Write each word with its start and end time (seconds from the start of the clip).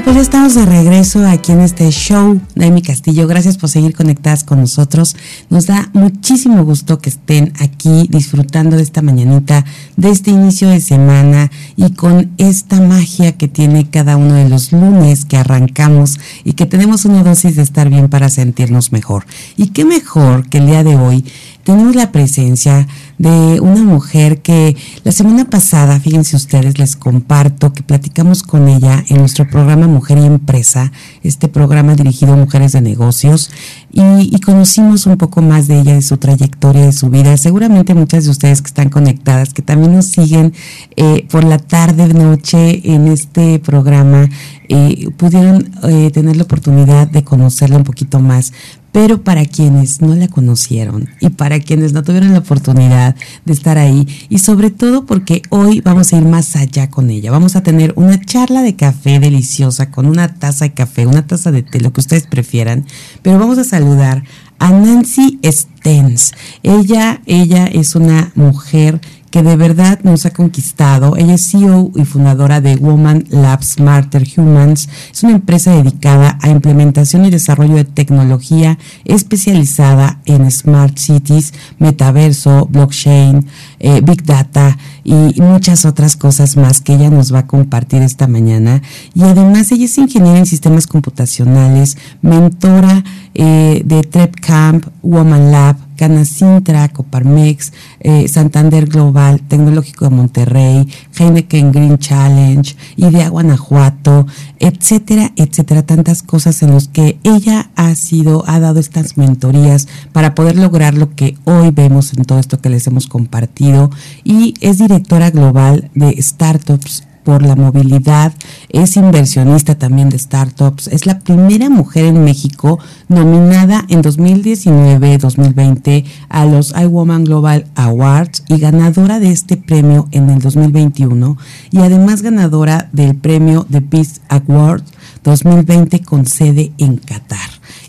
Pues 0.00 0.16
ya 0.16 0.22
estamos 0.22 0.54
de 0.54 0.64
regreso 0.64 1.26
aquí 1.28 1.52
en 1.52 1.60
este 1.60 1.90
show 1.90 2.40
de 2.54 2.64
Amy 2.64 2.80
Castillo. 2.80 3.26
Gracias 3.26 3.58
por 3.58 3.68
seguir 3.68 3.94
conectadas 3.94 4.42
con 4.42 4.58
nosotros. 4.58 5.16
Nos 5.50 5.66
da 5.66 5.90
muchísimo 5.92 6.64
gusto 6.64 6.98
que 6.98 7.10
estén 7.10 7.52
aquí 7.60 8.08
disfrutando 8.08 8.76
de 8.76 8.82
esta 8.82 9.02
mañanita, 9.02 9.66
de 9.98 10.08
este 10.10 10.30
inicio 10.30 10.70
de 10.70 10.80
semana 10.80 11.50
y 11.76 11.92
con 11.92 12.32
esta 12.38 12.80
magia 12.80 13.32
que 13.32 13.48
tiene 13.48 13.90
cada 13.90 14.16
uno 14.16 14.34
de 14.34 14.48
los 14.48 14.72
lunes 14.72 15.26
que 15.26 15.36
arrancamos 15.36 16.18
y 16.42 16.54
que 16.54 16.64
tenemos 16.64 17.04
una 17.04 17.22
dosis 17.22 17.56
de 17.56 17.62
estar 17.62 17.90
bien 17.90 18.08
para 18.08 18.30
sentirnos 18.30 18.92
mejor. 18.92 19.26
Y 19.58 19.68
qué 19.68 19.84
mejor 19.84 20.48
que 20.48 20.58
el 20.58 20.66
día 20.66 20.84
de 20.84 20.96
hoy 20.96 21.22
tenemos 21.64 21.94
la 21.94 22.12
presencia 22.12 22.86
de 23.18 23.60
una 23.60 23.82
mujer 23.82 24.42
que 24.42 24.76
la 25.04 25.12
semana 25.12 25.48
pasada, 25.48 26.00
fíjense 26.00 26.36
ustedes, 26.36 26.78
les 26.78 26.96
comparto 26.96 27.72
que 27.72 27.82
platicamos 27.82 28.42
con 28.42 28.68
ella 28.68 29.04
en 29.08 29.18
nuestro 29.18 29.48
programa 29.48 29.86
Mujer 29.86 30.18
y 30.18 30.24
Empresa, 30.24 30.92
este 31.22 31.48
programa 31.48 31.94
dirigido 31.94 32.32
a 32.32 32.36
mujeres 32.36 32.72
de 32.72 32.80
negocios, 32.80 33.50
y, 33.92 34.40
conocimos 34.40 35.06
un 35.06 35.18
poco 35.18 35.40
más 35.40 35.68
de 35.68 35.80
ella, 35.80 35.94
de 35.94 36.02
su 36.02 36.16
trayectoria, 36.16 36.86
de 36.86 36.92
su 36.92 37.10
vida. 37.10 37.36
Seguramente 37.36 37.94
muchas 37.94 38.24
de 38.24 38.30
ustedes 38.30 38.60
que 38.60 38.68
están 38.68 38.88
conectadas, 38.88 39.54
que 39.54 39.62
también 39.62 39.94
nos 39.94 40.06
siguen 40.06 40.52
eh, 40.96 41.26
por 41.30 41.44
la 41.44 41.58
tarde, 41.58 42.12
noche 42.12 42.92
en 42.92 43.06
este 43.06 43.58
programa, 43.58 44.28
eh, 44.68 45.10
pudieron 45.16 45.70
eh, 45.84 46.10
tener 46.10 46.36
la 46.36 46.44
oportunidad 46.44 47.06
de 47.06 47.22
conocerla 47.22 47.76
un 47.76 47.84
poquito 47.84 48.20
más. 48.20 48.52
Pero 48.92 49.22
para 49.22 49.46
quienes 49.46 50.00
no 50.02 50.14
la 50.14 50.28
conocieron 50.28 51.08
y 51.20 51.30
para 51.30 51.58
quienes 51.60 51.92
no 51.92 52.02
tuvieron 52.02 52.32
la 52.32 52.40
oportunidad 52.40 53.16
de 53.44 53.52
estar 53.52 53.78
ahí, 53.78 54.06
y 54.28 54.38
sobre 54.38 54.70
todo 54.70 55.06
porque 55.06 55.42
hoy 55.48 55.80
vamos 55.80 56.12
a 56.12 56.18
ir 56.18 56.24
más 56.24 56.54
allá 56.56 56.90
con 56.90 57.10
ella, 57.10 57.30
vamos 57.30 57.56
a 57.56 57.62
tener 57.62 57.94
una 57.96 58.20
charla 58.20 58.62
de 58.62 58.76
café 58.76 59.18
deliciosa 59.18 59.90
con 59.90 60.06
una 60.06 60.34
taza 60.34 60.66
de 60.66 60.74
café, 60.74 61.06
una 61.06 61.26
taza 61.26 61.50
de 61.50 61.62
té, 61.62 61.80
lo 61.80 61.92
que 61.92 62.00
ustedes 62.00 62.26
prefieran, 62.26 62.84
pero 63.22 63.38
vamos 63.38 63.58
a 63.58 63.64
saludar 63.64 64.24
a 64.58 64.70
Nancy 64.70 65.40
Stens. 65.42 66.32
Ella, 66.62 67.20
ella 67.26 67.66
es 67.66 67.96
una 67.96 68.30
mujer 68.36 69.00
que 69.32 69.42
de 69.42 69.56
verdad 69.56 69.98
nos 70.02 70.26
ha 70.26 70.30
conquistado. 70.30 71.16
Ella 71.16 71.34
es 71.34 71.50
CEO 71.50 71.90
y 71.96 72.04
fundadora 72.04 72.60
de 72.60 72.76
Woman 72.76 73.24
Labs 73.30 73.76
Smarter 73.76 74.24
Humans. 74.36 74.90
Es 75.10 75.22
una 75.22 75.32
empresa 75.32 75.74
dedicada 75.74 76.38
a 76.42 76.50
implementación 76.50 77.24
y 77.24 77.30
desarrollo 77.30 77.76
de 77.76 77.84
tecnología 77.84 78.78
especializada 79.06 80.20
en 80.26 80.50
smart 80.50 80.98
cities, 80.98 81.54
metaverso, 81.78 82.68
blockchain, 82.70 83.46
eh, 83.80 84.02
big 84.04 84.22
data 84.22 84.76
y 85.02 85.40
muchas 85.40 85.86
otras 85.86 86.14
cosas 86.14 86.58
más 86.58 86.82
que 86.82 86.94
ella 86.94 87.08
nos 87.08 87.32
va 87.32 87.40
a 87.40 87.46
compartir 87.46 88.02
esta 88.02 88.28
mañana. 88.28 88.82
Y 89.14 89.22
además 89.22 89.72
ella 89.72 89.86
es 89.86 89.96
ingeniera 89.96 90.38
en 90.38 90.46
sistemas 90.46 90.86
computacionales, 90.86 91.96
mentora 92.20 93.02
eh, 93.34 93.82
de 93.84 94.02
TrepCamp, 94.02 94.86
Woman 95.02 95.50
Lab, 95.50 95.76
Canacintra, 95.96 96.88
Coparmex, 96.88 97.72
eh, 98.00 98.26
Santander 98.28 98.86
Global, 98.86 99.40
Tecnológico 99.40 100.06
de 100.06 100.16
Monterrey, 100.16 100.88
Heineken 101.16 101.70
Green 101.72 101.98
Challenge, 101.98 102.74
IDEA 102.96 103.28
Guanajuato, 103.28 104.26
etcétera, 104.58 105.32
etcétera, 105.36 105.82
tantas 105.82 106.22
cosas 106.22 106.62
en 106.62 106.72
las 106.74 106.88
que 106.88 107.18
ella 107.22 107.70
ha 107.76 107.94
sido, 107.94 108.44
ha 108.48 108.58
dado 108.58 108.80
estas 108.80 109.16
mentorías 109.16 109.86
para 110.12 110.34
poder 110.34 110.56
lograr 110.56 110.94
lo 110.94 111.14
que 111.14 111.36
hoy 111.44 111.70
vemos 111.70 112.12
en 112.14 112.24
todo 112.24 112.38
esto 112.38 112.60
que 112.60 112.68
les 112.70 112.86
hemos 112.86 113.06
compartido. 113.06 113.90
Y 114.24 114.54
es 114.60 114.78
directora 114.78 115.30
global 115.30 115.90
de 115.94 116.20
Startups 116.20 117.04
por 117.24 117.42
la 117.42 117.56
movilidad, 117.56 118.32
es 118.68 118.96
inversionista 118.96 119.74
también 119.76 120.08
de 120.08 120.18
startups, 120.18 120.86
es 120.88 121.06
la 121.06 121.18
primera 121.18 121.68
mujer 121.70 122.04
en 122.06 122.24
México 122.24 122.78
nominada 123.08 123.84
en 123.88 124.02
2019-2020 124.02 126.04
a 126.28 126.44
los 126.44 126.74
iWoman 126.76 127.24
Global 127.24 127.66
Awards 127.74 128.44
y 128.48 128.58
ganadora 128.58 129.20
de 129.20 129.32
este 129.32 129.56
premio 129.56 130.08
en 130.10 130.28
el 130.30 130.40
2021 130.40 131.36
y 131.70 131.78
además 131.78 132.22
ganadora 132.22 132.88
del 132.92 133.16
premio 133.16 133.66
de 133.68 133.82
Peace 133.82 134.20
Award 134.28 134.82
2020 135.24 136.00
con 136.00 136.26
sede 136.26 136.72
en 136.78 136.96
Qatar. 136.96 137.38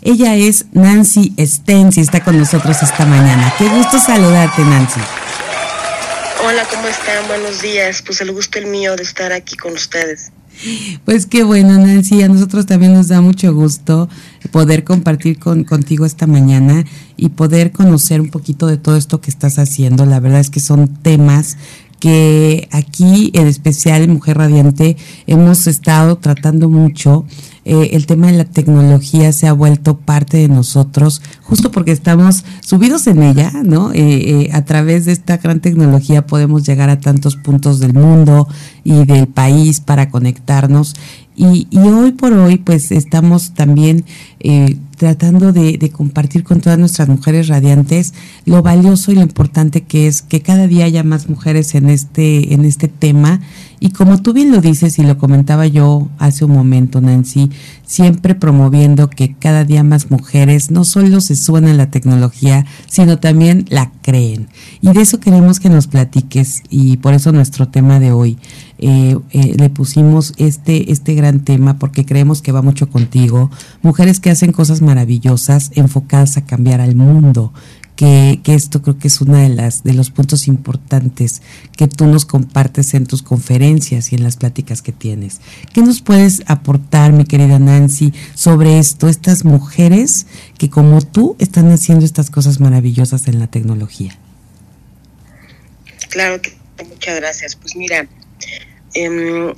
Ella 0.02 0.36
es 0.36 0.66
Nancy 0.72 1.34
Stens 1.38 1.98
y 1.98 2.00
está 2.00 2.22
con 2.22 2.38
nosotros 2.38 2.80
esta 2.82 3.06
mañana. 3.06 3.52
Qué 3.58 3.68
gusto 3.68 3.98
saludarte, 3.98 4.62
Nancy. 4.62 5.00
Hola, 6.46 6.64
¿cómo 6.70 6.86
están? 6.86 7.26
Buenos 7.26 7.62
días. 7.62 8.02
Pues 8.04 8.20
el 8.20 8.30
gusto 8.30 8.58
el 8.58 8.66
mío 8.66 8.96
de 8.96 9.02
estar 9.02 9.32
aquí 9.32 9.56
con 9.56 9.72
ustedes. 9.72 10.30
Pues 11.06 11.24
qué 11.24 11.42
bueno, 11.42 11.78
Nancy. 11.78 12.22
A 12.22 12.28
nosotros 12.28 12.66
también 12.66 12.92
nos 12.92 13.08
da 13.08 13.22
mucho 13.22 13.54
gusto 13.54 14.10
poder 14.50 14.84
compartir 14.84 15.38
con, 15.38 15.64
contigo 15.64 16.04
esta 16.04 16.26
mañana 16.26 16.84
y 17.16 17.30
poder 17.30 17.72
conocer 17.72 18.20
un 18.20 18.28
poquito 18.28 18.66
de 18.66 18.76
todo 18.76 18.98
esto 18.98 19.22
que 19.22 19.30
estás 19.30 19.58
haciendo. 19.58 20.04
La 20.04 20.20
verdad 20.20 20.40
es 20.40 20.50
que 20.50 20.60
son 20.60 20.86
temas 21.00 21.56
que 21.98 22.68
aquí, 22.72 23.30
en 23.32 23.46
especial 23.46 24.02
en 24.02 24.12
Mujer 24.12 24.36
Radiante, 24.36 24.98
hemos 25.26 25.66
estado 25.66 26.18
tratando 26.18 26.68
mucho 26.68 27.24
eh, 27.64 27.90
el 27.92 28.06
tema 28.06 28.26
de 28.26 28.34
la 28.34 28.44
tecnología 28.44 29.32
se 29.32 29.46
ha 29.46 29.52
vuelto 29.52 29.96
parte 29.96 30.36
de 30.36 30.48
nosotros, 30.48 31.22
justo 31.42 31.70
porque 31.70 31.92
estamos 31.92 32.44
subidos 32.60 33.06
en 33.06 33.22
ella, 33.22 33.52
¿no? 33.64 33.92
Eh, 33.92 33.98
eh, 34.00 34.50
a 34.52 34.64
través 34.64 35.06
de 35.06 35.12
esta 35.12 35.38
gran 35.38 35.60
tecnología 35.60 36.26
podemos 36.26 36.66
llegar 36.66 36.90
a 36.90 37.00
tantos 37.00 37.36
puntos 37.36 37.80
del 37.80 37.94
mundo 37.94 38.48
y 38.84 39.06
del 39.06 39.28
país 39.28 39.80
para 39.80 40.10
conectarnos. 40.10 40.94
Y, 41.36 41.66
y 41.70 41.78
hoy 41.78 42.12
por 42.12 42.32
hoy, 42.32 42.58
pues 42.58 42.92
estamos 42.92 43.54
también 43.54 44.04
tratando 44.96 45.52
de, 45.52 45.78
de, 45.78 45.90
compartir 45.90 46.44
con 46.44 46.60
todas 46.60 46.78
nuestras 46.78 47.08
mujeres 47.08 47.48
radiantes 47.48 48.14
lo 48.44 48.62
valioso 48.62 49.10
y 49.10 49.16
lo 49.16 49.22
importante 49.22 49.82
que 49.82 50.06
es 50.06 50.22
que 50.22 50.42
cada 50.42 50.66
día 50.66 50.84
haya 50.84 51.02
más 51.02 51.28
mujeres 51.28 51.74
en 51.74 51.88
este, 51.88 52.54
en 52.54 52.64
este 52.64 52.88
tema 52.88 53.40
y 53.84 53.90
como 53.90 54.22
tú 54.22 54.32
bien 54.32 54.50
lo 54.50 54.62
dices 54.62 54.98
y 54.98 55.02
lo 55.02 55.18
comentaba 55.18 55.66
yo 55.66 56.08
hace 56.18 56.46
un 56.46 56.52
momento, 56.52 57.02
Nancy, 57.02 57.50
siempre 57.84 58.34
promoviendo 58.34 59.10
que 59.10 59.34
cada 59.34 59.64
día 59.64 59.82
más 59.82 60.10
mujeres 60.10 60.70
no 60.70 60.84
solo 60.84 61.20
se 61.20 61.36
suenan 61.36 61.76
la 61.76 61.90
tecnología, 61.90 62.64
sino 62.86 63.18
también 63.18 63.66
la 63.68 63.92
creen. 64.00 64.48
Y 64.80 64.90
de 64.92 65.02
eso 65.02 65.20
queremos 65.20 65.60
que 65.60 65.68
nos 65.68 65.86
platiques 65.86 66.62
y 66.70 66.96
por 66.96 67.12
eso 67.12 67.30
nuestro 67.32 67.68
tema 67.68 68.00
de 68.00 68.12
hoy. 68.12 68.38
Eh, 68.78 69.16
eh, 69.30 69.54
le 69.56 69.70
pusimos 69.70 70.34
este, 70.36 70.90
este 70.90 71.14
gran 71.14 71.40
tema 71.40 71.78
porque 71.78 72.04
creemos 72.04 72.42
que 72.42 72.52
va 72.52 72.62
mucho 72.62 72.88
contigo. 72.88 73.50
Mujeres 73.82 74.20
que 74.20 74.30
hacen 74.30 74.52
cosas 74.52 74.82
maravillosas 74.82 75.70
enfocadas 75.74 76.36
a 76.36 76.44
cambiar 76.44 76.80
al 76.80 76.96
mundo, 76.96 77.52
que, 77.96 78.40
esto 78.46 78.82
creo 78.82 78.98
que 78.98 79.08
es 79.08 79.20
uno 79.20 79.36
de 79.36 79.48
las 79.48 79.84
de 79.84 79.92
los 79.92 80.10
puntos 80.10 80.48
importantes 80.48 81.42
que 81.76 81.86
tú 81.86 82.06
nos 82.06 82.24
compartes 82.24 82.94
en 82.94 83.06
tus 83.06 83.22
conferencias 83.22 84.12
y 84.12 84.16
en 84.16 84.24
las 84.24 84.36
pláticas 84.36 84.82
que 84.82 84.92
tienes. 84.92 85.40
¿Qué 85.72 85.82
nos 85.82 86.00
puedes 86.00 86.42
aportar, 86.46 87.12
mi 87.12 87.24
querida 87.24 87.58
Nancy, 87.58 88.12
sobre 88.34 88.78
esto, 88.78 89.08
estas 89.08 89.44
mujeres 89.44 90.26
que 90.58 90.68
como 90.70 91.00
tú 91.02 91.36
están 91.38 91.70
haciendo 91.70 92.04
estas 92.04 92.30
cosas 92.30 92.60
maravillosas 92.60 93.28
en 93.28 93.38
la 93.38 93.46
tecnología? 93.46 94.18
Claro 96.10 96.40
que 96.40 96.56
muchas 96.88 97.16
gracias. 97.16 97.56
Pues 97.56 97.76
mira, 97.76 98.08
eh, 98.94 99.54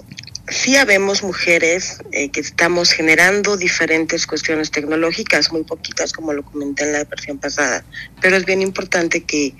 sí 0.48 0.76
habemos 0.76 1.22
mujeres 1.22 1.98
eh, 2.12 2.30
que 2.30 2.40
estamos 2.40 2.92
generando 2.92 3.56
diferentes 3.56 4.26
cuestiones 4.26 4.70
tecnológicas, 4.70 5.52
muy 5.52 5.64
poquitas 5.64 6.12
como 6.12 6.32
lo 6.32 6.44
comenté 6.44 6.84
en 6.84 6.92
la 6.92 7.04
versión 7.04 7.38
pasada, 7.38 7.84
pero 8.20 8.36
es 8.36 8.44
bien 8.44 8.62
importante 8.62 9.24
que, 9.24 9.54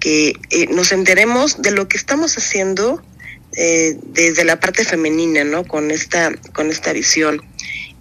que 0.00 0.34
eh, 0.50 0.66
nos 0.68 0.92
enteremos 0.92 1.60
de 1.60 1.72
lo 1.72 1.88
que 1.88 1.96
estamos 1.96 2.36
haciendo 2.38 3.02
eh, 3.56 3.96
desde 4.02 4.44
la 4.44 4.58
parte 4.58 4.84
femenina, 4.84 5.44
¿no? 5.44 5.64
Con 5.64 5.90
esta, 5.90 6.32
con 6.52 6.70
esta 6.70 6.92
visión. 6.92 7.42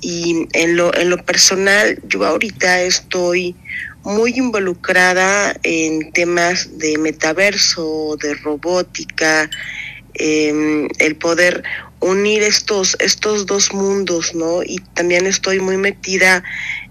Y 0.02 0.48
en 0.54 0.76
lo, 0.76 0.94
en 0.96 1.10
lo 1.10 1.24
personal, 1.24 2.02
yo 2.08 2.26
ahorita 2.26 2.82
estoy 2.82 3.56
muy 4.04 4.34
involucrada 4.36 5.56
en 5.64 6.12
temas 6.12 6.78
de 6.78 6.98
metaverso, 6.98 8.18
de 8.22 8.34
robótica, 8.36 9.50
eh, 10.16 10.88
el 11.00 11.16
poder 11.16 11.64
unir 12.00 12.44
estos, 12.44 12.98
estos 13.00 13.46
dos 13.46 13.74
mundos, 13.74 14.36
¿no? 14.36 14.62
Y 14.64 14.80
también 14.94 15.26
estoy 15.26 15.60
muy 15.60 15.78
metida 15.78 16.44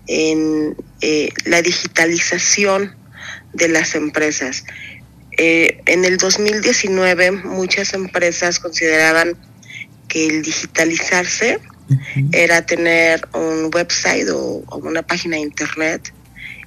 en 0.06 0.74
eh, 1.00 1.28
la 1.44 1.60
digitalización 1.62 2.96
de 3.52 3.68
las 3.68 3.94
empresas. 3.94 4.64
Eh, 5.38 5.80
en 5.86 6.04
el 6.04 6.16
2019 6.16 7.30
muchas 7.30 7.94
empresas 7.94 8.58
consideraban 8.58 9.36
que 10.08 10.26
el 10.26 10.42
digitalizarse 10.42 11.58
era 12.32 12.64
tener 12.64 13.26
un 13.34 13.70
website 13.74 14.28
o, 14.30 14.62
una 14.82 15.02
página 15.02 15.36
de 15.36 15.42
internet 15.42 16.12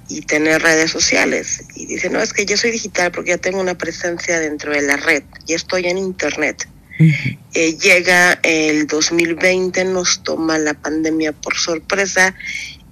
y 0.08 0.22
tener 0.22 0.62
redes 0.62 0.90
sociales. 0.90 1.64
Y 1.74 1.86
dice, 1.86 2.10
no, 2.10 2.20
es 2.20 2.32
que 2.32 2.46
yo 2.46 2.56
soy 2.56 2.70
digital 2.70 3.12
porque 3.12 3.30
ya 3.30 3.38
tengo 3.38 3.60
una 3.60 3.76
presencia 3.76 4.40
dentro 4.40 4.72
de 4.72 4.82
la 4.82 4.96
red, 4.96 5.22
y 5.46 5.54
estoy 5.54 5.86
en 5.86 5.98
Internet. 5.98 6.68
Eh, 6.98 7.76
llega 7.76 8.38
el 8.42 8.86
2020, 8.86 9.84
nos 9.84 10.22
toma 10.22 10.58
la 10.58 10.72
pandemia 10.72 11.32
por 11.32 11.54
sorpresa 11.54 12.34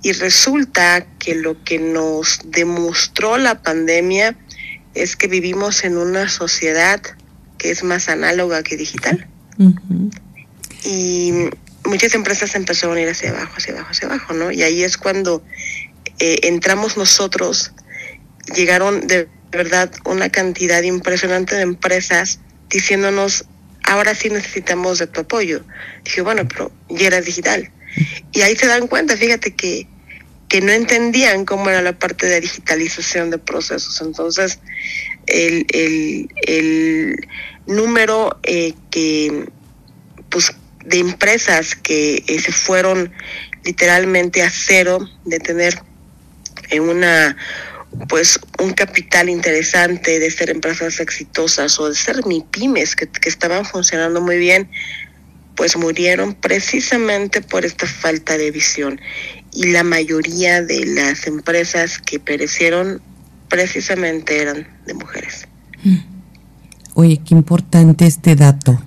y 0.02 0.12
resulta 0.12 1.06
que 1.18 1.34
lo 1.34 1.64
que 1.64 1.78
nos 1.78 2.40
demostró 2.44 3.38
la 3.38 3.62
pandemia 3.62 4.36
es 4.92 5.16
que 5.16 5.26
vivimos 5.26 5.84
en 5.84 5.96
una 5.96 6.28
sociedad 6.28 7.00
que 7.56 7.70
es 7.70 7.82
más 7.82 8.10
análoga 8.10 8.62
que 8.62 8.76
digital. 8.76 9.26
Y 10.84 11.32
muchas 11.84 12.14
empresas 12.14 12.54
empezaron 12.54 12.98
a 12.98 13.00
ir 13.00 13.08
hacia 13.08 13.30
abajo, 13.30 13.54
hacia 13.56 13.72
abajo, 13.72 13.90
hacia 13.90 14.08
abajo, 14.08 14.34
¿no? 14.34 14.52
Y 14.52 14.62
ahí 14.62 14.82
es 14.82 14.98
cuando 14.98 15.42
eh, 16.24 16.38
entramos 16.44 16.96
nosotros, 16.96 17.72
llegaron 18.56 19.06
de 19.06 19.28
verdad 19.50 19.90
una 20.04 20.30
cantidad 20.30 20.82
impresionante 20.82 21.54
de 21.54 21.62
empresas 21.62 22.40
diciéndonos, 22.70 23.44
ahora 23.82 24.14
sí 24.14 24.30
necesitamos 24.30 24.98
de 24.98 25.06
tu 25.06 25.20
apoyo. 25.20 25.64
Dije, 26.04 26.22
bueno, 26.22 26.48
pero 26.48 26.72
ya 26.88 27.08
era 27.08 27.20
digital. 27.20 27.70
Y 28.32 28.40
ahí 28.40 28.56
se 28.56 28.66
dan 28.66 28.88
cuenta, 28.88 29.16
fíjate 29.16 29.54
que, 29.54 29.86
que 30.48 30.60
no 30.60 30.72
entendían 30.72 31.44
cómo 31.44 31.68
era 31.68 31.82
la 31.82 31.98
parte 31.98 32.26
de 32.26 32.40
digitalización 32.40 33.30
de 33.30 33.38
procesos. 33.38 34.00
Entonces, 34.00 34.60
el, 35.26 35.66
el, 35.68 36.28
el 36.46 37.28
número 37.66 38.38
eh, 38.42 38.72
que, 38.90 39.46
pues, 40.30 40.52
de 40.84 40.98
empresas 40.98 41.74
que 41.74 42.24
eh, 42.26 42.38
se 42.40 42.52
fueron 42.52 43.12
literalmente 43.64 44.42
a 44.42 44.50
cero, 44.50 44.98
de 45.24 45.38
tener 45.38 45.82
en 46.70 46.82
una 46.82 47.36
pues 48.08 48.40
un 48.60 48.72
capital 48.72 49.28
interesante 49.28 50.18
de 50.18 50.30
ser 50.30 50.50
empresas 50.50 50.98
exitosas 50.98 51.78
o 51.78 51.88
de 51.88 51.94
ser 51.94 52.26
mi 52.26 52.42
pymes 52.42 52.96
que, 52.96 53.06
que 53.06 53.28
estaban 53.28 53.64
funcionando 53.64 54.20
muy 54.20 54.36
bien, 54.36 54.68
pues 55.54 55.76
murieron 55.76 56.34
precisamente 56.34 57.40
por 57.40 57.64
esta 57.64 57.86
falta 57.86 58.36
de 58.36 58.50
visión. 58.50 59.00
Y 59.52 59.70
la 59.70 59.84
mayoría 59.84 60.62
de 60.62 60.84
las 60.86 61.26
empresas 61.28 61.98
que 61.98 62.18
perecieron 62.18 63.00
precisamente 63.48 64.42
eran 64.42 64.66
de 64.86 64.94
mujeres. 64.94 65.46
Mm. 65.84 65.98
Oye, 66.94 67.20
qué 67.24 67.34
importante 67.34 68.06
este 68.06 68.36
dato. 68.36 68.80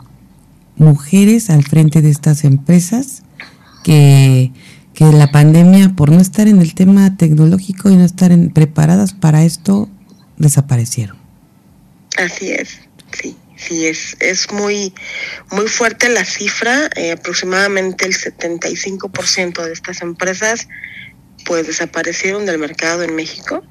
Mujeres 0.76 1.50
al 1.50 1.64
frente 1.64 2.02
de 2.02 2.10
estas 2.10 2.44
empresas 2.44 3.24
que 3.84 4.52
que 4.98 5.06
la 5.06 5.32
pandemia, 5.32 5.90
por 5.96 6.12
no 6.12 6.20
estar 6.20 6.48
en 6.48 6.60
el 6.60 6.74
tema 6.74 7.16
tecnológico 7.18 7.92
y 7.92 7.96
no 7.96 8.04
estar 8.04 8.32
preparadas 8.52 9.14
para 9.14 9.44
esto, 9.44 9.88
desaparecieron. 10.38 11.18
Así 12.18 12.50
es, 12.50 12.80
sí, 13.12 13.38
sí, 13.58 13.86
es, 13.86 14.18
es 14.20 14.52
muy, 14.52 14.96
muy 15.52 15.68
fuerte 15.68 16.10
la 16.10 16.26
cifra, 16.26 16.90
eh, 16.96 17.12
aproximadamente 17.12 18.08
el 18.08 18.16
75% 18.16 19.64
de 19.64 19.72
estas 19.72 20.02
empresas 20.02 20.68
pues 21.46 21.68
desaparecieron 21.68 22.48
del 22.48 22.58
mercado 22.58 23.04
en 23.04 23.16
México 23.16 23.64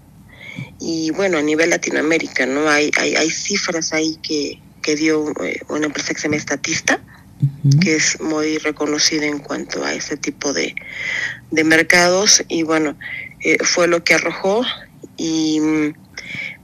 y 0.79 1.11
bueno, 1.11 1.39
a 1.39 1.43
nivel 1.43 1.71
Latinoamérica, 1.71 2.47
¿no? 2.47 2.69
Hay, 2.69 2.93
hay, 2.99 3.17
hay 3.17 3.31
cifras 3.31 3.93
ahí 3.93 4.17
que, 4.23 4.63
que 4.81 4.95
dio 4.95 5.33
eh, 5.45 5.59
una 5.71 5.87
empresa 5.87 6.15
que 6.15 6.21
se 6.21 6.29
llama 6.29 6.37
Estatista, 6.37 7.01
que 7.81 7.97
es 7.97 8.21
muy 8.21 8.59
reconocida 8.59 9.27
en 9.27 9.39
cuanto 9.39 9.85
a 9.85 9.93
este 9.93 10.17
tipo 10.17 10.53
de, 10.53 10.75
de 11.51 11.65
mercados 11.65 12.45
y 12.49 12.63
bueno, 12.63 12.97
eh, 13.41 13.59
fue 13.63 13.89
lo 13.89 14.03
que 14.03 14.15
arrojó 14.15 14.65
y 15.17 15.61
mm, 15.61 15.95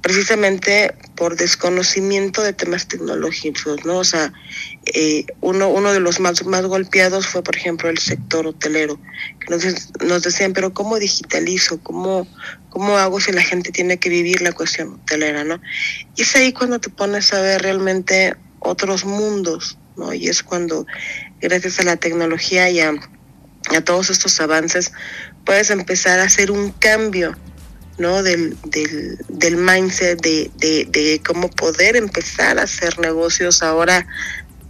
precisamente 0.00 0.94
por 1.14 1.36
desconocimiento 1.36 2.42
de 2.42 2.52
temas 2.52 2.88
tecnológicos, 2.88 3.84
¿no? 3.84 3.98
O 3.98 4.04
sea, 4.04 4.32
eh, 4.86 5.24
uno, 5.40 5.68
uno 5.68 5.92
de 5.92 6.00
los 6.00 6.18
más, 6.18 6.44
más 6.44 6.66
golpeados 6.66 7.26
fue, 7.28 7.42
por 7.42 7.56
ejemplo, 7.56 7.88
el 7.88 7.98
sector 7.98 8.46
hotelero, 8.46 8.98
que 9.40 9.50
nos, 9.50 9.64
nos 10.02 10.22
decían, 10.22 10.52
pero 10.52 10.74
¿cómo 10.74 10.98
digitalizo? 10.98 11.80
¿Cómo, 11.82 12.26
¿Cómo 12.70 12.98
hago 12.98 13.20
si 13.20 13.30
la 13.32 13.42
gente 13.42 13.70
tiene 13.70 13.98
que 13.98 14.08
vivir 14.08 14.42
la 14.42 14.52
cuestión 14.52 14.94
hotelera, 14.94 15.44
no? 15.44 15.60
Y 16.16 16.22
es 16.22 16.34
ahí 16.34 16.52
cuando 16.52 16.80
te 16.80 16.90
pones 16.90 17.32
a 17.32 17.40
ver 17.40 17.62
realmente 17.62 18.34
otros 18.58 19.04
mundos, 19.04 19.78
¿no? 19.96 20.12
Y 20.12 20.28
es 20.28 20.42
cuando, 20.42 20.86
gracias 21.40 21.80
a 21.80 21.84
la 21.84 21.96
tecnología 21.96 22.70
y 22.70 22.80
a, 22.80 22.94
todos 23.84 24.10
estos 24.10 24.40
avances, 24.40 24.92
puedes 25.44 25.70
empezar 25.70 26.18
a 26.20 26.24
hacer 26.24 26.50
un 26.50 26.72
cambio, 26.72 27.36
¿no? 27.98 28.22
Del, 28.22 28.56
del, 28.64 29.18
del 29.28 29.56
mindset, 29.56 30.20
de, 30.20 30.50
de, 30.56 30.86
de 30.86 31.20
cómo 31.24 31.48
poder 31.48 31.96
empezar 31.96 32.58
a 32.58 32.62
hacer 32.62 32.98
negocios 32.98 33.62
ahora 33.62 34.06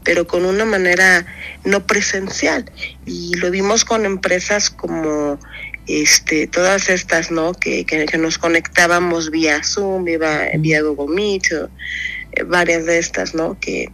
pero 0.05 0.27
con 0.27 0.45
una 0.45 0.65
manera 0.65 1.27
no 1.65 1.87
presencial. 1.87 2.71
Y 3.07 3.35
lo 3.37 3.51
vimos 3.51 3.85
con 3.85 4.05
empresas 4.05 4.71
como 4.71 5.39
este, 5.87 6.47
todas 6.47 6.89
estas, 6.89 7.31
¿no? 7.31 7.53
Que, 7.55 7.85
que, 7.85 8.19
nos 8.19 8.39
conectábamos 8.39 9.31
vía 9.31 9.63
Zoom, 9.63 10.05
vía, 10.05 10.51
vía 10.59 10.83
Google 10.83 11.15
Meet, 11.15 11.53
eh, 11.53 12.43
varias 12.45 12.87
de 12.87 12.99
estas, 12.99 13.35
¿no? 13.35 13.59
Que, 13.61 13.91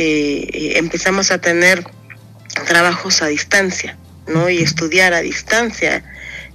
que 0.00 0.38
eh, 0.54 0.78
empezamos 0.78 1.30
a 1.30 1.42
tener 1.42 1.84
trabajos 2.66 3.20
a 3.20 3.26
distancia, 3.26 3.98
¿no? 4.26 4.48
Y 4.48 4.62
estudiar 4.62 5.12
a 5.12 5.20
distancia 5.20 6.02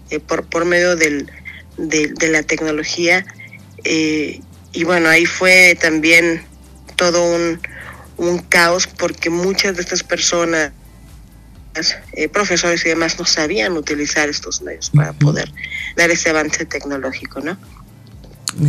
eh, 0.09 0.19
por, 0.19 0.47
por 0.47 0.65
medio 0.65 0.95
del, 0.95 1.29
de, 1.77 2.27
la 2.27 2.41
tecnología. 2.41 3.23
Eh, 3.83 4.41
y 4.73 4.83
bueno, 4.83 5.09
ahí 5.09 5.27
fue 5.27 5.77
también 5.79 6.41
todo 6.95 7.23
un, 7.23 7.59
un 8.17 8.39
caos 8.39 8.87
porque 8.87 9.29
muchas 9.29 9.75
de 9.75 9.83
estas 9.83 10.01
personas, 10.01 10.71
profesores 12.33 12.83
y 12.83 12.89
demás, 12.89 13.19
no 13.19 13.25
sabían 13.25 13.73
utilizar 13.73 14.27
estos 14.27 14.63
medios 14.63 14.89
para 14.89 15.13
poder 15.13 15.51
dar 15.95 16.09
ese 16.09 16.31
avance 16.31 16.65
tecnológico, 16.65 17.41
¿no? 17.41 17.59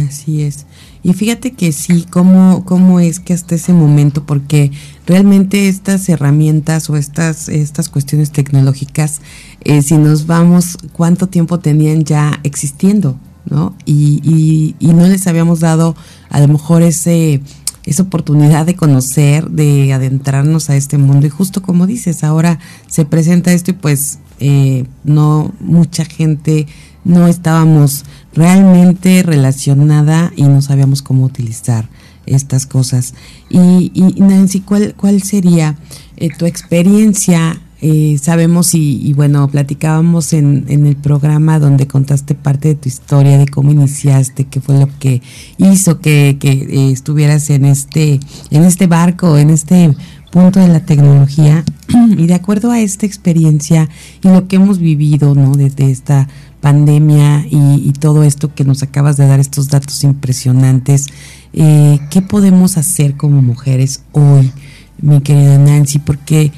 Así 0.06 0.44
es. 0.44 0.66
Y 1.06 1.12
fíjate 1.12 1.52
que 1.52 1.70
sí, 1.70 2.04
cómo, 2.10 2.64
cómo 2.64 2.98
es 2.98 3.20
que 3.20 3.32
hasta 3.32 3.54
ese 3.54 3.72
momento, 3.72 4.26
porque 4.26 4.72
realmente 5.06 5.68
estas 5.68 6.08
herramientas 6.08 6.90
o 6.90 6.96
estas, 6.96 7.48
estas 7.48 7.88
cuestiones 7.88 8.32
tecnológicas, 8.32 9.20
eh, 9.62 9.82
si 9.82 9.98
nos 9.98 10.26
vamos, 10.26 10.76
cuánto 10.92 11.28
tiempo 11.28 11.60
tenían 11.60 12.02
ya 12.02 12.40
existiendo, 12.42 13.16
¿no? 13.48 13.76
Y, 13.84 14.74
y, 14.80 14.86
no 14.94 15.06
les 15.06 15.28
habíamos 15.28 15.60
dado 15.60 15.94
a 16.28 16.40
lo 16.40 16.48
mejor 16.48 16.82
ese 16.82 17.40
esa 17.84 18.02
oportunidad 18.02 18.66
de 18.66 18.74
conocer, 18.74 19.48
de 19.48 19.92
adentrarnos 19.92 20.70
a 20.70 20.76
este 20.76 20.98
mundo. 20.98 21.28
Y 21.28 21.30
justo 21.30 21.62
como 21.62 21.86
dices, 21.86 22.24
ahora 22.24 22.58
se 22.88 23.04
presenta 23.04 23.52
esto 23.52 23.70
y 23.70 23.74
pues 23.74 24.18
eh, 24.40 24.86
no 25.04 25.54
mucha 25.60 26.04
gente 26.04 26.66
no 27.06 27.28
estábamos 27.28 28.04
realmente 28.36 29.22
relacionada 29.22 30.32
y 30.36 30.42
no 30.42 30.62
sabíamos 30.62 31.02
cómo 31.02 31.24
utilizar 31.24 31.88
estas 32.26 32.66
cosas. 32.66 33.14
Y, 33.48 33.90
Nancy, 34.18 34.60
¿cuál, 34.60 34.94
cuál 34.96 35.22
sería 35.22 35.76
eh, 36.16 36.28
tu 36.36 36.46
experiencia? 36.46 37.60
Eh, 37.82 38.18
sabemos 38.20 38.74
y, 38.74 39.12
bueno, 39.12 39.48
platicábamos 39.48 40.32
en, 40.32 40.64
en, 40.68 40.86
el 40.86 40.96
programa 40.96 41.58
donde 41.58 41.86
contaste 41.86 42.34
parte 42.34 42.68
de 42.68 42.74
tu 42.74 42.88
historia, 42.88 43.36
de 43.36 43.46
cómo 43.46 43.70
iniciaste, 43.70 44.44
qué 44.44 44.60
fue 44.60 44.80
lo 44.80 44.88
que 44.98 45.20
hizo 45.58 46.00
que, 46.00 46.38
que 46.40 46.52
eh, 46.52 46.90
estuvieras 46.90 47.50
en 47.50 47.66
este, 47.66 48.18
en 48.50 48.64
este 48.64 48.86
barco, 48.86 49.36
en 49.36 49.50
este 49.50 49.94
punto 50.30 50.58
de 50.60 50.68
la 50.68 50.80
tecnología. 50.80 51.64
Y 52.18 52.26
de 52.26 52.34
acuerdo 52.34 52.70
a 52.70 52.80
esta 52.80 53.06
experiencia 53.06 53.88
y 54.22 54.28
lo 54.28 54.48
que 54.48 54.56
hemos 54.56 54.78
vivido, 54.78 55.34
¿no? 55.34 55.52
Desde 55.52 55.90
esta 55.90 56.28
pandemia 56.60 57.46
y, 57.50 57.92
todo 58.00 58.24
esto 58.24 58.54
que 58.54 58.64
nos 58.64 58.82
acabas 58.82 59.16
de 59.16 59.26
dar, 59.26 59.40
estos 59.40 59.68
datos 59.68 60.04
impresionantes, 60.04 61.06
eh, 61.52 61.98
¿qué 62.10 62.22
podemos 62.22 62.76
hacer 62.76 63.16
como 63.16 63.40
mujeres 63.42 64.02
hoy, 64.12 64.52
mi 65.00 65.20
querida 65.20 65.58
Nancy? 65.58 65.98
Porque 65.98 66.52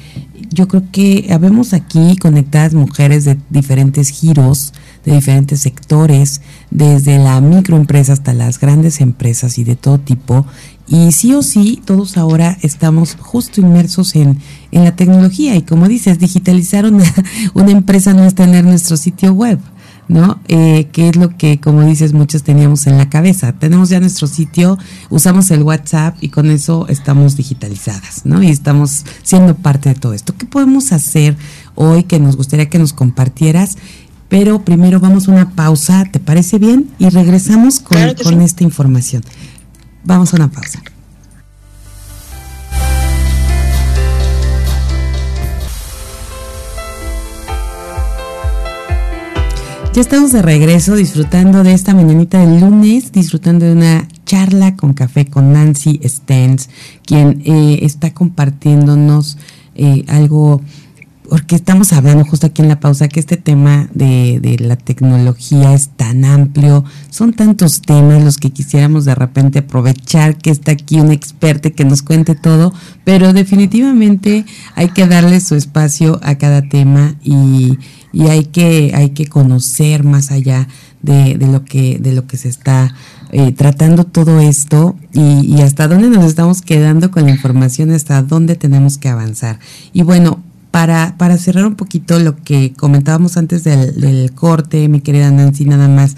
yo 0.51 0.67
creo 0.67 0.83
que 0.91 1.27
habemos 1.31 1.73
aquí 1.73 2.15
conectadas 2.17 2.73
mujeres 2.73 3.25
de 3.25 3.37
diferentes 3.49 4.09
giros, 4.09 4.73
de 5.05 5.13
diferentes 5.13 5.61
sectores, 5.61 6.41
desde 6.71 7.19
la 7.19 7.39
microempresa 7.41 8.13
hasta 8.13 8.33
las 8.33 8.59
grandes 8.59 9.01
empresas 9.01 9.57
y 9.57 9.63
de 9.63 9.75
todo 9.75 9.99
tipo. 9.99 10.45
Y 10.87 11.11
sí 11.11 11.33
o 11.35 11.43
sí, 11.43 11.81
todos 11.85 12.17
ahora 12.17 12.57
estamos 12.61 13.15
justo 13.19 13.61
inmersos 13.61 14.15
en, 14.15 14.39
en 14.71 14.83
la 14.83 14.95
tecnología. 14.95 15.55
Y 15.55 15.61
como 15.61 15.87
dices, 15.87 16.19
digitalizar 16.19 16.85
una, 16.85 17.03
una 17.53 17.71
empresa 17.71 18.13
no 18.13 18.25
es 18.25 18.33
tener 18.33 18.65
nuestro 18.65 18.97
sitio 18.97 19.33
web. 19.33 19.59
¿No? 20.09 20.41
Eh, 20.47 20.89
que 20.91 21.07
es 21.07 21.15
lo 21.15 21.37
que, 21.37 21.61
como 21.61 21.83
dices, 21.83 22.11
muchos 22.11 22.43
teníamos 22.43 22.85
en 22.87 22.97
la 22.97 23.09
cabeza. 23.09 23.53
Tenemos 23.53 23.87
ya 23.87 24.01
nuestro 24.01 24.27
sitio, 24.27 24.77
usamos 25.09 25.49
el 25.51 25.63
WhatsApp 25.63 26.17
y 26.19 26.29
con 26.29 26.51
eso 26.51 26.87
estamos 26.89 27.37
digitalizadas, 27.37 28.25
¿no? 28.25 28.43
Y 28.43 28.49
estamos 28.49 29.05
siendo 29.23 29.55
parte 29.55 29.89
de 29.89 29.95
todo 29.95 30.13
esto. 30.13 30.35
¿Qué 30.35 30.45
podemos 30.45 30.91
hacer 30.91 31.37
hoy 31.75 32.03
que 32.03 32.19
nos 32.19 32.35
gustaría 32.35 32.67
que 32.69 32.79
nos 32.79 32.91
compartieras 32.91 33.77
pero 34.27 34.63
primero 34.63 34.99
vamos 34.99 35.27
a 35.27 35.31
una 35.31 35.49
pausa, 35.55 36.05
¿te 36.05 36.19
parece 36.19 36.59
bien? 36.59 36.91
Y 36.99 37.09
regresamos 37.09 37.79
con, 37.79 37.97
con 38.23 38.41
esta 38.41 38.63
información. 38.63 39.23
Vamos 40.03 40.33
a 40.33 40.35
una 40.35 40.51
pausa. 40.51 40.83
Ya 49.91 50.01
estamos 50.01 50.31
de 50.31 50.43
regreso 50.43 50.95
disfrutando 50.95 51.63
de 51.63 51.73
esta 51.73 51.95
mañanita 51.95 52.39
del 52.39 52.59
lunes, 52.61 53.11
disfrutando 53.11 53.65
de 53.65 53.71
una 53.71 54.07
charla 54.23 54.75
con 54.75 54.93
café 54.93 55.25
con 55.25 55.51
Nancy 55.51 55.99
Stens, 56.03 56.69
quien 57.07 57.41
eh, 57.43 57.79
está 57.81 58.13
compartiéndonos 58.13 59.39
eh, 59.73 60.05
algo, 60.07 60.61
porque 61.27 61.55
estamos 61.55 61.91
hablando 61.91 62.23
justo 62.23 62.45
aquí 62.45 62.61
en 62.61 62.67
la 62.67 62.79
pausa 62.79 63.07
que 63.07 63.19
este 63.19 63.35
tema 63.35 63.89
de, 63.91 64.39
de, 64.39 64.59
la 64.59 64.75
tecnología 64.75 65.73
es 65.73 65.89
tan 65.89 66.23
amplio, 66.23 66.85
son 67.09 67.33
tantos 67.33 67.81
temas 67.81 68.23
los 68.23 68.37
que 68.37 68.51
quisiéramos 68.51 69.05
de 69.05 69.15
repente 69.15 69.59
aprovechar 69.59 70.37
que 70.37 70.51
está 70.51 70.71
aquí 70.71 70.99
un 70.99 71.11
experto 71.11 71.73
que 71.73 71.83
nos 71.83 72.03
cuente 72.03 72.35
todo, 72.35 72.75
pero 73.03 73.33
definitivamente 73.33 74.45
hay 74.75 74.89
que 74.89 75.07
darle 75.07 75.41
su 75.41 75.55
espacio 75.55 76.19
a 76.21 76.35
cada 76.35 76.61
tema 76.61 77.15
y 77.23 77.79
y 78.11 78.27
hay 78.27 78.45
que, 78.45 78.91
hay 78.95 79.11
que 79.11 79.27
conocer 79.27 80.03
más 80.03 80.31
allá 80.31 80.67
de, 81.01 81.37
de, 81.37 81.47
lo, 81.47 81.63
que, 81.63 81.99
de 81.99 82.13
lo 82.13 82.27
que 82.27 82.37
se 82.37 82.49
está 82.49 82.93
eh, 83.31 83.51
tratando 83.51 84.05
todo 84.05 84.39
esto 84.39 84.95
y, 85.13 85.61
hasta 85.61 85.87
dónde 85.87 86.09
nos 86.09 86.25
estamos 86.25 86.61
quedando 86.61 87.11
con 87.11 87.25
la 87.25 87.31
información, 87.31 87.91
hasta 87.91 88.21
dónde 88.23 88.55
tenemos 88.55 88.97
que 88.97 89.09
avanzar. 89.09 89.59
Y 89.93 90.01
bueno, 90.01 90.41
para, 90.71 91.15
para 91.17 91.37
cerrar 91.37 91.65
un 91.65 91.75
poquito 91.75 92.19
lo 92.19 92.41
que 92.43 92.73
comentábamos 92.73 93.37
antes 93.37 93.63
del, 93.63 93.99
del 93.99 94.31
corte, 94.33 94.87
mi 94.87 95.01
querida 95.01 95.29
Nancy, 95.31 95.65
nada 95.65 95.87
más, 95.87 96.15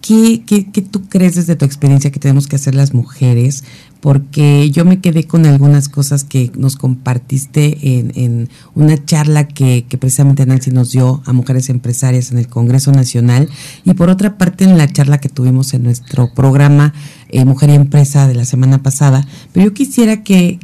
¿qué, 0.00 0.42
qué, 0.46 0.70
qué 0.70 0.82
tú 0.82 1.08
crees 1.08 1.34
desde 1.34 1.56
tu 1.56 1.64
experiencia 1.64 2.10
que 2.10 2.20
tenemos 2.20 2.46
que 2.46 2.56
hacer 2.56 2.74
las 2.74 2.94
mujeres 2.94 3.64
porque 4.06 4.70
yo 4.70 4.84
me 4.84 5.00
quedé 5.00 5.24
con 5.24 5.46
algunas 5.46 5.88
cosas 5.88 6.22
que 6.22 6.52
nos 6.54 6.76
compartiste 6.76 7.76
en, 7.98 8.12
en 8.14 8.48
una 8.76 9.04
charla 9.04 9.48
que, 9.48 9.84
que, 9.88 9.98
precisamente 9.98 10.46
Nancy 10.46 10.70
nos 10.70 10.92
dio 10.92 11.24
a 11.26 11.32
mujeres 11.32 11.70
empresarias 11.70 12.30
en 12.30 12.38
el 12.38 12.46
Congreso 12.46 12.92
Nacional 12.92 13.50
y 13.84 13.94
por 13.94 14.08
otra 14.08 14.38
parte 14.38 14.62
en 14.62 14.78
la 14.78 14.86
charla 14.86 15.18
que 15.18 15.28
tuvimos 15.28 15.74
en 15.74 15.82
nuestro 15.82 16.32
programa 16.32 16.94
eh, 17.30 17.44
Mujer 17.44 17.70
y 17.70 17.74
Empresa 17.74 18.28
de 18.28 18.36
la 18.36 18.44
semana 18.44 18.80
pasada. 18.80 19.26
Pero 19.52 19.66
yo 19.66 19.74
quisiera 19.74 20.22
que, 20.22 20.60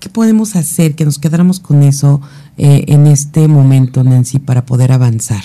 ¿qué 0.00 0.08
podemos 0.08 0.56
hacer? 0.56 0.94
Que 0.94 1.04
nos 1.04 1.18
quedáramos 1.18 1.60
con 1.60 1.82
eso 1.82 2.22
eh, 2.56 2.84
en 2.88 3.06
este 3.06 3.48
momento, 3.48 4.02
Nancy, 4.02 4.38
para 4.38 4.64
poder 4.64 4.92
avanzar. 4.92 5.44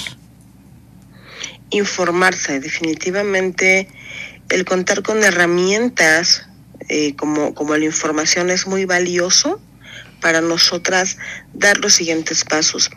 Informarse, 1.72 2.62
definitivamente 2.62 3.90
el 4.48 4.64
contar 4.64 5.04
con 5.04 5.22
herramientas 5.26 6.48
eh, 6.90 7.16
como, 7.16 7.54
como 7.54 7.76
la 7.76 7.86
información 7.86 8.50
es 8.50 8.68
muy 8.68 8.86
valioso 8.86 9.62
para 10.22 10.42
nosotras 10.42 11.18
dar 11.54 11.78
los 11.80 11.94
siguientes 11.94 12.46
pasos 12.46 12.90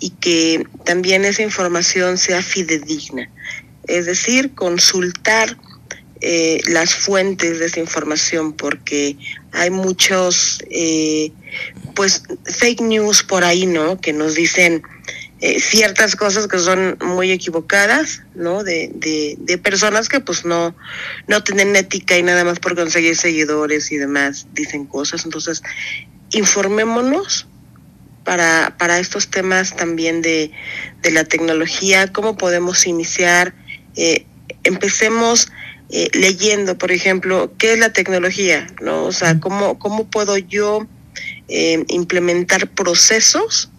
y 0.00 0.10
que 0.10 0.66
también 0.84 1.24
esa 1.24 1.42
información 1.42 2.18
sea 2.18 2.42
fidedigna. 2.42 3.30
Es 3.86 4.06
decir, 4.06 4.54
consultar 4.54 5.56
eh, 6.20 6.60
las 6.66 6.94
fuentes 6.94 7.58
de 7.58 7.66
esa 7.66 7.80
información 7.80 8.52
porque 8.52 9.16
hay 9.52 9.70
muchos 9.70 10.62
eh, 10.70 11.32
pues 11.94 12.22
fake 12.44 12.80
news 12.80 13.22
por 13.22 13.44
ahí, 13.44 13.66
¿no? 13.66 14.00
Que 14.00 14.12
nos 14.12 14.34
dicen 14.34 14.82
eh, 15.44 15.58
ciertas 15.58 16.14
cosas 16.14 16.46
que 16.46 16.60
son 16.60 16.96
muy 17.04 17.32
equivocadas, 17.32 18.22
¿no? 18.36 18.62
De, 18.62 18.92
de, 18.94 19.34
de, 19.40 19.58
personas 19.58 20.08
que 20.08 20.20
pues 20.20 20.44
no, 20.44 20.72
no 21.26 21.42
tienen 21.42 21.74
ética 21.74 22.16
y 22.16 22.22
nada 22.22 22.44
más 22.44 22.60
por 22.60 22.76
conseguir 22.76 23.16
seguidores 23.16 23.90
y 23.90 23.96
demás 23.96 24.46
dicen 24.54 24.86
cosas. 24.86 25.24
Entonces, 25.24 25.60
informémonos 26.30 27.48
para, 28.22 28.76
para 28.78 29.00
estos 29.00 29.32
temas 29.32 29.74
también 29.74 30.22
de, 30.22 30.52
de 31.02 31.10
la 31.10 31.24
tecnología, 31.24 32.12
cómo 32.12 32.36
podemos 32.36 32.86
iniciar, 32.86 33.52
eh, 33.96 34.24
empecemos 34.62 35.50
eh, 35.90 36.08
leyendo, 36.12 36.78
por 36.78 36.92
ejemplo, 36.92 37.52
qué 37.58 37.72
es 37.72 37.80
la 37.80 37.92
tecnología, 37.92 38.68
¿no? 38.80 39.06
O 39.06 39.12
sea, 39.12 39.40
cómo, 39.40 39.80
cómo 39.80 40.08
puedo 40.08 40.38
yo 40.38 40.86
eh, 41.48 41.84
implementar 41.88 42.68
procesos 42.68 43.71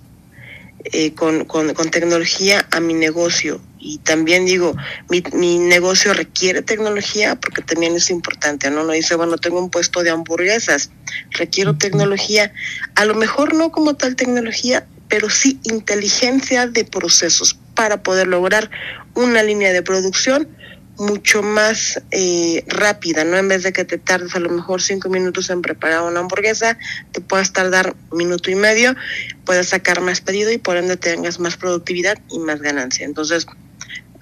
eh, 0.85 1.13
con, 1.13 1.45
con, 1.45 1.73
con, 1.73 1.89
tecnología 1.89 2.67
a 2.71 2.79
mi 2.79 2.93
negocio. 2.93 3.61
Y 3.79 3.99
también 3.99 4.45
digo, 4.45 4.75
mi, 5.09 5.23
mi, 5.33 5.57
negocio 5.57 6.13
requiere 6.13 6.61
tecnología 6.61 7.35
porque 7.35 7.61
también 7.61 7.95
es 7.95 8.09
importante, 8.09 8.69
¿no? 8.69 8.83
No 8.83 8.91
dice, 8.91 9.15
bueno, 9.15 9.37
tengo 9.37 9.59
un 9.59 9.69
puesto 9.69 10.03
de 10.03 10.09
hamburguesas, 10.09 10.89
requiero 11.31 11.77
tecnología, 11.77 12.53
a 12.95 13.05
lo 13.05 13.15
mejor 13.15 13.53
no 13.53 13.71
como 13.71 13.95
tal 13.95 14.15
tecnología, 14.15 14.85
pero 15.07 15.29
sí 15.29 15.59
inteligencia 15.63 16.67
de 16.67 16.85
procesos 16.85 17.57
para 17.75 18.03
poder 18.03 18.27
lograr 18.27 18.69
una 19.15 19.43
línea 19.43 19.71
de 19.71 19.83
producción 19.83 20.47
mucho 20.97 21.41
más 21.41 22.01
eh, 22.11 22.63
rápida, 22.67 23.23
¿no? 23.23 23.37
En 23.37 23.47
vez 23.47 23.63
de 23.63 23.73
que 23.73 23.85
te 23.85 23.97
tardes 23.97 24.35
a 24.35 24.39
lo 24.39 24.49
mejor 24.49 24.81
cinco 24.81 25.09
minutos 25.09 25.49
en 25.49 25.61
preparar 25.61 26.03
una 26.03 26.19
hamburguesa, 26.19 26.77
te 27.11 27.21
puedas 27.21 27.51
tardar 27.51 27.95
minuto 28.11 28.51
y 28.51 28.55
medio, 28.55 28.95
puedes 29.45 29.69
sacar 29.69 30.01
más 30.01 30.21
pedido 30.21 30.51
y 30.51 30.57
por 30.57 30.77
ende 30.77 30.97
tengas 30.97 31.39
más 31.39 31.57
productividad 31.57 32.17
y 32.29 32.39
más 32.39 32.61
ganancia. 32.61 33.05
Entonces, 33.05 33.47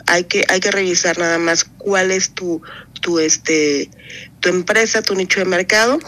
hay 0.07 0.23
que, 0.25 0.45
hay 0.47 0.59
que 0.59 0.71
revisar 0.71 1.17
nada 1.17 1.37
más 1.37 1.65
cuál 1.77 2.11
es 2.11 2.31
tu, 2.31 2.61
tu, 3.01 3.19
este, 3.19 3.89
tu 4.39 4.49
empresa, 4.49 5.01
tu 5.01 5.15
nicho 5.15 5.39
de 5.39 5.45
mercado 5.45 5.99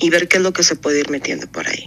y 0.00 0.10
ver 0.10 0.28
qué 0.28 0.36
es 0.36 0.42
lo 0.42 0.52
que 0.52 0.62
se 0.62 0.76
puede 0.76 1.00
ir 1.00 1.10
metiendo 1.10 1.46
por 1.48 1.66
ahí. 1.68 1.86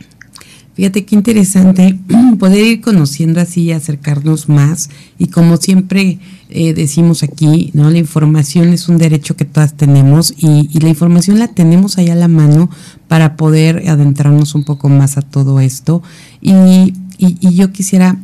Fíjate 0.76 1.06
qué 1.06 1.16
interesante 1.16 2.00
poder 2.40 2.66
ir 2.66 2.82
conociendo 2.82 3.40
así 3.40 3.64
y 3.64 3.72
acercarnos 3.72 4.50
más. 4.50 4.90
Y 5.20 5.28
como 5.28 5.58
siempre 5.58 6.20
eh, 6.50 6.74
decimos 6.74 7.24
aquí, 7.24 7.72
¿no? 7.74 7.90
La 7.92 8.00
información 8.00 8.70
es 8.70 8.90
un 8.90 8.98
derecho 8.98 9.36
que 9.36 9.46
todas 9.46 9.76
tenemos 9.76 10.34
y, 10.38 10.70
y, 10.74 10.80
la 10.80 10.90
información 10.90 11.40
la 11.40 11.48
tenemos 11.48 11.98
ahí 11.98 12.10
a 12.10 12.16
la 12.16 12.28
mano 12.28 12.70
para 13.08 13.38
poder 13.38 13.88
adentrarnos 13.88 14.56
un 14.56 14.64
poco 14.64 14.90
más 14.90 15.18
a 15.18 15.22
todo 15.22 15.60
esto. 15.60 16.02
Y, 16.42 16.94
y, 17.18 17.38
y 17.40 17.54
yo 17.56 17.72
quisiera 17.72 18.18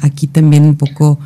aquí 0.00 0.26
también 0.26 0.64
un 0.64 0.74
poco 0.74 1.18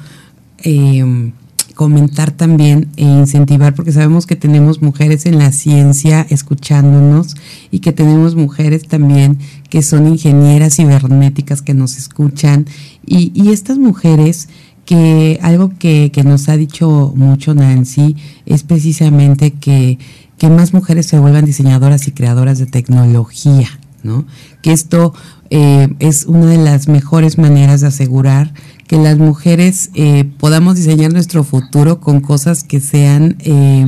eh, 0.62 1.32
comentar 1.80 2.30
también 2.30 2.88
e 2.96 3.04
incentivar, 3.04 3.74
porque 3.74 3.92
sabemos 3.92 4.26
que 4.26 4.36
tenemos 4.36 4.82
mujeres 4.82 5.24
en 5.24 5.38
la 5.38 5.50
ciencia 5.50 6.26
escuchándonos 6.28 7.36
y 7.70 7.78
que 7.78 7.92
tenemos 7.92 8.34
mujeres 8.34 8.86
también 8.86 9.38
que 9.70 9.82
son 9.82 10.06
ingenieras 10.06 10.76
cibernéticas 10.76 11.62
que 11.62 11.72
nos 11.72 11.96
escuchan. 11.96 12.66
Y, 13.06 13.32
y 13.34 13.52
estas 13.52 13.78
mujeres 13.78 14.48
que 14.84 15.38
algo 15.42 15.72
que, 15.78 16.10
que, 16.12 16.24
nos 16.24 16.48
ha 16.48 16.56
dicho 16.56 17.12
mucho 17.14 17.54
Nancy 17.54 18.16
es 18.44 18.64
precisamente 18.64 19.52
que, 19.52 19.98
que 20.36 20.50
más 20.50 20.74
mujeres 20.74 21.06
se 21.06 21.18
vuelvan 21.18 21.44
diseñadoras 21.44 22.08
y 22.08 22.12
creadoras 22.12 22.58
de 22.58 22.66
tecnología, 22.66 23.68
¿no? 24.02 24.26
Que 24.62 24.72
esto 24.72 25.14
eh, 25.50 25.88
es 26.00 26.24
una 26.24 26.46
de 26.46 26.58
las 26.58 26.88
mejores 26.88 27.38
maneras 27.38 27.82
de 27.82 27.86
asegurar 27.86 28.52
que 28.90 28.96
las 28.96 29.18
mujeres 29.18 29.90
eh, 29.94 30.24
podamos 30.38 30.74
diseñar 30.74 31.12
nuestro 31.12 31.44
futuro 31.44 32.00
con 32.00 32.20
cosas 32.20 32.64
que 32.64 32.80
sean, 32.80 33.36
eh, 33.38 33.86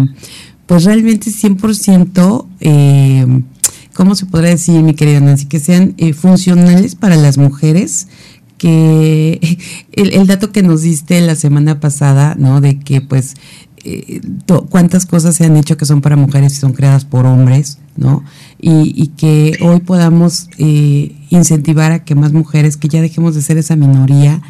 pues 0.66 0.84
realmente 0.84 1.32
100%, 1.32 2.46
eh, 2.60 3.42
¿cómo 3.94 4.14
se 4.14 4.26
podrá 4.26 4.48
decir, 4.48 4.82
mi 4.82 4.94
querida 4.94 5.20
Nancy? 5.20 5.46
Que 5.46 5.60
sean 5.60 5.94
eh, 5.98 6.12
funcionales 6.12 6.94
para 6.94 7.16
las 7.16 7.38
mujeres. 7.38 8.08
Que 8.58 9.58
el, 9.92 10.26
dato 10.26 10.52
que 10.52 10.62
nos 10.62 10.82
diste 10.82 11.20
la 11.20 11.34
semana 11.34 11.80
pasada, 11.80 12.34
¿no? 12.38 12.60
De 12.60 12.78
que, 12.78 13.00
pues, 13.00 13.34
eh, 13.84 14.20
cuántas 14.70 15.06
cosas 15.06 15.34
se 15.34 15.44
han 15.44 15.56
hecho 15.56 15.76
que 15.76 15.84
son 15.84 16.00
para 16.00 16.16
mujeres 16.16 16.52
y 16.52 16.56
son 16.56 16.72
creadas 16.72 17.04
por 17.04 17.26
hombres, 17.26 17.78
¿no? 17.96 18.24
Y, 18.60 18.92
y 18.94 19.08
que 19.08 19.58
hoy 19.60 19.80
podamos 19.80 20.48
eh, 20.58 21.16
incentivar 21.30 21.90
a 21.90 22.04
que 22.04 22.14
más 22.14 22.32
mujeres, 22.32 22.76
que 22.76 22.88
ya 22.88 23.02
dejemos 23.02 23.34
de 23.34 23.42
ser 23.42 23.58
esa 23.58 23.74
minoría, 23.74 24.40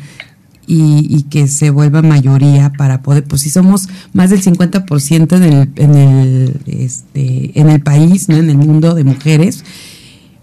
y, 0.67 1.07
y, 1.09 1.25
que 1.25 1.49
se 1.49 1.71
vuelva 1.71 2.03
mayoría 2.03 2.73
para 2.77 3.03
poder, 3.03 3.25
pues 3.25 3.43
si 3.43 3.51
somos 3.51 3.89
más 4.13 4.31
del 4.31 4.43
50% 4.43 5.37
en 5.37 5.43
el, 5.43 5.71
en 5.77 5.95
el, 5.95 6.61
este, 6.67 7.59
en 7.59 7.69
el 7.69 7.83
país, 7.83 8.29
¿no? 8.29 8.37
en 8.37 8.51
el 8.51 8.59
mundo 8.59 8.95
de 8.95 9.05
mujeres, 9.05 9.65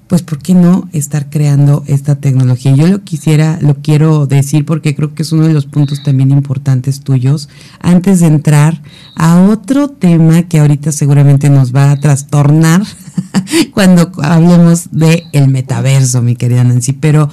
pues 0.10 0.24
¿por 0.24 0.40
qué 0.40 0.56
no 0.56 0.90
estar 0.92 1.30
creando 1.30 1.84
esta 1.86 2.16
tecnología? 2.16 2.76
Yo 2.76 2.88
lo 2.88 3.04
quisiera, 3.04 3.60
lo 3.62 3.76
quiero 3.76 4.26
decir 4.26 4.66
porque 4.66 4.96
creo 4.96 5.14
que 5.14 5.22
es 5.22 5.32
uno 5.32 5.46
de 5.46 5.54
los 5.54 5.68
puntos 5.68 6.02
también 6.02 6.32
importantes 6.32 7.02
tuyos, 7.02 7.48
antes 7.80 8.20
de 8.20 8.26
entrar 8.26 8.82
a 9.16 9.40
otro 9.44 9.88
tema 9.88 10.42
que 10.44 10.60
ahorita 10.60 10.92
seguramente 10.92 11.52
nos 11.52 11.76
va 11.76 11.92
a 11.92 12.00
trastornar 12.00 12.82
cuando 13.72 14.12
hablemos 14.24 14.90
de 14.92 15.26
el 15.32 15.48
metaverso, 15.48 16.24
mi 16.24 16.36
querida 16.36 16.64
Nancy, 16.64 16.94
pero 16.94 17.30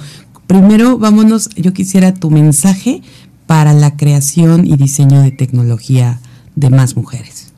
primero 0.47 0.97
vámonos, 0.97 1.49
yo 1.55 1.73
quisiera 1.73 2.13
tu 2.13 2.31
mensaje 2.31 3.01
para 3.45 3.73
la 3.73 3.95
creación 3.95 4.65
y 4.65 4.75
diseño 4.75 5.21
de 5.21 5.31
tecnología 5.31 6.19
de 6.55 6.69
más 6.69 6.95
mujeres. 6.95 7.53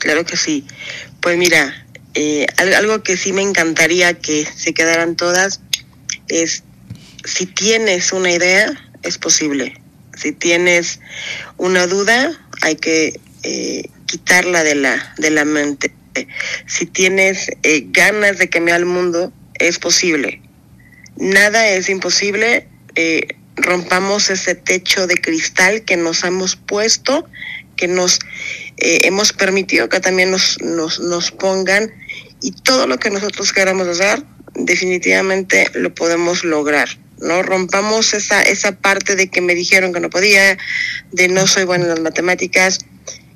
Claro 0.00 0.24
que 0.24 0.36
sí. 0.36 0.66
Pues 1.20 1.36
mira, 1.36 1.74
eh, 2.14 2.46
algo 2.56 3.02
que 3.02 3.16
sí 3.16 3.32
me 3.32 3.42
encantaría 3.42 4.14
que 4.14 4.46
se 4.56 4.74
quedaran 4.74 5.14
todas 5.14 5.60
es, 6.28 6.64
si 7.24 7.46
tienes 7.46 8.12
una 8.12 8.32
idea, 8.32 8.72
es 9.02 9.18
posible. 9.18 9.80
Si 10.16 10.32
tienes 10.32 11.00
una 11.56 11.86
duda, 11.86 12.32
hay 12.62 12.76
que 12.76 13.20
eh, 13.42 13.88
quitarla 14.06 14.64
de 14.64 14.74
la, 14.74 15.14
de 15.18 15.30
la 15.30 15.44
mente. 15.44 15.92
Si 16.66 16.86
tienes 16.86 17.50
eh, 17.62 17.86
ganas 17.90 18.38
de 18.38 18.48
cambiar 18.48 18.80
el 18.80 18.86
mundo, 18.86 19.32
es 19.54 19.78
posible. 19.78 20.42
Nada 21.20 21.68
es 21.68 21.88
imposible. 21.88 22.66
Eh, 22.96 23.28
rompamos 23.56 24.30
ese 24.30 24.54
techo 24.54 25.06
de 25.06 25.16
cristal 25.16 25.84
que 25.84 25.96
nos 25.96 26.24
hemos 26.24 26.56
puesto, 26.56 27.28
que 27.76 27.86
nos 27.86 28.18
hemos 28.78 29.32
permitido 29.32 29.88
que 29.88 30.00
también 30.00 30.30
nos, 30.30 30.60
nos, 30.62 31.00
nos 31.00 31.30
pongan 31.30 31.92
y 32.40 32.52
todo 32.52 32.86
lo 32.86 32.98
que 32.98 33.10
nosotros 33.10 33.52
queramos 33.52 33.86
hacer, 33.86 34.24
definitivamente 34.54 35.68
lo 35.74 35.94
podemos 35.94 36.44
lograr. 36.44 36.88
No 37.18 37.42
rompamos 37.42 38.14
esa, 38.14 38.42
esa 38.42 38.72
parte 38.72 39.14
de 39.14 39.28
que 39.28 39.42
me 39.42 39.54
dijeron 39.54 39.92
que 39.92 40.00
no 40.00 40.08
podía, 40.08 40.56
de 41.12 41.28
no 41.28 41.46
soy 41.46 41.64
buena 41.64 41.84
en 41.84 41.90
las 41.90 42.00
matemáticas 42.00 42.78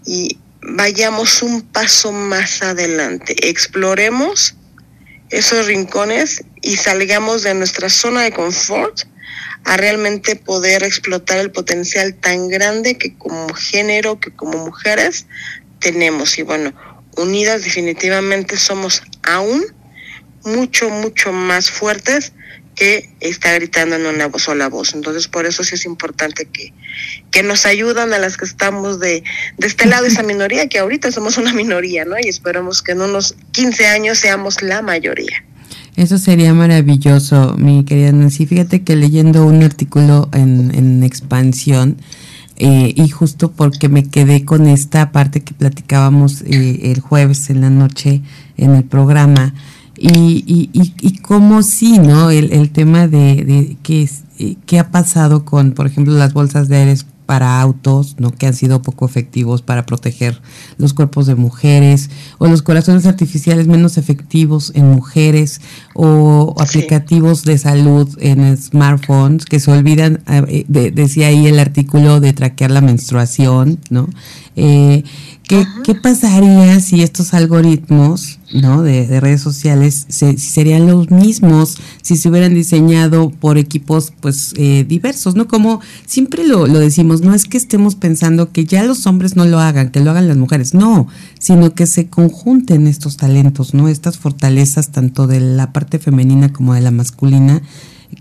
y 0.07 0.39
vayamos 0.63 1.43
un 1.43 1.63
paso 1.63 2.11
más 2.11 2.63
adelante. 2.63 3.37
Exploremos 3.49 4.57
esos 5.31 5.67
rincones 5.67 6.45
y 6.63 6.77
salgamos 6.77 7.43
de 7.43 7.55
nuestra 7.55 7.89
zona 7.89 8.23
de 8.23 8.33
confort 8.33 9.03
a 9.65 9.77
realmente 9.77 10.37
poder 10.37 10.83
explotar 10.83 11.39
el 11.39 11.51
potencial 11.51 12.15
tan 12.15 12.49
grande 12.49 12.99
que 12.99 13.17
como 13.17 13.53
género, 13.55 14.21
que 14.21 14.31
como 14.31 14.59
mujeres 14.59 15.27
tenemos. 15.81 16.39
Y 16.39 16.43
bueno, 16.43 16.73
unidas 17.17 17.65
definitivamente 17.65 18.57
somos 18.57 19.03
aún 19.23 19.65
mucho, 20.45 20.91
mucho 20.91 21.33
más 21.33 21.71
fuertes 21.71 22.33
que 22.75 23.11
está 23.21 23.53
gritando 23.55 23.97
en 23.97 24.07
una 24.07 24.31
sola 24.39 24.69
voz. 24.69 24.95
Entonces, 24.95 25.29
por 25.29 25.47
eso 25.47 25.65
sí 25.65 25.75
es 25.75 25.85
importante 25.85 26.47
que, 26.47 26.73
que 27.31 27.43
nos 27.43 27.67
ayudan 27.67 28.13
a 28.13 28.19
las 28.19 28.37
que 28.37 28.45
estamos 28.45 29.01
de, 29.01 29.23
de 29.59 29.67
este 29.67 29.87
lado, 29.87 30.07
esa 30.07 30.23
minoría, 30.25 30.69
que 30.69 30.79
ahorita 30.79 31.13
somos 31.13 31.39
una 31.39 31.53
minoría, 31.53 32.05
¿no? 32.05 32.17
Y 32.21 32.29
esperamos 32.29 32.83
que 32.83 32.93
en 32.93 33.03
unos 33.03 33.37
15 33.53 33.87
años 33.87 34.19
seamos 34.19 34.63
la 34.63 34.83
mayoría. 34.83 35.45
Eso 35.97 36.19
sería 36.19 36.53
maravilloso, 36.55 37.55
mi 37.57 37.85
querida 37.85 38.11
Nancy. 38.11 38.47
Fíjate 38.47 38.83
que 38.83 38.97
leyendo 38.97 39.47
un 39.47 39.63
artículo 39.63 40.29
en, 40.33 40.75
en 40.75 41.05
expansión, 41.05 41.99
eh, 42.57 42.95
y 42.97 43.09
justo 43.09 43.51
porque 43.51 43.89
me 43.89 44.05
quedé 44.05 44.45
con 44.45 44.69
esta 44.69 45.11
parte 45.11 45.43
que 45.43 45.55
platicábamos 45.55 46.43
eh, 46.43 46.93
el 46.93 47.01
jueves 47.01 47.51
en 47.51 47.63
la 47.63 47.71
noche 47.71 48.23
en 48.57 48.77
el 48.77 48.85
programa, 48.85 49.55
y, 49.97 50.45
y, 50.47 50.71
y, 50.73 50.95
y 51.01 51.19
cómo 51.19 51.63
sí, 51.63 51.99
¿no? 51.99 52.31
El, 52.31 52.53
el 52.53 52.71
tema 52.71 53.07
de, 53.07 53.45
de 53.45 53.77
qué, 53.83 54.09
eh, 54.39 54.57
qué 54.67 54.79
ha 54.79 54.91
pasado 54.91 55.45
con, 55.45 55.73
por 55.73 55.87
ejemplo, 55.87 56.15
las 56.15 56.33
bolsas 56.33 56.69
de 56.69 56.77
aire 56.77 56.97
para 57.27 57.61
autos, 57.61 58.17
¿no? 58.19 58.31
que 58.33 58.47
han 58.47 58.55
sido 58.55 58.83
poco 58.83 59.07
efectivos 59.07 59.63
para 59.63 59.87
proteger 59.87 60.41
los 60.77 60.93
cuerpos 60.93 61.27
de 61.27 61.35
mujeres, 61.35 62.11
o 62.39 62.47
los 62.47 62.63
corazones 62.63 63.07
artificiales 63.07 63.67
menos 63.67 63.97
efectivos 63.97 64.73
en 64.75 64.91
mujeres, 64.91 65.61
o 65.95 66.55
aplicativos 66.59 67.45
de 67.45 67.59
salud 67.59 68.09
en 68.21 68.57
smartphones 68.57 69.47
que 69.47 69.61
se 69.61 69.71
olvidan, 69.71 70.23
eh, 70.29 70.65
de, 70.69 70.91
decía 70.91 71.29
ahí 71.29 71.47
el 71.47 71.59
artículo 71.59 72.21
de 72.21 72.33
traquear 72.33 72.71
la 72.71 72.81
menstruación, 72.81 73.79
¿no? 73.91 74.09
Eh, 74.57 75.03
¿qué, 75.47 75.67
¿Qué 75.85 75.95
pasaría 75.95 76.81
si 76.81 77.03
estos 77.03 77.35
algoritmos 77.35 78.39
¿no? 78.53 78.83
de, 78.83 79.21
redes 79.21 79.41
sociales 79.41 80.07
se, 80.09 80.39
serían 80.39 80.87
los 80.87 81.11
mismos 81.11 81.79
si 82.03 82.17
se 82.17 82.29
hubieran 82.29 82.55
diseñado 82.55 83.31
por 83.31 83.59
equipos 83.59 84.13
pues 84.21 84.55
eh, 84.57 84.85
diversos, 84.87 85.35
¿no? 85.35 85.47
Como 85.49 85.81
siempre 86.07 86.47
lo, 86.47 86.67
lo 86.67 86.79
decimos, 86.79 87.21
no 87.21 87.35
es 87.35 87.45
que 87.45 87.59
estemos 87.59 87.95
pensando 87.95 88.53
que 88.53 88.65
ya 88.65 88.83
los 88.85 89.07
hombres 89.07 89.37
no 89.37 89.45
lo 89.45 89.61
hagan, 89.61 89.91
que 89.91 90.01
lo 90.01 90.11
hagan 90.11 90.29
las 90.29 90.37
mujeres, 90.37 90.75
no, 90.75 91.09
sino 91.39 91.75
que 91.75 91.87
se 91.87 92.09
conjunten 92.09 92.87
estos 92.87 93.17
talentos, 93.17 93.75
¿no? 93.75 93.89
Estas 93.89 94.19
fortalezas 94.19 94.91
tanto 94.91 95.27
de 95.27 95.41
la 95.41 95.73
parte 95.73 95.99
femenina 95.99 96.53
como 96.53 96.75
de 96.75 96.81
la 96.81 96.91
masculina 96.91 97.63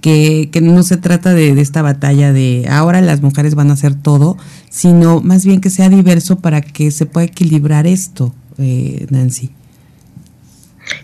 que, 0.01 0.49
no 0.61 0.83
se 0.83 0.97
trata 0.97 1.33
de, 1.33 1.59
esta 1.59 1.81
batalla 1.81 2.33
de 2.33 2.65
ahora 2.69 3.01
las 3.01 3.21
mujeres 3.21 3.55
van 3.55 3.69
a 3.69 3.73
hacer 3.73 3.95
todo, 3.95 4.37
sino 4.69 5.21
más 5.21 5.45
bien 5.45 5.61
que 5.61 5.69
sea 5.69 5.89
diverso 5.89 6.39
para 6.39 6.61
que 6.61 6.91
se 6.91 7.05
pueda 7.05 7.25
equilibrar 7.25 7.87
esto, 7.87 8.33
eh, 8.57 9.05
Nancy. 9.09 9.51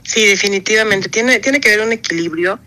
Sí, 0.03 0.25
definitivamente. 0.25 1.09
Tiene, 1.09 1.39
tiene 1.39 1.59
que 1.59 1.69
haber 1.69 1.85
un 1.85 1.93
equilibrio. 1.93 2.59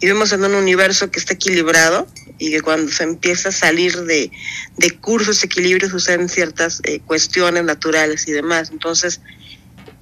Vivimos 0.00 0.32
en 0.32 0.44
un 0.44 0.54
universo 0.54 1.10
que 1.10 1.18
está 1.18 1.34
equilibrado 1.34 2.06
y 2.38 2.50
que 2.50 2.62
cuando 2.62 2.90
se 2.90 3.04
empieza 3.04 3.50
a 3.50 3.52
salir 3.52 3.94
de, 4.04 4.30
de 4.78 4.90
curso 4.92 5.30
ese 5.30 5.46
equilibrio 5.46 5.90
suceden 5.90 6.28
ciertas 6.28 6.80
eh, 6.84 7.00
cuestiones 7.00 7.64
naturales 7.64 8.26
y 8.28 8.32
demás. 8.32 8.70
Entonces, 8.72 9.20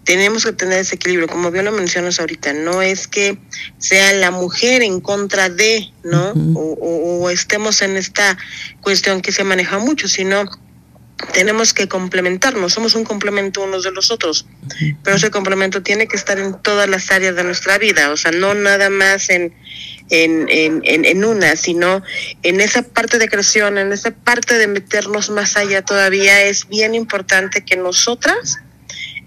tenemos 0.08 0.46
que 0.46 0.54
tener 0.54 0.78
ese 0.78 0.94
equilibrio, 0.94 1.28
como 1.28 1.50
bien 1.50 1.66
lo 1.66 1.72
mencionas 1.72 2.18
ahorita, 2.18 2.54
no 2.54 2.80
es 2.80 3.06
que 3.06 3.36
sea 3.76 4.10
la 4.14 4.30
mujer 4.30 4.80
en 4.80 5.02
contra 5.02 5.50
de, 5.50 5.92
¿no? 6.02 6.32
Uh 6.32 6.34
-huh. 6.34 6.56
o, 6.56 6.60
o, 6.60 7.24
o, 7.24 7.30
estemos 7.30 7.82
en 7.82 7.98
esta 7.98 8.38
cuestión 8.80 9.20
que 9.20 9.32
se 9.32 9.44
maneja 9.44 9.78
mucho, 9.78 10.08
sino 10.08 10.46
tenemos 11.34 11.74
que 11.74 11.88
complementarnos, 11.88 12.72
somos 12.72 12.94
un 12.94 13.04
complemento 13.04 13.62
unos 13.62 13.84
de 13.84 13.90
los 13.90 14.10
otros, 14.10 14.46
pero 15.04 15.16
ese 15.16 15.30
complemento 15.30 15.82
tiene 15.82 16.06
que 16.08 16.16
estar 16.16 16.38
en 16.38 16.54
todas 16.62 16.88
las 16.88 17.10
áreas 17.10 17.36
de 17.36 17.44
nuestra 17.44 17.76
vida, 17.76 18.10
o 18.10 18.16
sea, 18.16 18.30
no 18.30 18.54
nada 18.54 18.88
más 18.88 19.28
en, 19.28 19.52
en, 20.08 20.48
en, 20.48 21.04
en, 21.04 21.22
una, 21.22 21.54
sino 21.56 22.02
en 22.42 22.62
esa 22.62 22.80
parte 22.80 23.18
de 23.18 23.28
creación, 23.28 23.76
en 23.76 23.92
esa 23.92 24.10
parte 24.12 24.56
de 24.56 24.68
meternos 24.68 25.28
más 25.28 25.58
allá. 25.58 25.82
Todavía, 25.82 26.44
es 26.44 26.66
bien 26.66 26.94
importante 26.94 27.62
que 27.62 27.76
nosotras 27.76 28.60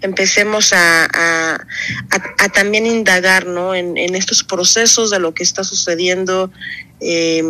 empecemos 0.02 0.72
a, 0.72 1.04
a, 1.06 1.54
a, 1.54 2.44
a 2.44 2.48
también 2.50 2.86
indagar 2.86 3.46
¿no? 3.46 3.74
en, 3.74 3.96
en, 3.96 4.14
estos 4.14 4.44
procesos 4.44 5.10
de 5.10 5.18
lo 5.18 5.32
que 5.32 5.42
está 5.42 5.64
sucediendo, 5.64 6.50
eh, 7.00 7.42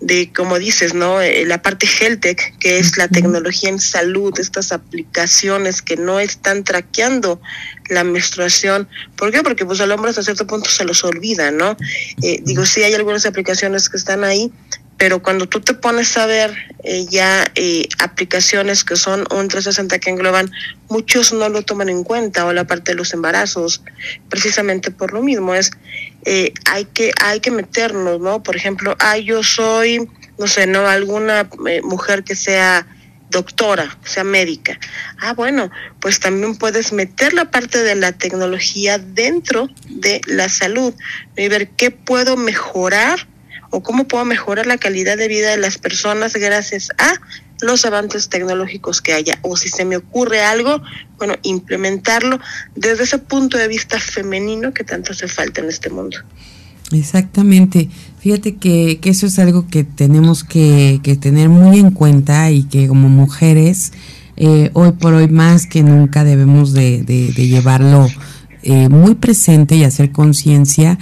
de 0.00 0.32
como 0.32 0.58
dices, 0.58 0.94
¿no? 0.94 1.20
Eh, 1.20 1.44
la 1.46 1.62
parte 1.62 1.86
Heltec, 1.86 2.58
que 2.58 2.78
es 2.78 2.96
la 2.96 3.06
tecnología 3.06 3.68
en 3.68 3.78
salud, 3.78 4.32
estas 4.40 4.72
aplicaciones 4.72 5.82
que 5.82 5.96
no 5.96 6.18
están 6.18 6.64
traqueando 6.64 7.40
la 7.88 8.02
menstruación. 8.02 8.88
¿Por 9.16 9.30
qué? 9.30 9.42
Porque 9.42 9.64
pues 9.64 9.80
al 9.80 9.92
hombre 9.92 10.10
hasta 10.10 10.22
cierto 10.22 10.46
punto 10.46 10.68
se 10.68 10.84
los 10.84 11.04
olvida, 11.04 11.50
¿no? 11.50 11.76
Eh, 12.22 12.40
digo, 12.44 12.66
sí 12.66 12.82
hay 12.82 12.94
algunas 12.94 13.24
aplicaciones 13.24 13.88
que 13.88 13.96
están 13.96 14.24
ahí, 14.24 14.52
pero 14.98 15.22
cuando 15.22 15.48
tú 15.48 15.60
te 15.60 15.74
pones 15.74 16.16
a 16.18 16.26
ver 16.26 16.52
eh, 16.82 17.06
ya 17.08 17.50
eh, 17.54 17.88
aplicaciones 18.00 18.82
que 18.82 18.96
son 18.96 19.20
un 19.30 19.48
360 19.48 19.98
que 20.00 20.10
engloban, 20.10 20.50
muchos 20.88 21.32
no 21.32 21.48
lo 21.48 21.62
toman 21.62 21.88
en 21.88 22.02
cuenta, 22.02 22.44
o 22.44 22.52
la 22.52 22.66
parte 22.66 22.92
de 22.92 22.96
los 22.96 23.14
embarazos, 23.14 23.82
precisamente 24.28 24.90
por 24.90 25.12
lo 25.12 25.22
mismo, 25.22 25.54
es 25.54 25.70
eh, 26.24 26.52
hay 26.66 26.84
que 26.84 27.12
hay 27.22 27.40
que 27.40 27.50
meternos, 27.50 28.20
¿no? 28.20 28.42
Por 28.42 28.56
ejemplo, 28.56 28.96
ah, 28.98 29.16
yo 29.18 29.42
soy, 29.42 30.08
no 30.36 30.46
sé, 30.48 30.66
no 30.66 30.86
alguna 30.86 31.48
eh, 31.68 31.80
mujer 31.82 32.24
que 32.24 32.34
sea 32.34 32.86
doctora, 33.30 33.98
sea 34.04 34.24
médica. 34.24 34.78
Ah, 35.20 35.32
bueno, 35.32 35.70
pues 36.00 36.18
también 36.18 36.56
puedes 36.56 36.92
meter 36.92 37.34
la 37.34 37.50
parte 37.50 37.82
de 37.82 37.94
la 37.94 38.12
tecnología 38.12 38.98
dentro 38.98 39.68
de 39.88 40.20
la 40.26 40.48
salud 40.48 40.92
y 41.36 41.48
ver 41.48 41.68
qué 41.70 41.90
puedo 41.90 42.36
mejorar 42.36 43.26
o 43.70 43.82
cómo 43.82 44.08
puedo 44.08 44.24
mejorar 44.24 44.66
la 44.66 44.78
calidad 44.78 45.16
de 45.16 45.28
vida 45.28 45.50
de 45.50 45.58
las 45.58 45.78
personas 45.78 46.34
gracias 46.34 46.90
a 46.98 47.14
los 47.60 47.84
avances 47.84 48.28
tecnológicos 48.28 49.02
que 49.02 49.12
haya 49.12 49.38
o 49.42 49.56
si 49.56 49.68
se 49.68 49.84
me 49.84 49.96
ocurre 49.96 50.42
algo, 50.42 50.80
bueno, 51.18 51.34
implementarlo 51.42 52.38
desde 52.76 53.04
ese 53.04 53.18
punto 53.18 53.58
de 53.58 53.68
vista 53.68 53.98
femenino 53.98 54.72
que 54.72 54.84
tanto 54.84 55.12
hace 55.12 55.28
falta 55.28 55.60
en 55.60 55.68
este 55.68 55.90
mundo. 55.90 56.18
Exactamente. 56.92 57.88
Fíjate 58.18 58.56
que, 58.56 58.98
que 59.00 59.10
eso 59.10 59.26
es 59.26 59.38
algo 59.38 59.66
que 59.68 59.84
tenemos 59.84 60.44
que, 60.44 61.00
que, 61.02 61.16
tener 61.16 61.48
muy 61.48 61.80
en 61.80 61.90
cuenta 61.90 62.50
y 62.50 62.62
que 62.62 62.88
como 62.88 63.08
mujeres, 63.08 63.92
eh, 64.36 64.70
hoy 64.72 64.92
por 64.92 65.12
hoy 65.14 65.28
más 65.28 65.66
que 65.66 65.82
nunca 65.82 66.24
debemos 66.24 66.72
de, 66.72 67.02
de, 67.02 67.32
de 67.32 67.46
llevarlo 67.46 68.08
eh, 68.62 68.88
muy 68.88 69.14
presente 69.14 69.76
y 69.76 69.84
hacer 69.84 70.12
conciencia 70.12 70.98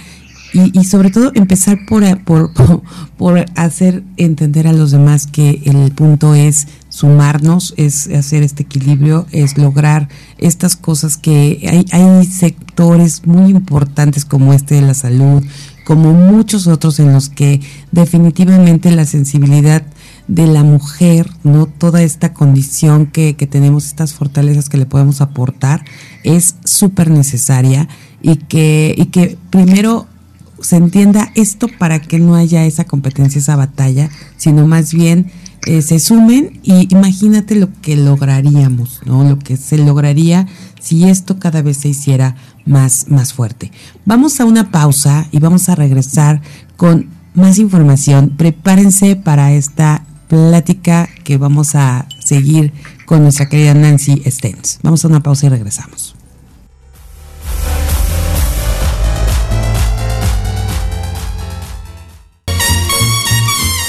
y, 0.57 0.83
sobre 0.83 1.11
todo 1.11 1.31
empezar 1.35 1.79
por, 1.87 2.03
por, 2.23 2.53
por, 2.53 2.81
por, 3.17 3.45
hacer 3.55 4.03
entender 4.17 4.67
a 4.67 4.73
los 4.73 4.91
demás 4.91 5.27
que 5.27 5.61
el 5.65 5.91
punto 5.91 6.35
es 6.35 6.67
sumarnos, 6.89 7.73
es 7.77 8.07
hacer 8.07 8.43
este 8.43 8.63
equilibrio, 8.63 9.27
es 9.31 9.57
lograr 9.57 10.09
estas 10.37 10.75
cosas 10.75 11.17
que 11.17 11.67
hay, 11.69 11.85
hay 11.91 12.25
sectores 12.25 13.25
muy 13.25 13.51
importantes 13.51 14.25
como 14.25 14.53
este 14.53 14.75
de 14.75 14.81
la 14.81 14.93
salud, 14.93 15.43
como 15.85 16.13
muchos 16.13 16.67
otros 16.67 16.99
en 16.99 17.13
los 17.13 17.29
que 17.29 17.61
definitivamente 17.91 18.91
la 18.91 19.05
sensibilidad 19.05 19.83
de 20.27 20.47
la 20.47 20.63
mujer, 20.63 21.29
¿no? 21.43 21.67
Toda 21.67 22.01
esta 22.01 22.33
condición 22.33 23.05
que, 23.05 23.35
que 23.35 23.47
tenemos, 23.47 23.85
estas 23.85 24.13
fortalezas 24.13 24.67
que 24.67 24.77
le 24.77 24.85
podemos 24.85 25.21
aportar, 25.21 25.85
es 26.23 26.55
súper 26.65 27.09
necesaria 27.09 27.87
y 28.21 28.35
que, 28.35 28.93
y 28.97 29.05
que 29.05 29.37
primero 29.49 30.07
se 30.61 30.75
entienda 30.75 31.31
esto 31.35 31.67
para 31.79 32.01
que 32.01 32.19
no 32.19 32.35
haya 32.35 32.65
esa 32.65 32.85
competencia, 32.85 33.39
esa 33.39 33.55
batalla, 33.55 34.09
sino 34.37 34.67
más 34.67 34.93
bien 34.93 35.31
eh, 35.65 35.81
se 35.81 35.99
sumen 35.99 36.59
y 36.63 36.87
imagínate 36.93 37.55
lo 37.55 37.69
que 37.81 37.95
lograríamos, 37.95 39.01
¿no? 39.05 39.23
Lo 39.23 39.37
que 39.37 39.57
se 39.57 39.77
lograría 39.77 40.47
si 40.79 41.03
esto 41.03 41.39
cada 41.39 41.61
vez 41.61 41.77
se 41.77 41.89
hiciera 41.89 42.35
más, 42.65 43.07
más 43.09 43.33
fuerte. 43.33 43.71
Vamos 44.05 44.39
a 44.39 44.45
una 44.45 44.71
pausa 44.71 45.27
y 45.31 45.39
vamos 45.39 45.67
a 45.69 45.75
regresar 45.75 46.41
con 46.77 47.09
más 47.33 47.59
información. 47.59 48.33
Prepárense 48.37 49.15
para 49.15 49.51
esta 49.51 50.05
plática 50.27 51.09
que 51.23 51.37
vamos 51.37 51.75
a 51.75 52.07
seguir 52.19 52.73
con 53.05 53.23
nuestra 53.23 53.49
querida 53.49 53.73
Nancy 53.73 54.21
Stens. 54.25 54.79
Vamos 54.83 55.03
a 55.03 55.07
una 55.07 55.21
pausa 55.21 55.47
y 55.47 55.49
regresamos. 55.49 56.16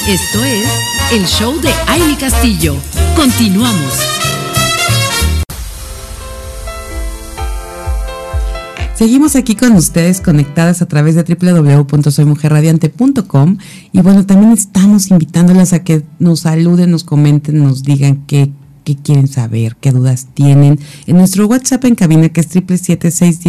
Esto 0.09 0.43
es 0.43 0.67
el 1.13 1.27
show 1.27 1.61
de 1.61 1.69
Aile 1.87 2.17
Castillo. 2.17 2.75
Continuamos. 3.15 3.93
Seguimos 8.95 9.37
aquí 9.37 9.55
con 9.55 9.73
ustedes 9.73 10.23
conectadas 10.23 10.81
a 10.81 10.89
través 10.89 11.15
de 11.15 11.25
www.soymujerradiante.com 11.25 13.59
y 13.93 14.01
bueno, 14.01 14.25
también 14.25 14.53
estamos 14.53 15.11
invitándolas 15.11 15.75
a 15.75 15.85
que 15.85 16.03
nos 16.19 16.41
saluden, 16.41 16.91
nos 16.91 17.05
comenten, 17.05 17.63
nos 17.63 17.83
digan 17.83 18.25
qué 18.27 18.51
quieren 18.97 19.29
saber, 19.29 19.77
qué 19.81 19.93
dudas 19.93 20.29
tienen. 20.35 20.79
En 21.07 21.17
nuestro 21.17 21.47
WhatsApp 21.47 21.85
en 21.85 21.95
cabina 21.95 22.29
que 22.29 22.41
es 22.41 22.49
triple 22.49 22.79
siete 22.79 23.11
seis 23.11 23.41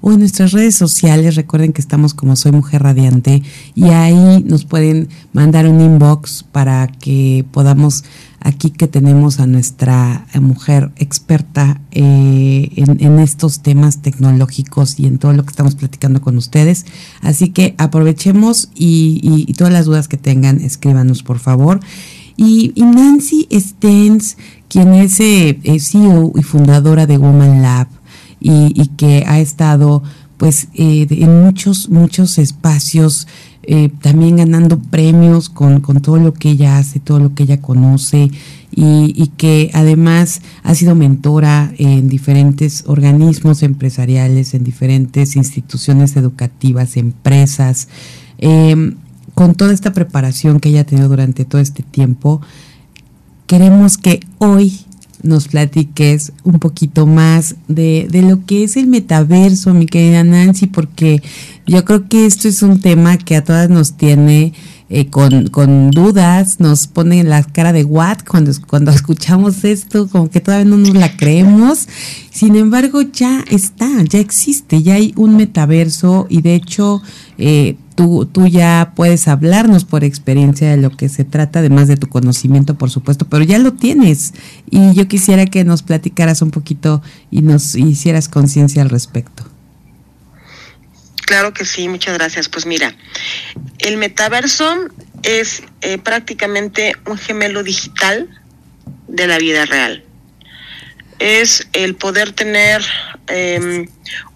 o 0.00 0.12
en 0.12 0.18
nuestras 0.18 0.52
redes 0.52 0.76
sociales, 0.76 1.36
recuerden 1.36 1.72
que 1.72 1.80
estamos 1.80 2.14
como 2.14 2.36
Soy 2.36 2.52
Mujer 2.52 2.82
Radiante 2.82 3.42
y 3.74 3.84
ahí 3.84 4.42
nos 4.44 4.64
pueden 4.64 5.08
mandar 5.32 5.66
un 5.66 5.80
inbox 5.80 6.44
para 6.44 6.86
que 6.88 7.44
podamos 7.50 8.04
aquí 8.44 8.70
que 8.70 8.88
tenemos 8.88 9.40
a 9.40 9.46
nuestra 9.46 10.26
mujer 10.40 10.90
experta 10.96 11.80
eh, 11.92 12.70
en, 12.76 13.18
estos 13.18 13.60
temas 13.60 14.02
tecnológicos 14.02 14.98
y 14.98 15.06
en 15.06 15.18
todo 15.18 15.32
lo 15.32 15.44
que 15.44 15.50
estamos 15.50 15.74
platicando 15.74 16.20
con 16.20 16.36
ustedes. 16.36 16.86
Así 17.20 17.50
que 17.50 17.74
aprovechemos 17.78 18.70
y, 18.74 19.20
y 19.46 19.52
todas 19.54 19.72
las 19.72 19.86
dudas 19.86 20.08
que 20.08 20.16
tengan, 20.16 20.60
escríbanos 20.60 21.22
por 21.22 21.38
favor. 21.38 21.80
Y, 22.36 22.72
Nancy 22.76 23.48
Stens, 23.52 24.36
quien 24.68 24.94
es 24.94 25.20
eh, 25.20 25.58
CEO 25.78 26.32
y 26.36 26.42
fundadora 26.42 27.06
de 27.06 27.18
Woman 27.18 27.62
Lab 27.62 27.88
y, 28.40 28.88
que 28.96 29.24
ha 29.26 29.40
estado 29.40 30.02
pues 30.36 30.68
eh, 30.74 31.06
en 31.08 31.44
muchos, 31.44 31.88
muchos 31.88 32.38
espacios, 32.38 33.28
eh, 33.62 33.90
también 34.00 34.36
ganando 34.36 34.76
premios 34.80 35.48
con, 35.48 35.80
todo 35.82 36.16
lo 36.16 36.34
que 36.34 36.50
ella 36.50 36.78
hace, 36.78 36.98
todo 36.98 37.20
lo 37.20 37.34
que 37.34 37.44
ella 37.44 37.60
conoce 37.60 38.30
y, 38.72 39.14
y, 39.14 39.30
que 39.36 39.70
además 39.72 40.42
ha 40.64 40.74
sido 40.74 40.96
mentora 40.96 41.72
en 41.78 42.08
diferentes 42.08 42.82
organismos 42.88 43.62
empresariales, 43.62 44.54
en 44.54 44.64
diferentes 44.64 45.36
instituciones 45.36 46.16
educativas, 46.16 46.96
empresas. 46.96 47.86
Eh, 48.38 48.94
con 49.34 49.54
toda 49.54 49.72
esta 49.72 49.92
preparación 49.92 50.60
que 50.60 50.68
ella 50.68 50.82
ha 50.82 50.84
tenido 50.84 51.08
durante 51.08 51.44
todo 51.44 51.60
este 51.60 51.82
tiempo, 51.82 52.40
queremos 53.46 53.98
que 53.98 54.20
hoy 54.38 54.80
nos 55.22 55.48
platiques 55.48 56.32
un 56.42 56.58
poquito 56.58 57.06
más 57.06 57.54
de, 57.68 58.08
de, 58.10 58.22
lo 58.22 58.44
que 58.44 58.64
es 58.64 58.76
el 58.76 58.88
metaverso, 58.88 59.72
mi 59.72 59.86
querida 59.86 60.24
Nancy, 60.24 60.66
porque 60.66 61.22
yo 61.66 61.84
creo 61.84 62.08
que 62.08 62.26
esto 62.26 62.48
es 62.48 62.62
un 62.62 62.80
tema 62.80 63.16
que 63.18 63.36
a 63.36 63.44
todas 63.44 63.70
nos 63.70 63.96
tiene 63.96 64.52
eh, 64.94 65.08
con, 65.08 65.46
con, 65.46 65.90
dudas, 65.90 66.60
nos 66.60 66.86
pone 66.86 67.24
la 67.24 67.42
cara 67.42 67.72
de 67.72 67.82
what 67.82 68.18
cuando, 68.28 68.52
cuando 68.66 68.90
escuchamos 68.92 69.64
esto, 69.64 70.08
como 70.08 70.28
que 70.28 70.40
todavía 70.40 70.66
no 70.68 70.76
nos 70.76 70.94
la 70.94 71.16
creemos. 71.16 71.88
Sin 72.30 72.56
embargo, 72.56 73.00
ya 73.00 73.42
está, 73.48 73.88
ya 74.02 74.18
existe, 74.18 74.82
ya 74.82 74.94
hay 74.94 75.14
un 75.16 75.36
metaverso 75.36 76.26
y 76.28 76.42
de 76.42 76.54
hecho 76.56 77.00
eh, 77.38 77.76
tú, 77.94 78.26
tú 78.26 78.46
ya 78.46 78.92
puedes 78.94 79.28
hablarnos 79.28 79.84
por 79.84 80.04
experiencia 80.04 80.70
de 80.70 80.76
lo 80.76 80.90
que 80.90 81.08
se 81.08 81.24
trata, 81.24 81.60
además 81.60 81.88
de 81.88 81.96
tu 81.96 82.08
conocimiento, 82.08 82.76
por 82.76 82.90
supuesto, 82.90 83.26
pero 83.28 83.44
ya 83.44 83.58
lo 83.58 83.72
tienes. 83.72 84.34
Y 84.70 84.94
yo 84.94 85.08
quisiera 85.08 85.46
que 85.46 85.64
nos 85.64 85.82
platicaras 85.82 86.42
un 86.42 86.50
poquito 86.50 87.02
y 87.30 87.42
nos 87.42 87.74
hicieras 87.74 88.28
conciencia 88.28 88.82
al 88.82 88.90
respecto. 88.90 89.44
Claro 91.26 91.54
que 91.54 91.64
sí, 91.64 91.88
muchas 91.88 92.14
gracias. 92.14 92.48
Pues 92.48 92.66
mira, 92.66 92.94
el 93.78 93.96
metaverso 93.96 94.74
es 95.22 95.62
eh, 95.80 95.98
prácticamente 95.98 96.94
un 97.06 97.16
gemelo 97.16 97.62
digital 97.62 98.28
de 99.08 99.26
la 99.26 99.38
vida 99.38 99.64
real. 99.64 100.04
Es 101.18 101.68
el 101.72 101.94
poder 101.94 102.32
tener 102.32 102.84
em, 103.28 103.88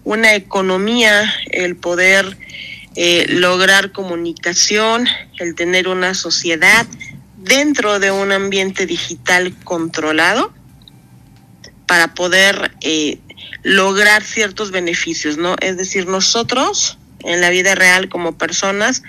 una 0.05 0.35
economía, 0.35 1.33
el 1.51 1.75
poder 1.75 2.37
eh, 2.99 3.27
lograr 3.29 3.91
comunicación, 3.91 5.07
el 5.37 5.53
tener 5.53 5.87
una 5.87 6.15
sociedad 6.15 6.87
dentro 7.37 7.99
de 7.99 8.09
un 8.09 8.31
ambiente 8.31 8.87
digital 8.87 9.53
controlado 9.63 10.51
para 11.85 12.15
poder 12.15 12.71
eh, 12.81 13.19
lograr 13.61 14.23
ciertos 14.23 14.71
beneficios, 14.71 15.37
¿no? 15.37 15.57
Es 15.61 15.77
decir, 15.77 16.07
nosotros 16.07 16.97
en 17.19 17.39
la 17.39 17.51
vida 17.51 17.75
real 17.75 18.09
como 18.09 18.35
personas 18.35 19.03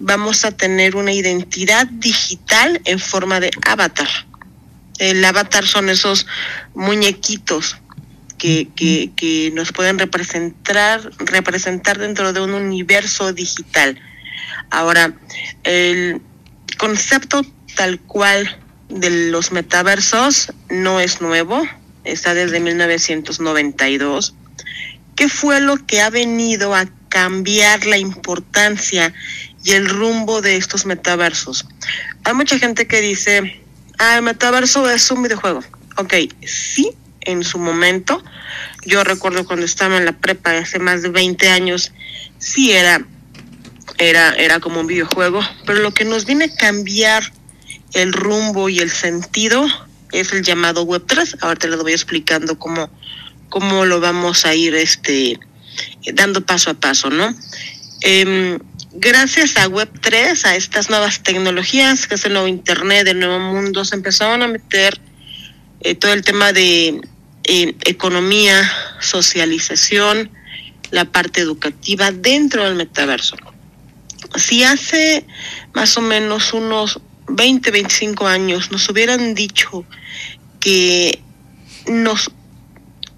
vamos 0.00 0.44
a 0.44 0.50
tener 0.50 0.96
una 0.96 1.12
identidad 1.12 1.86
digital 1.86 2.80
en 2.86 2.98
forma 2.98 3.38
de 3.38 3.52
avatar. 3.64 4.08
El 4.98 5.24
avatar 5.24 5.64
son 5.64 5.90
esos 5.90 6.26
muñequitos 6.74 7.76
que, 8.38 8.68
que, 8.74 9.10
que 9.14 9.50
nos 9.52 9.72
pueden 9.72 9.98
representar, 9.98 11.10
representar 11.18 11.98
dentro 11.98 12.32
de 12.32 12.40
un 12.40 12.54
universo 12.54 13.32
digital. 13.32 14.00
Ahora, 14.70 15.14
el 15.64 16.22
concepto 16.78 17.44
tal 17.76 18.00
cual 18.00 18.58
de 18.88 19.30
los 19.30 19.52
metaversos 19.52 20.52
no 20.70 21.00
es 21.00 21.20
nuevo, 21.20 21.62
está 22.04 22.34
desde 22.34 22.60
1992. 22.60 24.34
¿Qué 25.14 25.28
fue 25.28 25.60
lo 25.60 25.84
que 25.84 26.00
ha 26.00 26.10
venido 26.10 26.74
a 26.74 26.86
cambiar 27.08 27.86
la 27.86 27.98
importancia 27.98 29.12
y 29.64 29.72
el 29.72 29.88
rumbo 29.88 30.40
de 30.40 30.56
estos 30.56 30.86
metaversos? 30.86 31.66
Hay 32.24 32.34
mucha 32.34 32.58
gente 32.58 32.86
que 32.86 33.00
dice, 33.00 33.62
ah, 33.98 34.16
el 34.16 34.22
metaverso 34.22 34.88
es 34.88 35.10
un 35.10 35.22
videojuego. 35.22 35.62
Ok, 35.96 36.14
sí, 36.46 36.92
en 37.22 37.44
su 37.44 37.58
momento. 37.58 38.22
Yo 38.84 39.04
recuerdo 39.04 39.44
cuando 39.44 39.64
estaba 39.64 39.96
en 39.96 40.04
la 40.04 40.12
prepa 40.12 40.56
hace 40.56 40.78
más 40.78 41.02
de 41.02 41.08
20 41.08 41.48
años, 41.48 41.92
sí 42.38 42.72
era, 42.72 43.04
era, 43.98 44.34
era 44.34 44.60
como 44.60 44.80
un 44.80 44.86
videojuego, 44.86 45.40
pero 45.66 45.80
lo 45.80 45.92
que 45.92 46.04
nos 46.04 46.24
viene 46.24 46.46
a 46.46 46.56
cambiar 46.56 47.32
el 47.94 48.12
rumbo 48.12 48.68
y 48.68 48.78
el 48.78 48.90
sentido 48.90 49.66
es 50.12 50.32
el 50.32 50.42
llamado 50.42 50.82
Web 50.82 51.04
3. 51.06 51.38
Ahora 51.40 51.56
te 51.56 51.68
lo 51.68 51.82
voy 51.82 51.92
explicando 51.92 52.58
cómo, 52.58 52.90
cómo 53.48 53.84
lo 53.84 54.00
vamos 54.00 54.44
a 54.44 54.54
ir 54.54 54.74
este, 54.74 55.38
dando 56.14 56.44
paso 56.44 56.70
a 56.70 56.74
paso, 56.74 57.10
¿no? 57.10 57.34
Eh, 58.02 58.58
gracias 58.92 59.56
a 59.56 59.68
Web 59.68 59.90
3, 60.00 60.44
a 60.44 60.56
estas 60.56 60.90
nuevas 60.90 61.22
tecnologías, 61.22 62.06
que 62.06 62.14
es 62.14 62.24
el 62.24 62.32
nuevo 62.32 62.48
Internet, 62.48 63.06
el 63.08 63.20
nuevo 63.20 63.38
mundo, 63.38 63.84
se 63.84 63.96
empezaron 63.96 64.42
a 64.42 64.48
meter 64.48 65.00
eh, 65.80 65.94
todo 65.94 66.12
el 66.12 66.22
tema 66.22 66.52
de 66.52 67.00
eh, 67.44 67.74
economía, 67.84 68.70
socialización, 69.00 70.30
la 70.90 71.04
parte 71.04 71.40
educativa 71.40 72.10
dentro 72.12 72.64
del 72.64 72.74
metaverso. 72.74 73.36
Si 74.36 74.64
hace 74.64 75.24
más 75.74 75.96
o 75.96 76.00
menos 76.00 76.52
unos 76.52 77.00
20, 77.28 77.70
25 77.70 78.26
años 78.26 78.70
nos 78.70 78.88
hubieran 78.88 79.34
dicho 79.34 79.84
que 80.60 81.22
nos 81.86 82.30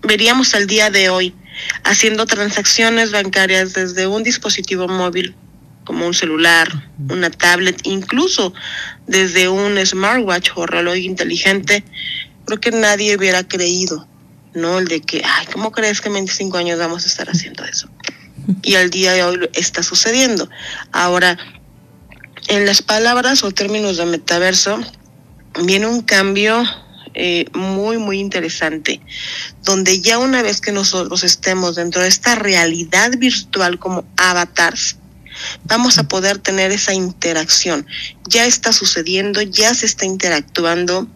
veríamos 0.03 0.55
al 0.55 0.67
día 0.67 0.91
de 0.91 1.09
hoy 1.09 1.35
haciendo 1.85 2.27
transacciones 2.27 3.13
bancarias 3.13 3.73
desde 3.73 4.07
un 4.07 4.23
dispositivo 4.23 4.89
móvil 4.89 5.35
como 5.85 6.07
un 6.07 6.15
celular, 6.15 6.69
una 7.09 7.31
tablet, 7.31 7.81
incluso 7.85 8.53
desde 9.07 9.49
un 9.49 9.85
smartwatch 9.85 10.51
o 10.55 10.67
reloj 10.67 10.97
inteligente, 10.97 11.85
creo 12.45 12.61
que 12.61 12.71
nadie 12.71 13.17
hubiera 13.17 13.47
creído, 13.47 14.07
¿no? 14.55 14.79
El 14.79 14.89
de 14.89 15.01
que, 15.01 15.23
ay, 15.25 15.47
¿cómo 15.53 15.73
crees 15.73 16.01
que 16.01 16.09
en 16.09 16.15
25 16.15 16.57
años 16.57 16.79
vamos 16.79 17.05
a 17.05 17.09
estar 17.09 17.29
haciendo 17.29 17.65
eso? 17.65 17.89
Y 18.63 18.75
al 18.75 18.91
día 18.91 19.13
de 19.13 19.23
hoy 19.23 19.51
está 19.53 19.83
sucediendo. 19.83 20.49
Ahora, 20.93 21.39
en 22.49 22.67
las 22.67 22.83
palabras 22.83 23.45
o 23.45 23.53
términos 23.53 23.99
de 23.99 24.07
metaverso 24.07 24.81
viene 25.63 25.87
un 25.87 26.03
cambio 26.03 26.65
eh, 27.15 27.47
muy, 27.55 27.99
muy 27.99 28.19
interesante, 28.19 29.01
donde 29.65 30.01
ya 30.01 30.19
una 30.19 30.43
vez 30.43 30.61
que 30.61 30.73
nosotros 30.73 31.25
estemos 31.25 31.75
dentro 31.75 32.03
de 32.03 32.09
esta 32.09 32.35
realidad 32.35 33.11
virtual 33.19 33.79
como 33.79 34.05
avatars, 34.17 34.97
vamos 35.65 35.99
a 35.99 36.05
poder 36.05 36.39
tener 36.39 36.71
esa 36.71 36.95
interacción. 36.95 37.87
Ya 38.29 38.47
está 38.47 38.73
sucediendo, 38.73 39.43
ya 39.43 39.75
se 39.75 39.87
está 39.87 40.07
interactuando, 40.07 41.09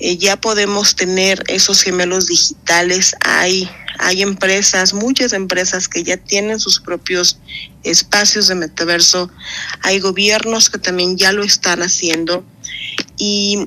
eh, 0.00 0.16
ya 0.16 0.36
podemos 0.36 0.94
tener 0.94 1.42
esos 1.48 1.82
gemelos 1.82 2.26
digitales. 2.26 3.16
Hay, 3.24 3.68
hay 3.98 4.22
empresas, 4.22 4.94
muchas 4.94 5.32
empresas 5.32 5.88
que 5.88 6.04
ya 6.04 6.16
tienen 6.16 6.60
sus 6.60 6.80
propios 6.80 7.38
espacios 7.82 8.48
de 8.48 8.54
metaverso. 8.54 9.30
Hay 9.82 9.98
gobiernos 9.98 10.70
que 10.70 10.78
también 10.78 11.16
ya 11.16 11.32
lo 11.32 11.42
están 11.42 11.82
haciendo. 11.82 12.44
Y 13.16 13.66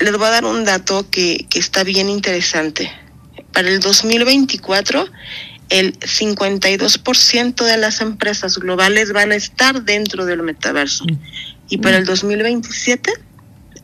les 0.00 0.12
voy 0.16 0.26
a 0.26 0.30
dar 0.30 0.44
un 0.44 0.64
dato 0.64 1.08
que, 1.10 1.46
que 1.48 1.58
está 1.58 1.84
bien 1.84 2.08
interesante. 2.08 2.90
Para 3.52 3.68
el 3.68 3.80
2024, 3.80 5.06
el 5.68 5.98
52% 5.98 7.64
de 7.64 7.76
las 7.76 8.00
empresas 8.00 8.58
globales 8.58 9.12
van 9.12 9.32
a 9.32 9.36
estar 9.36 9.82
dentro 9.84 10.26
del 10.26 10.42
metaverso. 10.42 11.04
Mm. 11.04 11.18
Y 11.68 11.78
para 11.78 11.98
el 11.98 12.04
2027 12.04 13.25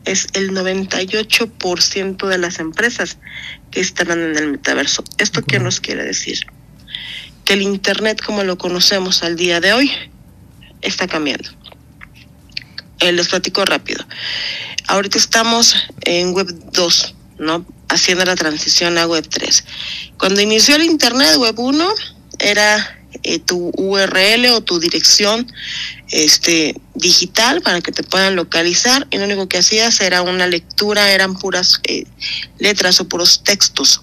es 0.05 0.27
el 0.33 0.51
98% 0.51 2.27
de 2.27 2.37
las 2.37 2.59
empresas 2.59 3.17
que 3.71 3.79
estarán 3.79 4.21
en 4.21 4.37
el 4.37 4.51
metaverso. 4.51 5.03
¿Esto 5.17 5.41
qué 5.43 5.59
nos 5.59 5.79
quiere 5.79 6.03
decir? 6.03 6.39
Que 7.45 7.53
el 7.53 7.61
Internet 7.61 8.21
como 8.23 8.43
lo 8.43 8.57
conocemos 8.57 9.23
al 9.23 9.35
día 9.35 9.59
de 9.59 9.73
hoy 9.73 9.91
está 10.81 11.07
cambiando. 11.07 11.49
Eh, 12.99 13.11
les 13.11 13.27
platico 13.27 13.65
rápido. 13.65 14.05
Ahorita 14.87 15.17
estamos 15.17 15.75
en 16.01 16.33
Web 16.33 16.47
2, 16.71 17.15
¿no? 17.39 17.65
Haciendo 17.89 18.25
la 18.25 18.35
transición 18.35 18.97
a 18.97 19.07
Web 19.07 19.27
3. 19.29 19.65
Cuando 20.17 20.41
inició 20.41 20.75
el 20.75 20.83
Internet, 20.83 21.35
Web 21.37 21.59
1 21.59 21.93
era 22.39 23.02
eh, 23.23 23.39
tu 23.39 23.71
URL 23.77 24.47
o 24.47 24.61
tu 24.61 24.79
dirección 24.79 25.51
este 26.09 26.75
digital 26.95 27.61
para 27.61 27.81
que 27.81 27.91
te 27.91 28.03
puedan 28.03 28.35
localizar 28.35 29.07
y 29.11 29.17
lo 29.17 29.25
único 29.25 29.47
que 29.47 29.57
hacías 29.57 29.99
era 30.01 30.21
una 30.21 30.47
lectura, 30.47 31.11
eran 31.11 31.37
puras 31.37 31.79
eh, 31.83 32.05
letras 32.59 32.99
o 32.99 33.07
puros 33.07 33.43
textos. 33.43 34.01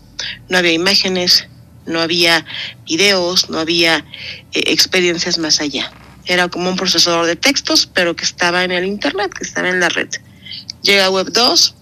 No 0.49 0.59
había 0.59 0.73
imágenes, 0.73 1.47
no 1.87 2.01
había 2.01 2.45
videos, 2.87 3.51
no 3.51 3.59
había 3.59 4.05
experiencias 4.53 5.39
más 5.39 5.61
allá 5.61 5.93
era 6.27 6.49
como 6.49 6.71
un 6.71 6.77
procesador 6.77 7.27
de 7.27 7.37
textos, 7.37 7.89
pero 7.93 8.15
que 8.15 8.25
estaba 8.25 8.65
en 8.65 8.71
el 8.71 8.85
Internet, 8.85 9.33
que 9.35 9.45
estaba 9.45 9.69
en 9.69 9.81
la 9.81 9.89
red. 9.89 10.09
Llega 10.83 11.11
Web 11.11 11.33
2 11.33 11.75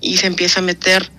y 0.00 0.16
se 0.16 0.26
empieza 0.26 0.60
a 0.60 0.62
meter 0.62 1.10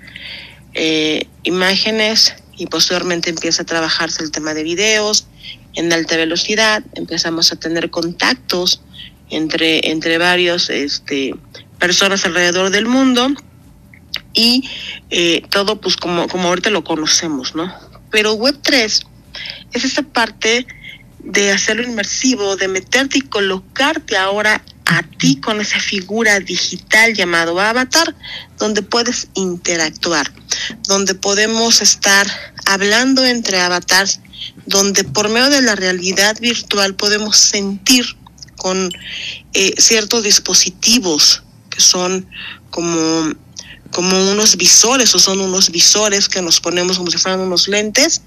eh, 0.73 1.27
imágenes 1.43 2.33
y 2.61 2.67
posteriormente 2.67 3.31
empieza 3.31 3.63
a 3.63 3.65
trabajarse 3.65 4.21
el 4.21 4.29
tema 4.29 4.53
de 4.53 4.61
videos 4.61 5.25
en 5.73 5.91
alta 5.91 6.15
velocidad, 6.15 6.83
empezamos 6.93 7.51
a 7.51 7.55
tener 7.55 7.89
contactos 7.89 8.83
entre, 9.31 9.89
entre 9.89 10.19
varios 10.19 10.69
este, 10.69 11.33
personas 11.79 12.23
alrededor 12.23 12.69
del 12.69 12.85
mundo 12.85 13.29
y 14.33 14.69
eh, 15.09 15.41
todo 15.49 15.81
pues 15.81 15.95
como, 15.95 16.27
como 16.27 16.49
ahorita 16.49 16.69
lo 16.69 16.83
conocemos, 16.83 17.55
¿no? 17.55 17.73
Pero 18.11 18.33
Web 18.33 18.59
3 18.61 19.01
es 19.73 19.83
esa 19.83 20.03
parte 20.03 20.67
de 21.17 21.51
hacerlo 21.51 21.81
inmersivo, 21.81 22.57
de 22.57 22.67
meterte 22.67 23.17
y 23.17 23.21
colocarte 23.21 24.17
ahora 24.17 24.63
a 24.91 25.03
ti 25.03 25.37
con 25.37 25.61
esa 25.61 25.79
figura 25.79 26.41
digital 26.41 27.13
llamado 27.13 27.57
avatar, 27.61 28.13
donde 28.57 28.81
puedes 28.81 29.29
interactuar, 29.35 30.29
donde 30.83 31.15
podemos 31.15 31.81
estar 31.81 32.27
hablando 32.65 33.25
entre 33.25 33.61
avatars, 33.61 34.19
donde 34.65 35.05
por 35.05 35.29
medio 35.29 35.49
de 35.49 35.61
la 35.61 35.75
realidad 35.75 36.37
virtual 36.41 36.93
podemos 36.95 37.37
sentir 37.37 38.05
con 38.57 38.91
eh, 39.53 39.73
ciertos 39.77 40.23
dispositivos 40.23 41.41
que 41.69 41.79
son 41.79 42.27
como, 42.69 43.31
como 43.91 44.31
unos 44.33 44.57
visores 44.57 45.15
o 45.15 45.19
son 45.19 45.39
unos 45.39 45.71
visores 45.71 46.27
que 46.27 46.41
nos 46.41 46.59
ponemos 46.59 46.97
como 46.97 47.09
si 47.09 47.17
fueran 47.17 47.39
unos 47.39 47.69
lentes 47.69 48.23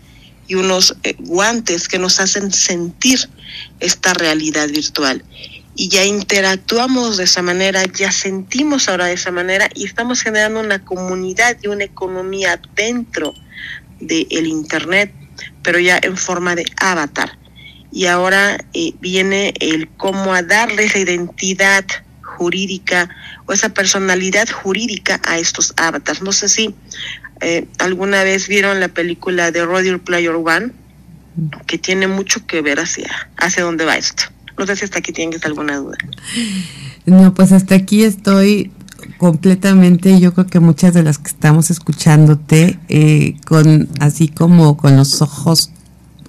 y 0.48 0.55
unos 0.55 0.96
eh, 1.03 1.14
guantes 1.18 1.88
que 1.88 1.98
nos 1.98 2.20
hacen 2.20 2.50
sentir 2.55 3.29
esta 3.81 4.14
realidad 4.14 4.70
virtual. 4.70 5.22
Y 5.76 5.88
ya 5.88 6.04
interactuamos 6.04 7.16
de 7.16 7.24
esa 7.24 7.42
manera, 7.42 7.84
ya 7.84 8.12
sentimos 8.12 8.88
ahora 8.88 9.06
de 9.06 9.14
esa 9.14 9.32
manera 9.32 9.68
y 9.74 9.84
estamos 9.84 10.22
generando 10.22 10.60
una 10.60 10.84
comunidad 10.84 11.56
y 11.62 11.66
una 11.66 11.84
economía 11.84 12.60
dentro 12.76 13.34
del 13.98 14.46
Internet, 14.46 15.12
pero 15.62 15.78
ya 15.80 15.98
en 16.00 16.16
forma 16.16 16.54
de 16.54 16.64
avatar. 16.76 17.38
Y 17.90 18.06
ahora 18.06 18.58
eh, 18.72 18.92
viene 19.00 19.54
el 19.60 19.88
cómo 19.88 20.34
a 20.34 20.42
darle 20.42 20.84
esa 20.84 20.98
identidad 20.98 21.84
jurídica 22.22 23.08
o 23.46 23.52
esa 23.52 23.68
personalidad 23.68 24.48
jurídica 24.48 25.20
a 25.24 25.38
estos 25.38 25.72
avatars. 25.76 26.22
No 26.22 26.32
sé 26.32 26.48
si 26.48 26.74
eh, 27.40 27.66
alguna 27.78 28.22
vez 28.24 28.48
vieron 28.48 28.80
la 28.80 28.88
película 28.88 29.50
de 29.50 29.64
Roger 29.64 30.00
Player 30.00 30.34
One, 30.34 30.72
que 31.66 31.78
tiene 31.78 32.06
mucho 32.06 32.46
que 32.46 32.62
ver 32.62 32.80
hacia, 32.80 33.10
hacia 33.37 33.64
dónde 33.64 33.84
va 33.84 33.96
esto. 33.96 34.24
No 34.59 34.67
sé 34.67 34.77
si 34.77 34.85
hasta 34.85 34.99
aquí 34.99 35.12
tienes 35.12 35.45
alguna 35.45 35.79
duda. 35.79 35.97
No, 37.07 37.35
pues 37.35 37.53
hasta 37.53 37.75
aquí 37.75 38.05
estoy 38.05 38.71
completamente, 39.19 40.19
yo 40.21 40.33
creo 40.33 40.47
que 40.47 40.61
muchas 40.61 40.95
de 40.95 41.03
las 41.03 41.19
que 41.19 41.29
estamos 41.29 41.71
escuchándote, 41.71 42.79
eh, 42.88 43.37
con 43.47 43.88
así 44.01 44.29
como 44.29 44.77
con 44.77 44.97
los 44.97 45.21
ojos 45.23 45.71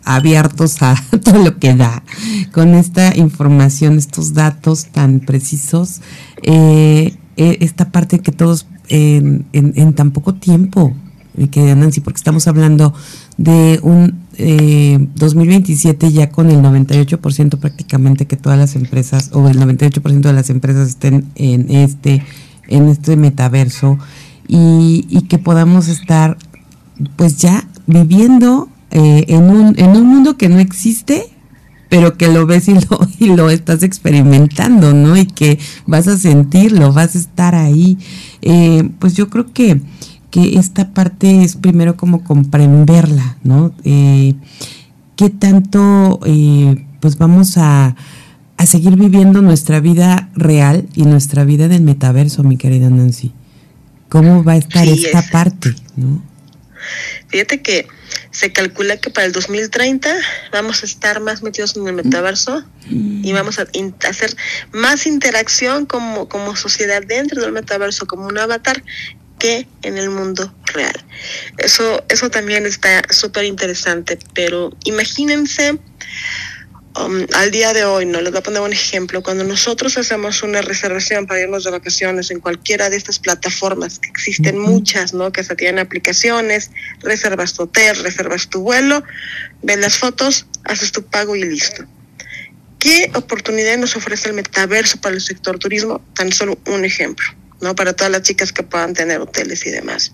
abiertos 0.04 0.82
a 0.82 0.96
todo 1.24 1.44
lo 1.44 1.58
que 1.58 1.76
da, 1.76 2.04
con 2.52 2.76
esta 2.76 3.16
información, 3.16 3.98
estos 3.98 4.34
datos 4.34 4.88
tan 4.88 5.20
precisos, 5.20 6.02
eh, 6.44 7.16
esta 7.38 7.92
parte 7.92 8.20
que 8.20 8.32
todos 8.32 8.68
en, 8.88 9.46
en, 9.52 9.94
tan 9.94 10.12
poco 10.12 10.36
tiempo, 10.36 10.96
mi 11.34 11.48
querida 11.48 11.76
Nancy, 11.76 12.00
porque 12.00 12.18
estamos 12.18 12.48
hablando 12.48 12.94
de 13.38 13.80
un 13.84 14.25
eh, 14.38 15.08
2027 15.16 16.12
ya 16.12 16.30
con 16.30 16.50
el 16.50 16.58
98% 16.58 17.58
prácticamente 17.60 18.28
que 18.28 18.38
todas 18.38 18.58
las 18.58 18.76
empresas 18.76 19.32
o 19.34 19.48
el 19.48 19.58
98% 19.60 20.22
de 20.22 20.34
las 20.34 20.50
empresas 20.50 20.90
estén 20.90 21.26
en 21.36 21.70
este 21.70 22.24
en 22.68 22.88
este 22.88 23.16
metaverso 23.16 24.00
y, 24.48 25.06
y 25.10 25.24
que 25.24 25.38
podamos 25.38 25.88
estar 25.88 26.38
pues 27.16 27.38
ya 27.38 27.68
viviendo 27.88 28.70
eh, 28.92 29.26
en, 29.28 29.44
un, 29.50 29.78
en 29.78 29.90
un 29.90 30.08
mundo 30.08 30.38
que 30.38 30.50
no 30.50 30.60
existe 30.60 31.36
pero 31.90 32.18
que 32.18 32.28
lo 32.28 32.46
ves 32.46 32.68
y 32.68 32.74
lo, 32.74 32.82
y 33.20 33.28
lo 33.28 33.50
estás 33.50 33.84
experimentando, 33.84 34.94
¿no? 34.94 35.16
Y 35.16 35.26
que 35.26 35.60
vas 35.86 36.08
a 36.08 36.18
sentirlo, 36.18 36.92
vas 36.92 37.16
a 37.16 37.20
estar 37.20 37.56
ahí. 37.56 37.98
Eh, 38.42 38.90
pues 39.00 39.16
yo 39.16 39.30
creo 39.30 39.52
que, 39.54 39.82
que 40.36 40.60
esta 40.60 40.94
parte 40.94 41.46
es 41.46 41.56
primero 41.56 41.96
como 41.96 42.26
comprenderla, 42.26 43.38
¿no? 43.44 43.74
Eh, 43.86 44.34
¿Qué 45.16 45.30
tanto 45.30 46.20
eh, 46.26 46.86
pues 47.00 47.18
vamos 47.18 47.58
a, 47.58 47.96
a 48.58 48.66
seguir 48.66 48.98
viviendo 48.98 49.42
nuestra 49.42 49.80
vida 49.80 50.30
real 50.36 50.90
y 50.94 51.04
nuestra 51.04 51.46
vida 51.46 51.70
del 51.70 51.84
metaverso, 51.84 52.44
mi 52.44 52.58
querida 52.58 52.90
Nancy? 52.90 53.32
¿Cómo 54.10 54.44
va 54.44 54.54
a 54.54 54.58
estar 54.58 54.86
esta 54.86 55.22
parte, 55.22 55.74
no? 55.96 56.22
Fíjate 57.30 57.62
que 57.62 57.88
se 58.32 58.52
calcula 58.52 58.98
que 58.98 59.12
para 59.12 59.28
el 59.28 59.32
2030 59.32 60.14
vamos 60.52 60.84
a 60.84 60.86
estar 60.86 61.22
más 61.22 61.44
metidos 61.44 61.78
en 61.78 61.88
el 61.88 61.94
metaverso 61.94 62.62
y 62.90 63.32
vamos 63.32 63.58
a 63.58 63.68
hacer 64.10 64.36
más 64.74 65.08
interacción 65.08 65.86
como, 65.86 66.28
como 66.28 66.58
sociedad 66.58 67.02
dentro 67.08 67.42
del 67.42 67.54
metaverso, 67.54 68.06
como 68.06 68.28
un 68.28 68.38
avatar, 68.38 68.84
que 69.40 69.68
en 69.84 69.98
el 69.98 70.10
mundo 70.10 70.54
real. 70.74 71.04
Eso, 71.58 72.04
eso 72.10 72.30
también 72.30 72.66
está 72.66 73.04
súper 73.10 73.46
interesante, 73.46 74.18
pero 74.34 74.72
imagínense 74.84 75.80
Um, 76.98 77.26
al 77.34 77.52
día 77.52 77.74
de 77.74 77.84
hoy, 77.84 78.06
no 78.06 78.22
les 78.22 78.32
voy 78.32 78.40
a 78.40 78.44
poner 78.44 78.62
un 78.62 78.72
ejemplo, 78.72 79.22
cuando 79.22 79.44
nosotros 79.44 79.98
hacemos 79.98 80.42
una 80.44 80.62
reservación 80.62 81.28
para 81.28 81.42
irnos 81.42 81.66
de 81.66 81.72
vacaciones 81.72 82.32
en 82.32 82.40
cualquiera 82.40 82.90
de 82.90 82.96
estas 82.96 83.20
plataformas, 83.20 84.00
que 84.00 84.08
existen 84.08 84.58
muchas, 84.58 85.14
¿no? 85.14 85.30
Que 85.34 85.44
se 85.44 85.58
tienen 85.58 85.80
aplicaciones, 85.80 86.72
reservas 87.02 87.54
tu 87.54 87.64
hotel, 87.64 88.02
reservas 88.02 88.48
tu 88.48 88.62
vuelo, 88.62 89.04
ven 89.62 89.82
las 89.82 89.98
fotos, 89.98 90.46
haces 90.64 90.94
tu 90.94 91.04
pago 91.04 91.36
y 91.36 91.44
listo. 91.44 91.84
¿Qué 92.80 93.12
oportunidad 93.14 93.78
nos 93.78 93.98
ofrece 93.98 94.30
el 94.30 94.36
metaverso 94.36 95.02
para 95.02 95.16
el 95.16 95.22
sector 95.22 95.60
turismo? 95.60 96.02
Tan 96.14 96.32
solo 96.32 96.58
un 96.68 96.86
ejemplo, 96.86 97.26
¿no? 97.66 97.76
Para 97.76 97.94
todas 97.94 98.12
las 98.12 98.22
chicas 98.22 98.54
que 98.54 98.62
puedan 98.62 98.94
tener 98.94 99.20
hoteles 99.20 99.66
y 99.66 99.72
demás. 99.72 100.14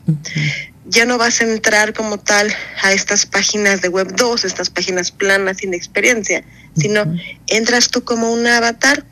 Ya 0.86 1.06
no 1.06 1.18
vas 1.18 1.42
a 1.42 1.44
entrar 1.44 1.94
como 1.94 2.18
tal 2.18 2.50
a 2.82 2.94
estas 2.94 3.26
páginas 3.26 3.82
de 3.82 3.90
web 3.90 4.16
2, 4.16 4.46
estas 4.46 4.70
páginas 4.70 5.12
planas 5.12 5.58
sin 5.58 5.74
experiencia, 5.74 6.46
sino 6.78 7.04
entras 7.48 7.90
tú 7.90 8.06
como 8.06 8.32
un 8.32 8.48
avatar 8.48 9.04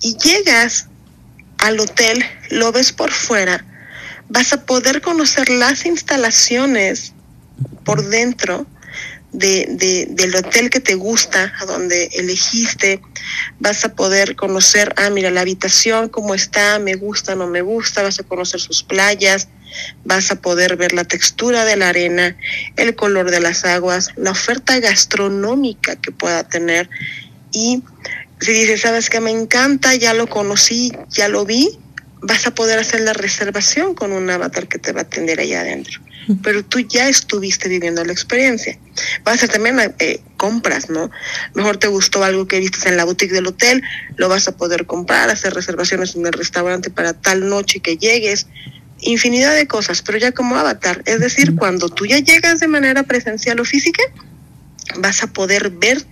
y 0.00 0.16
llegas 0.16 0.86
al 1.58 1.80
hotel, 1.80 2.24
lo 2.50 2.70
ves 2.70 2.92
por 2.92 3.10
fuera, 3.10 3.64
vas 4.28 4.52
a 4.52 4.64
poder 4.64 5.00
conocer 5.00 5.50
las 5.50 5.84
instalaciones 5.84 7.12
por 7.84 8.08
dentro 8.08 8.64
de, 9.32 10.06
del 10.10 10.34
hotel 10.34 10.70
que 10.70 10.80
te 10.80 10.94
gusta, 10.94 11.52
a 11.58 11.64
donde 11.64 12.10
elegiste, 12.12 13.00
vas 13.58 13.84
a 13.84 13.94
poder 13.94 14.36
conocer, 14.36 14.94
ah, 14.96 15.10
mira, 15.10 15.30
la 15.30 15.40
habitación, 15.40 16.08
cómo 16.08 16.34
está, 16.34 16.78
me 16.78 16.94
gusta, 16.94 17.34
no 17.34 17.46
me 17.46 17.62
gusta, 17.62 18.02
vas 18.02 18.20
a 18.20 18.24
conocer 18.24 18.60
sus 18.60 18.82
playas, 18.82 19.48
vas 20.04 20.30
a 20.30 20.36
poder 20.36 20.76
ver 20.76 20.92
la 20.92 21.04
textura 21.04 21.64
de 21.64 21.76
la 21.76 21.88
arena, 21.88 22.36
el 22.76 22.94
color 22.94 23.30
de 23.30 23.40
las 23.40 23.64
aguas, 23.64 24.10
la 24.16 24.32
oferta 24.32 24.78
gastronómica 24.80 25.96
que 25.96 26.12
pueda 26.12 26.46
tener. 26.46 26.90
Y 27.52 27.82
si 28.40 28.52
dices, 28.52 28.82
sabes 28.82 29.08
que 29.08 29.20
me 29.20 29.30
encanta, 29.30 29.94
ya 29.94 30.12
lo 30.12 30.26
conocí, 30.26 30.92
ya 31.08 31.28
lo 31.28 31.46
vi, 31.46 31.78
vas 32.22 32.46
a 32.46 32.54
poder 32.54 32.78
hacer 32.78 33.00
la 33.00 33.12
reservación 33.12 33.94
con 33.94 34.12
un 34.12 34.30
avatar 34.30 34.68
que 34.68 34.78
te 34.78 34.92
va 34.92 35.00
a 35.00 35.02
atender 35.04 35.40
allá 35.40 35.60
adentro. 35.60 36.00
Pero 36.44 36.64
tú 36.64 36.78
ya 36.78 37.08
estuviste 37.08 37.68
viviendo 37.68 38.04
la 38.04 38.12
experiencia. 38.12 38.78
Vas 39.24 39.32
a 39.32 39.34
hacer 39.34 39.50
también 39.50 39.92
eh, 39.98 40.20
compras, 40.36 40.88
¿no? 40.88 41.10
Mejor 41.54 41.78
te 41.78 41.88
gustó 41.88 42.22
algo 42.22 42.46
que 42.46 42.60
viste 42.60 42.88
en 42.88 42.96
la 42.96 43.04
boutique 43.04 43.32
del 43.32 43.48
hotel, 43.48 43.82
lo 44.16 44.28
vas 44.28 44.46
a 44.46 44.56
poder 44.56 44.86
comprar, 44.86 45.30
hacer 45.30 45.52
reservaciones 45.52 46.14
en 46.14 46.24
el 46.24 46.32
restaurante 46.32 46.90
para 46.90 47.12
tal 47.12 47.48
noche 47.48 47.80
que 47.80 47.96
llegues, 47.96 48.46
infinidad 49.00 49.56
de 49.56 49.66
cosas, 49.66 50.00
pero 50.02 50.18
ya 50.18 50.30
como 50.30 50.54
avatar. 50.56 51.02
Es 51.06 51.18
decir, 51.18 51.56
cuando 51.56 51.88
tú 51.88 52.06
ya 52.06 52.20
llegas 52.20 52.60
de 52.60 52.68
manera 52.68 53.02
presencial 53.02 53.58
o 53.58 53.64
física, 53.64 54.02
vas 54.98 55.24
a 55.24 55.26
poder 55.26 55.70
ver, 55.70 56.04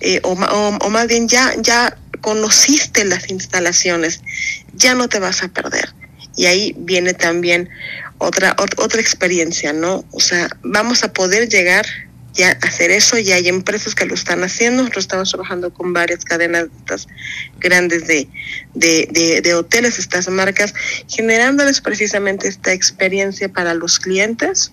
eh, 0.00 0.20
o, 0.22 0.32
o, 0.32 0.90
más 0.90 1.06
bien 1.06 1.28
ya, 1.28 1.52
ya 1.58 1.98
conociste 2.24 3.04
las 3.04 3.28
instalaciones, 3.28 4.22
ya 4.72 4.94
no 4.94 5.08
te 5.08 5.18
vas 5.18 5.42
a 5.42 5.48
perder. 5.48 5.92
Y 6.36 6.46
ahí 6.46 6.74
viene 6.78 7.12
también 7.12 7.68
otra, 8.16 8.56
otra 8.78 8.98
experiencia, 8.98 9.74
¿no? 9.74 10.06
O 10.10 10.20
sea, 10.20 10.48
vamos 10.62 11.04
a 11.04 11.12
poder 11.12 11.50
llegar 11.50 11.84
ya 12.32 12.48
a 12.48 12.66
hacer 12.66 12.90
eso, 12.90 13.18
ya 13.18 13.34
hay 13.34 13.48
empresas 13.48 13.94
que 13.94 14.06
lo 14.06 14.14
están 14.14 14.42
haciendo, 14.42 14.82
nosotros 14.82 15.04
estamos 15.04 15.30
trabajando 15.30 15.72
con 15.72 15.92
varias 15.92 16.24
cadenas 16.24 16.68
grandes 17.60 18.06
de, 18.06 18.26
de, 18.72 19.40
de, 19.42 19.54
hoteles, 19.54 19.98
estas 19.98 20.26
marcas, 20.30 20.72
generándoles 21.06 21.82
precisamente 21.82 22.48
esta 22.48 22.72
experiencia 22.72 23.50
para 23.50 23.74
los 23.74 23.98
clientes 23.98 24.72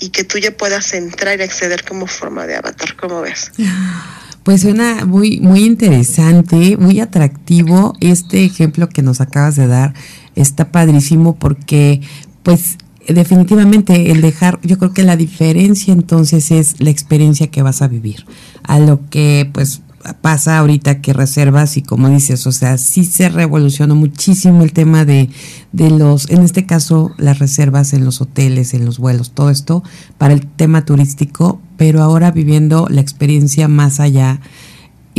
y 0.00 0.08
que 0.08 0.24
tú 0.24 0.38
ya 0.38 0.56
puedas 0.56 0.94
entrar 0.94 1.38
y 1.38 1.42
acceder 1.42 1.84
como 1.84 2.06
forma 2.06 2.46
de 2.46 2.56
avatar, 2.56 2.96
¿cómo 2.96 3.20
ves? 3.20 3.52
Pues 4.48 4.62
suena 4.62 5.04
muy, 5.04 5.40
muy 5.40 5.62
interesante, 5.62 6.78
muy 6.78 7.00
atractivo. 7.00 7.92
Este 8.00 8.46
ejemplo 8.46 8.88
que 8.88 9.02
nos 9.02 9.20
acabas 9.20 9.56
de 9.56 9.66
dar 9.66 9.92
está 10.36 10.72
padrísimo 10.72 11.36
porque, 11.36 12.00
pues, 12.44 12.78
definitivamente 13.06 14.10
el 14.10 14.22
dejar, 14.22 14.58
yo 14.62 14.78
creo 14.78 14.94
que 14.94 15.02
la 15.02 15.18
diferencia 15.18 15.92
entonces 15.92 16.50
es 16.50 16.80
la 16.80 16.88
experiencia 16.88 17.48
que 17.48 17.60
vas 17.60 17.82
a 17.82 17.88
vivir. 17.88 18.24
A 18.62 18.78
lo 18.78 19.06
que, 19.10 19.50
pues, 19.52 19.82
pasa 20.22 20.56
ahorita 20.56 21.02
que 21.02 21.12
reservas 21.12 21.76
y 21.76 21.82
como 21.82 22.08
dices, 22.08 22.46
o 22.46 22.52
sea, 22.52 22.78
sí 22.78 23.04
se 23.04 23.28
revolucionó 23.28 23.96
muchísimo 23.96 24.62
el 24.62 24.72
tema 24.72 25.04
de, 25.04 25.28
de 25.72 25.90
los, 25.90 26.30
en 26.30 26.40
este 26.40 26.64
caso, 26.64 27.12
las 27.18 27.38
reservas 27.38 27.92
en 27.92 28.02
los 28.02 28.22
hoteles, 28.22 28.72
en 28.72 28.86
los 28.86 28.98
vuelos, 28.98 29.32
todo 29.32 29.50
esto 29.50 29.82
para 30.16 30.32
el 30.32 30.46
tema 30.46 30.86
turístico, 30.86 31.60
pero 31.78 32.02
ahora 32.02 32.30
viviendo 32.30 32.86
la 32.90 33.00
experiencia 33.00 33.68
más 33.68 34.00
allá 34.00 34.40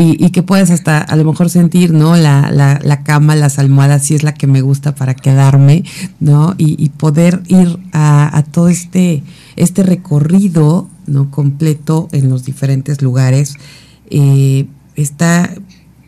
y, 0.02 0.30
que 0.30 0.44
puedes 0.44 0.70
hasta 0.70 1.00
a 1.00 1.16
lo 1.18 1.26
mejor 1.26 1.50
sentir, 1.50 1.92
¿no? 1.92 2.16
La, 2.16 2.52
la, 2.52 2.80
la, 2.82 3.04
cama, 3.04 3.36
las 3.36 3.60
almohadas, 3.60 4.06
si 4.06 4.16
es 4.16 4.24
la 4.24 4.34
que 4.34 4.48
me 4.48 4.62
gusta 4.62 4.96
para 4.96 5.14
quedarme, 5.14 5.84
¿no? 6.22 6.56
Y, 6.58 6.90
poder 6.92 7.42
ir 7.48 7.78
a, 7.92 8.38
a 8.38 8.44
todo 8.44 8.70
este, 8.70 9.24
este 9.58 9.84
recorrido, 9.84 10.88
¿no? 11.06 11.30
Completo 11.30 12.08
en 12.14 12.30
los 12.30 12.46
diferentes 12.46 13.02
lugares 13.02 13.58
eh, 14.10 14.68
está, 14.96 15.54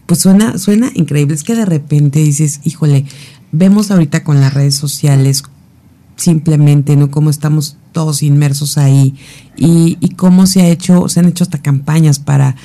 pues 0.06 0.22
suena, 0.22 0.58
suena 0.58 0.90
increíble. 0.94 1.36
Es 1.36 1.44
que 1.44 1.56
de 1.56 1.66
repente 1.66 2.20
dices, 2.20 2.62
híjole, 2.64 3.06
vemos 3.52 3.92
ahorita 3.92 4.24
con 4.24 4.40
las 4.40 4.54
redes 4.54 4.76
sociales 4.76 5.44
simplemente, 6.16 6.96
¿no? 6.96 7.12
Cómo 7.12 7.30
estamos 7.30 7.76
todos 7.92 8.24
inmersos 8.24 8.78
ahí 8.78 9.16
y, 9.58 9.96
cómo 10.16 10.48
se 10.48 10.62
ha 10.62 10.68
hecho, 10.68 11.10
se 11.10 11.20
han 11.20 11.28
hecho 11.28 11.44
hasta 11.44 11.62
campañas 11.62 12.20
para 12.20 12.56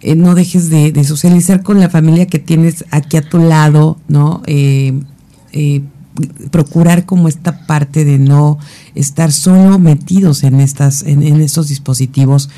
eh, 0.00 0.14
no 0.14 0.34
dejes 0.34 0.68
de, 0.68 0.92
de, 0.92 1.04
socializar 1.04 1.62
con 1.62 1.80
la 1.80 1.88
familia 1.88 2.26
que 2.26 2.38
tienes 2.38 2.84
aquí 2.90 3.16
a 3.16 3.22
tu 3.28 3.38
lado, 3.38 3.98
¿no? 4.08 4.42
Eh, 4.46 5.00
eh, 5.52 5.82
procurar 6.50 7.06
como 7.06 7.28
esta 7.28 7.66
parte 7.66 8.04
de 8.04 8.18
no 8.18 8.58
estar 8.94 9.32
solo 9.32 9.78
metidos 9.78 10.44
en 10.44 10.60
estas, 10.60 11.02
en, 11.02 11.22
en 11.22 11.40
estos 11.40 11.68
dispositivos 11.68 12.48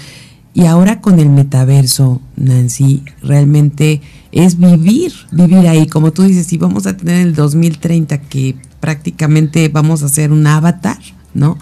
y 0.59 0.67
ahora 0.67 1.01
con 1.01 1.21
el 1.21 1.29
metaverso, 1.29 2.21
Nancy, 2.35 3.05
realmente 3.23 4.01
es 4.33 4.59
vivir, 4.59 5.13
vivir 5.31 5.69
ahí. 5.69 5.87
Como 5.87 6.13
tú 6.13 6.23
dices, 6.25 6.47
si 6.47 6.57
vamos 6.59 6.87
a 6.87 6.97
tener 6.97 7.25
el 7.25 7.35
2030 7.35 8.23
que 8.23 8.57
prácticamente 8.81 9.69
vamos 9.69 10.03
a 10.03 10.07
hacer 10.07 10.33
un 10.33 10.45
avatar, 10.47 10.99
¿no? 11.33 11.59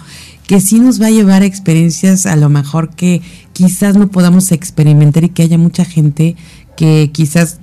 Que 0.47 0.61
sí 0.61 0.79
nos 0.79 1.01
va 1.01 1.07
a 1.07 1.11
llevar 1.11 1.43
a 1.43 1.47
experiencias 1.47 2.27
a 2.27 2.37
lo 2.37 2.49
mejor 2.49 2.91
que 2.91 3.23
quizás 3.53 3.97
no 3.97 4.09
podamos 4.09 4.53
experimentar 4.53 5.25
y 5.25 5.31
que 5.31 5.43
haya 5.43 5.59
mucha 5.59 5.85
gente 5.85 6.37
que 6.77 7.11
quizás 7.13 7.59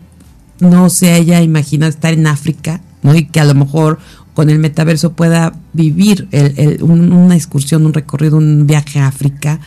no 0.59 0.89
se 0.89 1.11
haya 1.11 1.41
imaginado 1.41 1.89
estar 1.89 2.13
en 2.13 2.27
África, 2.27 2.81
¿no? 3.01 3.15
Y 3.15 3.25
que 3.25 3.39
a 3.39 3.45
lo 3.45 3.53
mejor 3.53 3.99
con 4.33 4.49
el 4.49 4.59
metaverso 4.59 5.13
pueda 5.13 5.53
vivir 5.73 6.27
el, 6.31 6.53
el, 6.57 6.83
un, 6.83 7.11
una 7.13 7.35
excursión, 7.35 7.85
un 7.85 7.93
recorrido, 7.93 8.37
un 8.37 8.65
viaje 8.65 8.99
a 8.99 9.07
África 9.07 9.59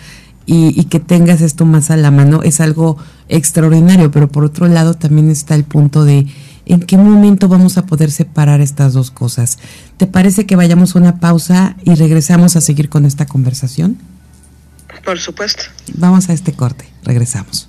y, 0.44 0.78
y, 0.78 0.84
que 0.84 1.00
tengas 1.00 1.40
esto 1.40 1.64
más 1.66 1.90
a 1.90 1.96
la 1.96 2.10
mano 2.10 2.42
es 2.42 2.60
algo 2.60 2.98
extraordinario, 3.28 4.10
pero 4.10 4.28
por 4.28 4.44
otro 4.44 4.68
lado 4.68 4.94
también 4.94 5.30
está 5.30 5.54
el 5.54 5.64
punto 5.64 6.04
de 6.04 6.26
en 6.66 6.80
qué 6.80 6.98
momento 6.98 7.48
vamos 7.48 7.78
a 7.78 7.86
poder 7.86 8.10
separar 8.10 8.60
estas 8.60 8.92
dos 8.92 9.10
cosas. 9.10 9.58
¿Te 9.96 10.06
parece 10.06 10.46
que 10.46 10.56
vayamos 10.56 10.94
a 10.94 10.98
una 10.98 11.20
pausa 11.20 11.76
y 11.84 11.94
regresamos 11.94 12.56
a 12.56 12.60
seguir 12.60 12.88
con 12.88 13.06
esta 13.06 13.26
conversación? 13.26 13.96
Por 15.04 15.18
supuesto. 15.18 15.62
Vamos 15.94 16.28
a 16.28 16.32
este 16.32 16.52
corte, 16.52 16.88
regresamos. 17.04 17.68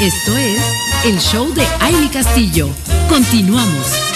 Esto 0.00 0.36
es 0.38 0.62
el 1.04 1.18
show 1.18 1.52
de 1.54 1.66
Aile 1.80 2.08
Castillo. 2.08 2.68
Continuamos. 3.08 4.07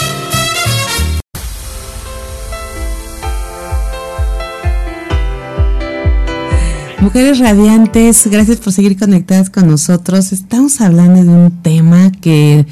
Mujeres 7.02 7.40
radiantes, 7.40 8.28
gracias 8.28 8.58
por 8.58 8.72
seguir 8.72 8.96
conectadas 8.96 9.50
con 9.50 9.66
nosotros. 9.66 10.30
Estamos 10.30 10.80
hablando 10.80 11.24
de 11.24 11.30
un 11.30 11.50
tema 11.50 12.12
que 12.12 12.64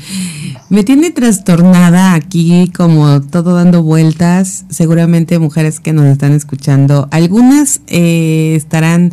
me 0.69 0.85
tiene 0.85 1.11
trastornada 1.11 2.14
aquí, 2.14 2.71
como 2.73 3.23
todo 3.23 3.57
dando 3.57 3.83
vueltas. 3.83 4.66
Seguramente 4.69 5.40
mujeres 5.40 5.81
que 5.81 5.93
nos 5.93 6.05
están 6.05 6.31
escuchando, 6.31 7.09
algunas 7.11 7.81
eh, 7.88 8.55
estarán 8.55 9.12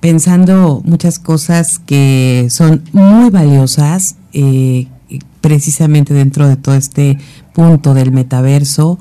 pensando 0.00 0.82
muchas 0.84 1.18
cosas 1.18 1.78
que 1.78 2.48
son 2.50 2.84
muy 2.92 3.30
valiosas, 3.30 4.16
eh, 4.34 4.88
precisamente 5.40 6.12
dentro 6.12 6.46
de 6.46 6.56
todo 6.56 6.74
este 6.74 7.16
punto 7.54 7.94
del 7.94 8.12
metaverso. 8.12 8.98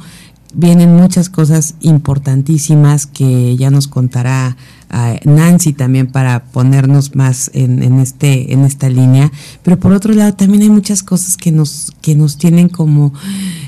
Vienen 0.53 0.95
muchas 0.95 1.29
cosas 1.29 1.75
importantísimas 1.81 3.05
que 3.05 3.57
ya 3.57 3.69
nos 3.69 3.89
contará 3.89 4.55
a 4.89 5.15
Nancy 5.25 5.73
también 5.73 6.07
para 6.07 6.45
ponernos 6.45 7.15
más 7.15 7.51
en, 7.53 7.83
en, 7.83 7.99
este 7.99 8.53
en 8.53 8.63
esta 8.63 8.89
línea 8.89 9.31
pero 9.63 9.79
por 9.79 9.91
otro 9.91 10.13
lado 10.13 10.33
también 10.33 10.63
hay 10.63 10.69
muchas 10.69 11.03
cosas 11.03 11.37
que 11.37 11.51
nos 11.51 11.91
que 12.01 12.15
nos 12.15 12.37
tienen 12.37 12.69
como 12.69 13.13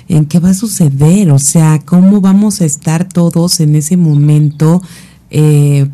en 0.07 0.25
qué 0.25 0.39
va 0.39 0.51
a 0.51 0.53
suceder 0.53 1.31
o 1.31 1.39
sea 1.39 1.79
cómo 1.83 2.21
vamos 2.21 2.61
a 2.61 2.65
estar 2.65 3.07
todos 3.07 3.59
en 3.59 3.75
ese 3.75 3.97
momento 3.97 4.81
eh, 5.29 5.89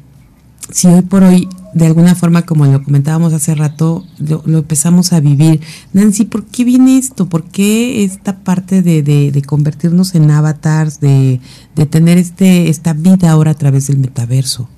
si 0.71 0.87
hoy 0.87 1.01
por 1.01 1.23
hoy 1.23 1.47
de 1.75 1.85
alguna 1.85 2.15
forma, 2.15 2.43
como 2.43 2.65
lo 2.65 2.81
comentábamos 2.81 3.33
hace 3.33 3.53
rato, 3.53 4.05
lo, 4.17 4.41
lo, 4.45 4.59
empezamos 4.59 5.11
a 5.11 5.19
vivir. 5.19 5.59
Nancy, 5.91 6.23
¿por 6.23 6.45
qué 6.45 6.63
viene 6.63 6.97
esto? 6.97 7.27
¿Por 7.27 7.43
qué 7.43 8.05
esta 8.05 8.37
parte 8.39 8.81
de, 8.81 9.03
de, 9.03 9.33
de 9.33 9.41
convertirnos 9.41 10.15
en 10.15 10.31
avatars, 10.31 11.01
de, 11.01 11.41
de, 11.75 11.85
tener 11.85 12.17
este, 12.17 12.69
esta 12.69 12.93
vida 12.93 13.29
ahora 13.29 13.51
a 13.51 13.55
través 13.55 13.87
del 13.87 13.97
metaverso? 13.97 14.69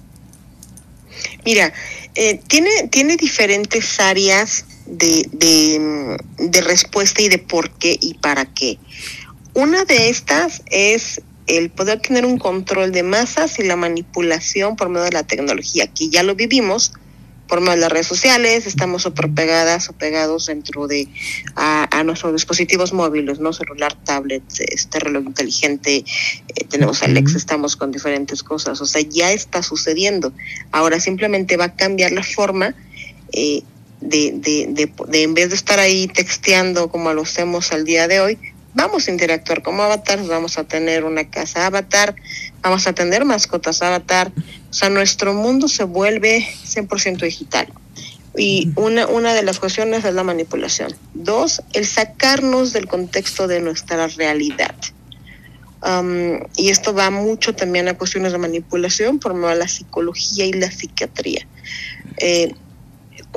Mira, 1.47 1.71
eh, 2.15 2.41
tiene, 2.47 2.89
tiene 2.91 3.15
diferentes 3.15 4.01
áreas 4.01 4.65
de, 4.85 5.25
de, 5.31 6.17
de 6.39 6.59
respuesta 6.59 7.21
y 7.21 7.29
de 7.29 7.37
por 7.37 7.69
qué 7.69 7.97
y 8.01 8.15
para 8.15 8.53
qué. 8.53 8.77
Una 9.53 9.85
de 9.85 10.09
estas 10.09 10.61
es 10.65 11.21
el 11.45 11.69
poder 11.69 12.01
tener 12.01 12.25
un 12.25 12.37
control 12.37 12.91
de 12.91 13.03
masas 13.03 13.59
y 13.59 13.63
la 13.63 13.77
manipulación 13.77 14.75
por 14.75 14.89
medio 14.89 15.05
de 15.05 15.13
la 15.13 15.23
tecnología, 15.23 15.87
que 15.87 16.09
ya 16.09 16.21
lo 16.21 16.35
vivimos 16.35 16.91
por 17.47 17.61
más 17.61 17.77
las 17.77 17.91
redes 17.91 18.07
sociales, 18.07 18.67
estamos 18.67 19.03
súper 19.03 19.29
pegadas 19.31 19.89
o 19.89 19.93
pegados 19.93 20.47
dentro 20.47 20.87
de 20.87 21.07
a, 21.55 22.03
nuestros 22.03 22.33
dispositivos 22.33 22.93
móviles, 22.93 23.39
¿no? 23.39 23.53
Celular, 23.53 23.95
tablet, 24.03 24.43
este 24.59 24.99
reloj 24.99 25.25
inteligente, 25.25 25.97
eh, 25.97 26.63
tenemos 26.69 27.03
Alexa, 27.03 27.37
estamos 27.37 27.75
con 27.75 27.91
diferentes 27.91 28.43
cosas, 28.43 28.79
o 28.81 28.85
sea, 28.85 29.01
ya 29.01 29.31
está 29.31 29.63
sucediendo. 29.63 30.33
Ahora 30.71 30.99
simplemente 30.99 31.57
va 31.57 31.65
a 31.65 31.75
cambiar 31.75 32.11
la 32.11 32.23
forma 32.23 32.75
eh, 33.31 33.63
de, 34.01 34.33
de, 34.35 34.91
de, 35.07 35.23
en 35.23 35.33
vez 35.33 35.49
de 35.49 35.55
estar 35.55 35.79
ahí 35.79 36.07
texteando 36.07 36.89
como 36.89 37.13
lo 37.13 37.23
hacemos 37.23 37.71
al 37.71 37.83
día 37.83 38.07
de 38.07 38.19
hoy, 38.19 38.37
vamos 38.77 39.07
a 39.07 39.11
interactuar 39.11 39.63
como 39.63 39.81
avatars, 39.81 40.27
vamos 40.27 40.59
a 40.59 40.63
tener 40.63 41.03
una 41.03 41.27
casa 41.29 41.65
avatar, 41.65 42.15
vamos 42.61 42.85
a 42.85 42.93
tener 42.93 43.25
mascotas 43.25 43.81
avatar, 43.81 44.31
o 44.69 44.73
sea, 44.73 44.89
nuestro 44.89 45.33
mundo 45.33 45.67
se 45.67 45.83
vuelve 45.83 46.47
100% 46.63 47.17
digital. 47.21 47.67
Y 48.37 48.69
una, 48.75 49.07
una 49.07 49.33
de 49.33 49.41
las 49.41 49.59
cuestiones 49.59 50.05
es 50.05 50.13
la 50.13 50.23
manipulación. 50.23 50.93
Dos, 51.15 51.63
el 51.73 51.87
sacarnos 51.87 52.71
del 52.71 52.87
contexto 52.87 53.47
de 53.47 53.61
nuestra 53.61 54.07
realidad. 54.09 54.75
Um, 55.81 56.39
y 56.55 56.69
esto 56.69 56.93
va 56.93 57.09
mucho 57.09 57.55
también 57.55 57.87
a 57.87 57.97
cuestiones 57.97 58.31
de 58.31 58.37
manipulación 58.37 59.17
por 59.17 59.33
medio 59.33 59.49
de 59.49 59.55
la 59.55 59.67
psicología 59.67 60.45
y 60.45 60.53
la 60.53 60.69
psiquiatría. 60.69 61.47
Eh, 62.17 62.53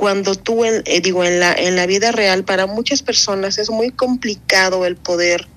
cuando 0.01 0.33
tú, 0.33 0.65
eh, 0.65 0.81
digo, 1.03 1.23
en 1.23 1.39
la, 1.39 1.53
en 1.53 1.75
la 1.75 1.85
vida 1.85 2.11
real, 2.11 2.43
para 2.43 2.65
muchas 2.65 3.03
personas 3.03 3.59
es 3.59 3.69
muy 3.69 3.91
complicado 3.91 4.87
el 4.87 4.95
poder 4.95 5.47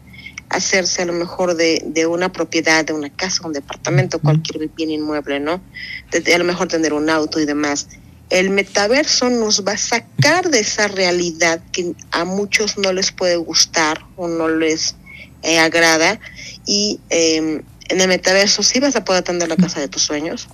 hacerse 0.51 1.01
a 1.01 1.07
lo 1.07 1.15
mejor 1.15 1.57
de, 1.57 1.83
de 1.87 2.05
una 2.05 2.31
propiedad, 2.31 2.85
de 2.85 2.93
una 2.93 3.09
casa, 3.09 3.47
un 3.47 3.55
departamento, 3.55 4.19
cualquier 4.19 4.69
bien 4.69 4.91
inmueble, 4.91 5.41
¿no? 5.41 5.63
De, 6.11 6.35
a 6.35 6.37
lo 6.37 6.45
mejor 6.45 6.69
tener 6.69 6.93
un 6.93 7.09
auto 7.09 7.41
y 7.41 7.47
demás. 7.47 7.89
El 8.29 8.51
metaverso 8.51 9.31
nos 9.31 9.65
va 9.67 9.73
a 9.73 9.79
sacar 9.79 10.51
de 10.51 10.61
esa 10.61 10.89
realidad 10.89 11.63
que 11.73 11.95
a 12.11 12.27
muchos 12.27 12.77
no 12.77 12.93
les 12.93 13.13
puede 13.13 13.37
gustar 13.37 14.05
o 14.17 14.29
no 14.29 14.51
les 14.51 14.95
eh, 15.41 15.59
agrada 15.59 16.21
y 16.67 17.01
em, 17.09 17.63
en 17.89 18.01
el 18.03 18.09
metaverso 18.09 18.63
sí 18.63 18.79
vas 18.79 18.95
a 18.95 19.07
poder 19.07 19.23
tener 19.23 19.49
la 19.49 19.57
casa 19.57 19.81
de 19.81 19.89
tus 19.89 20.03
sueños, 20.03 20.49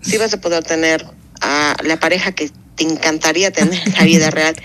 sí 0.00 0.16
vas 0.16 0.32
a 0.32 0.40
poder 0.40 0.64
tener 0.64 1.04
a 1.42 1.76
la 1.84 2.00
pareja 2.00 2.32
que 2.32 2.50
te 2.78 2.84
encantaría 2.84 3.50
tener 3.50 3.86
en 3.86 3.92
la 3.92 4.04
vida 4.04 4.30
real 4.30 4.56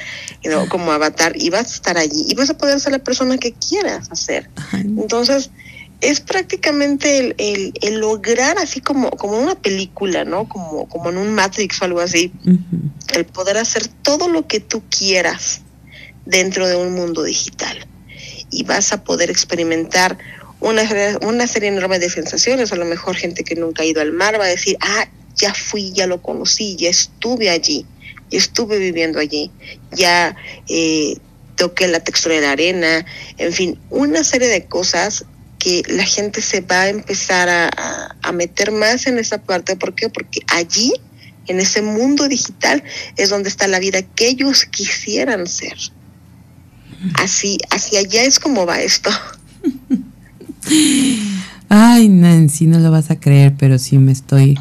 como 0.69 0.91
avatar 0.91 1.33
y 1.35 1.49
vas 1.49 1.71
a 1.71 1.75
estar 1.75 1.97
allí 1.97 2.25
y 2.27 2.35
vas 2.35 2.49
a 2.49 2.57
poder 2.57 2.79
ser 2.79 2.91
la 2.91 2.99
persona 2.99 3.37
que 3.37 3.53
quieras 3.53 4.11
hacer. 4.11 4.49
Entonces, 4.73 5.49
es 6.01 6.19
prácticamente 6.19 7.33
el, 7.37 7.73
el, 7.81 7.99
lograr 7.99 8.57
así 8.57 8.81
como, 8.81 9.09
como 9.11 9.39
una 9.39 9.55
película, 9.55 10.25
¿no? 10.25 10.49
Como, 10.49 10.87
como 10.89 11.09
en 11.09 11.17
un 11.17 11.33
Matrix 11.33 11.81
o 11.81 11.85
algo 11.85 12.01
así, 12.01 12.33
el 13.15 13.25
poder 13.25 13.57
hacer 13.57 13.87
todo 13.87 14.27
lo 14.27 14.45
que 14.45 14.59
tú 14.59 14.83
quieras 14.89 15.61
dentro 16.25 16.67
de 16.67 16.75
un 16.75 16.93
mundo 16.93 17.23
digital. 17.23 17.87
Y 18.51 18.63
vas 18.63 18.91
a 18.91 19.03
poder 19.05 19.29
experimentar 19.29 20.17
una, 20.59 20.83
una 21.21 21.47
serie 21.47 21.69
enorme 21.69 21.99
de 21.99 22.09
sensaciones. 22.09 22.73
A 22.73 22.75
lo 22.75 22.85
mejor 22.85 23.15
gente 23.15 23.45
que 23.45 23.55
nunca 23.55 23.83
ha 23.83 23.85
ido 23.85 24.01
al 24.01 24.11
mar 24.11 24.37
va 24.37 24.43
a 24.43 24.49
decir, 24.49 24.75
ah, 24.81 25.07
ya 25.37 25.53
fui, 25.53 25.93
ya 25.93 26.05
lo 26.05 26.21
conocí, 26.21 26.75
ya 26.75 26.89
estuve 26.89 27.49
allí 27.49 27.85
estuve 28.37 28.79
viviendo 28.79 29.19
allí, 29.19 29.51
ya 29.91 30.35
eh, 30.67 31.17
toqué 31.55 31.87
la 31.87 31.99
textura 31.99 32.35
de 32.35 32.41
la 32.41 32.51
arena, 32.51 33.05
en 33.37 33.53
fin, 33.53 33.79
una 33.89 34.23
serie 34.23 34.47
de 34.47 34.65
cosas 34.65 35.25
que 35.59 35.83
la 35.87 36.03
gente 36.03 36.41
se 36.41 36.61
va 36.61 36.81
a 36.81 36.89
empezar 36.89 37.47
a, 37.49 38.31
meter 38.33 38.71
más 38.71 39.05
en 39.05 39.19
esa 39.19 39.37
parte. 39.37 39.75
¿Por 39.75 39.93
qué? 39.93 40.09
Porque 40.09 40.39
allí, 40.47 40.91
en 41.47 41.59
ese 41.59 41.83
mundo 41.83 42.27
digital, 42.27 42.83
es 43.15 43.29
donde 43.29 43.47
está 43.47 43.67
la 43.67 43.79
vida 43.79 44.01
que 44.01 44.27
ellos 44.27 44.65
quisieran 44.65 45.45
ser. 45.47 45.77
Así, 47.15 47.59
hacia 47.69 47.99
allá 47.99 48.23
es 48.23 48.39
como 48.39 48.65
va 48.65 48.81
esto. 48.81 49.11
Ay, 51.69 52.09
Nancy, 52.09 52.65
no 52.65 52.79
lo 52.79 52.91
vas 52.91 53.11
a 53.11 53.19
creer, 53.19 53.53
pero 53.57 53.77
sí 53.77 53.97
me 53.99 54.11
estoy, 54.11 54.57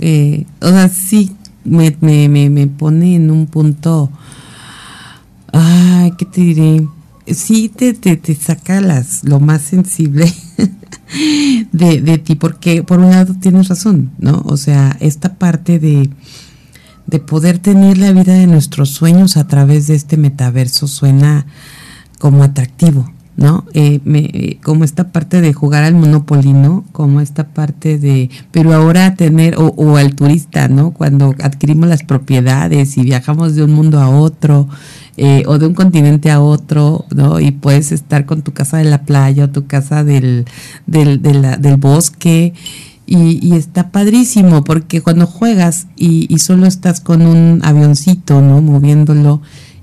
eh, 0.00 0.44
o 0.60 0.70
sea, 0.70 0.88
sí 0.88 1.36
me, 1.64 1.96
me, 2.00 2.28
me, 2.28 2.66
pone 2.66 3.16
en 3.16 3.30
un 3.30 3.46
punto, 3.46 4.10
ay, 5.52 6.12
¿qué 6.18 6.24
te 6.24 6.40
diré? 6.40 6.86
Sí 7.26 7.68
te, 7.68 7.92
te, 7.94 8.16
te 8.16 8.34
saca 8.34 8.80
las, 8.80 9.22
lo 9.24 9.38
más 9.38 9.62
sensible 9.62 10.32
de, 11.72 12.00
de 12.00 12.18
ti, 12.18 12.34
porque 12.34 12.82
por 12.82 13.00
un 13.00 13.10
lado 13.10 13.34
tienes 13.38 13.68
razón, 13.68 14.10
¿no? 14.18 14.42
O 14.46 14.56
sea, 14.56 14.96
esta 15.00 15.34
parte 15.34 15.78
de, 15.78 16.10
de 17.06 17.18
poder 17.18 17.58
tener 17.58 17.98
la 17.98 18.12
vida 18.12 18.34
de 18.34 18.46
nuestros 18.46 18.90
sueños 18.90 19.36
a 19.36 19.46
través 19.46 19.86
de 19.86 19.94
este 19.94 20.16
metaverso 20.16 20.86
suena 20.86 21.46
como 22.18 22.42
atractivo, 22.42 23.10
¿no? 23.38 23.64
Eh, 23.72 24.00
me, 24.04 24.58
como 24.64 24.82
esta 24.82 25.12
parte 25.12 25.40
de 25.40 25.52
jugar 25.54 25.84
al 25.84 25.94
Monopoly, 25.94 26.52
¿no? 26.52 26.84
Como 26.90 27.20
esta 27.20 27.46
parte 27.46 27.96
de, 27.96 28.30
pero 28.50 28.74
ahora 28.74 29.14
tener, 29.14 29.54
o, 29.56 29.68
o, 29.76 29.96
al 29.96 30.16
turista, 30.16 30.66
¿no? 30.66 30.90
Cuando 30.90 31.36
adquirimos 31.40 31.88
las 31.88 32.02
propiedades 32.02 32.98
y 32.98 33.02
viajamos 33.02 33.54
de 33.54 33.62
un 33.62 33.72
mundo 33.72 34.00
a 34.00 34.10
otro, 34.10 34.68
eh, 35.16 35.44
o 35.46 35.58
de 35.58 35.68
un 35.68 35.74
continente 35.74 36.32
a 36.32 36.40
otro, 36.40 37.04
¿no? 37.14 37.38
Y 37.38 37.52
puedes 37.52 37.92
estar 37.92 38.26
con 38.26 38.42
tu 38.42 38.52
casa 38.52 38.78
de 38.78 38.84
la 38.86 39.02
playa 39.02 39.44
o 39.44 39.50
tu 39.50 39.68
casa 39.68 40.02
del, 40.02 40.44
del, 40.86 41.22
del 41.22 41.76
bosque. 41.76 42.54
Y, 43.06 43.38
y, 43.40 43.54
está 43.54 43.90
padrísimo 43.90 44.64
porque 44.64 45.00
cuando 45.00 45.26
juegas 45.26 45.86
y, 45.96 46.26
y 46.28 46.40
solo 46.40 46.66
estás 46.66 47.00
con 47.00 47.22
un 47.22 47.60
avioncito, 47.64 48.42
¿no? 48.42 48.60
Moviéndolo, 48.60 49.40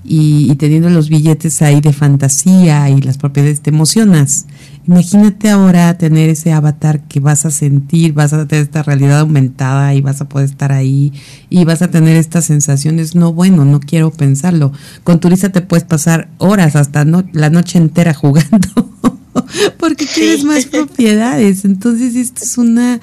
y, 0.08 0.54
teniendo 0.56 0.90
los 0.90 1.10
billetes 1.10 1.62
ahí 1.62 1.82
de 1.82 1.92
fantasía 1.92 2.90
y 2.90 3.02
las 3.02 3.18
propiedades 3.18 3.62
te 3.62 3.72
emocionas. 3.72 4.46
Imagínate 4.88 5.50
ahora 5.50 5.98
tener 5.98 6.30
ese 6.30 6.52
avatar 6.52 7.02
que 7.08 7.20
vas 7.20 7.46
a 7.46 7.52
sentir, 7.52 8.14
vas 8.14 8.34
a 8.34 8.48
tener 8.48 8.66
esta 8.66 8.84
realidad 8.84 9.22
aumentada 9.22 9.96
y 9.96 10.02
vas 10.02 10.22
a 10.22 10.30
poder 10.30 10.48
estar 10.48 10.72
ahí 10.72 11.12
y 11.50 11.66
vas 11.66 11.82
a 11.82 11.90
tener 11.90 12.18
estas 12.18 12.46
sensaciones. 12.46 13.16
No, 13.16 13.34
bueno, 13.34 13.66
no 13.66 13.80
quiero 13.80 14.12
pensarlo. 14.12 14.72
Con 15.04 15.20
Turista 15.20 15.52
te 15.52 15.62
puedes 15.62 15.86
pasar 15.86 16.30
horas 16.38 16.76
hasta 16.76 17.04
la 17.04 17.50
noche 17.50 17.80
entera 17.80 18.14
jugando 18.16 18.92
porque 19.80 20.06
tienes 20.06 20.44
más 20.44 20.66
propiedades. 20.72 21.66
Entonces, 21.66 22.16
esto 22.16 22.44
es 22.44 22.58
una 22.58 23.00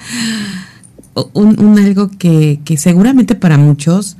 un, 1.33 1.59
un 1.59 1.79
algo 1.79 2.09
que, 2.09 2.59
que 2.63 2.77
seguramente 2.77 3.35
para 3.35 3.57
muchos 3.57 4.17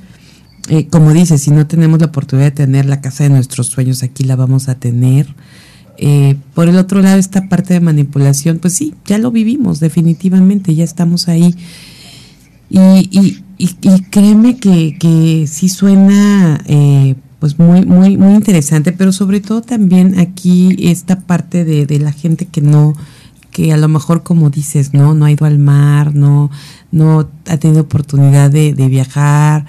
eh, 0.68 0.86
como 0.88 1.12
dices, 1.12 1.42
si 1.42 1.50
no 1.50 1.66
tenemos 1.66 2.00
la 2.00 2.06
oportunidad 2.06 2.46
de 2.46 2.56
tener 2.56 2.86
la 2.86 3.00
casa 3.00 3.24
de 3.24 3.30
nuestros 3.30 3.66
sueños, 3.66 4.02
aquí 4.02 4.24
la 4.24 4.36
vamos 4.36 4.68
a 4.68 4.76
tener. 4.76 5.34
Eh, 5.98 6.36
por 6.54 6.68
el 6.68 6.76
otro 6.76 7.02
lado, 7.02 7.18
esta 7.18 7.48
parte 7.48 7.74
de 7.74 7.80
manipulación, 7.80 8.58
pues 8.58 8.74
sí, 8.74 8.94
ya 9.04 9.18
lo 9.18 9.30
vivimos 9.30 9.78
definitivamente, 9.78 10.74
ya 10.74 10.84
estamos 10.84 11.28
ahí. 11.28 11.54
Y, 12.70 12.80
y, 12.80 13.42
y, 13.58 14.00
créeme 14.10 14.56
que, 14.56 14.96
que 14.98 15.46
sí 15.46 15.68
suena 15.68 16.60
eh, 16.66 17.14
pues 17.38 17.58
muy, 17.58 17.84
muy, 17.84 18.16
muy 18.16 18.34
interesante, 18.34 18.92
pero 18.92 19.12
sobre 19.12 19.40
todo 19.40 19.60
también 19.60 20.18
aquí 20.18 20.76
esta 20.80 21.20
parte 21.20 21.64
de, 21.64 21.86
de 21.86 21.98
la 21.98 22.10
gente 22.10 22.46
que 22.46 22.62
no, 22.62 22.94
que 23.50 23.72
a 23.72 23.76
lo 23.76 23.86
mejor 23.88 24.22
como 24.22 24.50
dices, 24.50 24.94
no, 24.94 25.14
no 25.14 25.26
ha 25.26 25.30
ido 25.30 25.46
al 25.46 25.58
mar, 25.58 26.14
no, 26.14 26.50
no 26.90 27.28
ha 27.46 27.56
tenido 27.58 27.82
oportunidad 27.82 28.50
de, 28.50 28.74
de 28.74 28.88
viajar, 28.88 29.66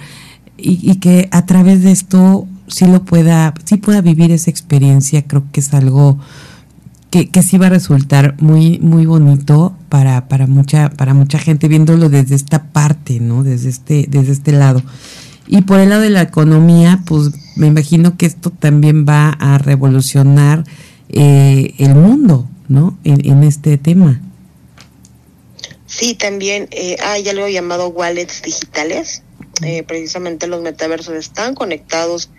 y, 0.58 0.96
que 0.96 1.28
a 1.32 1.46
través 1.46 1.82
de 1.82 1.92
esto 1.92 2.46
sí 2.66 2.86
lo 2.86 3.04
pueda, 3.04 3.54
sí 3.64 3.76
pueda 3.76 4.00
vivir 4.00 4.32
esa 4.32 4.50
experiencia, 4.50 5.22
creo 5.22 5.44
que 5.52 5.60
es 5.60 5.72
algo 5.74 6.18
que, 7.10 7.28
que 7.28 7.42
sí 7.42 7.58
va 7.58 7.66
a 7.66 7.70
resultar 7.70 8.34
muy, 8.40 8.78
muy 8.78 9.06
bonito 9.06 9.76
para, 9.88 10.28
para 10.28 10.46
mucha, 10.46 10.90
para 10.90 11.14
mucha 11.14 11.38
gente 11.38 11.68
viéndolo 11.68 12.08
desde 12.08 12.34
esta 12.34 12.64
parte, 12.64 13.20
¿no? 13.20 13.44
Desde 13.44 13.68
este, 13.68 14.06
desde 14.08 14.32
este 14.32 14.52
lado. 14.52 14.82
Y 15.46 15.62
por 15.62 15.78
el 15.78 15.90
lado 15.90 16.02
de 16.02 16.10
la 16.10 16.22
economía, 16.22 17.02
pues 17.06 17.30
me 17.56 17.68
imagino 17.68 18.16
que 18.16 18.26
esto 18.26 18.50
también 18.50 19.06
va 19.08 19.30
a 19.30 19.58
revolucionar 19.58 20.64
eh, 21.08 21.74
el 21.78 21.94
mundo, 21.94 22.48
¿no? 22.68 22.98
En, 23.04 23.44
este 23.44 23.78
tema. 23.78 24.20
Sí, 25.86 26.14
también 26.14 26.68
eh, 26.72 26.96
hay 27.02 27.28
algo 27.28 27.48
llamado 27.48 27.88
wallets 27.88 28.42
digitales, 28.42 29.22
eh, 29.62 29.82
precisamente 29.82 30.46
los 30.46 30.62
metaversos 30.62 31.14
están 31.14 31.54
conectados 31.54 32.30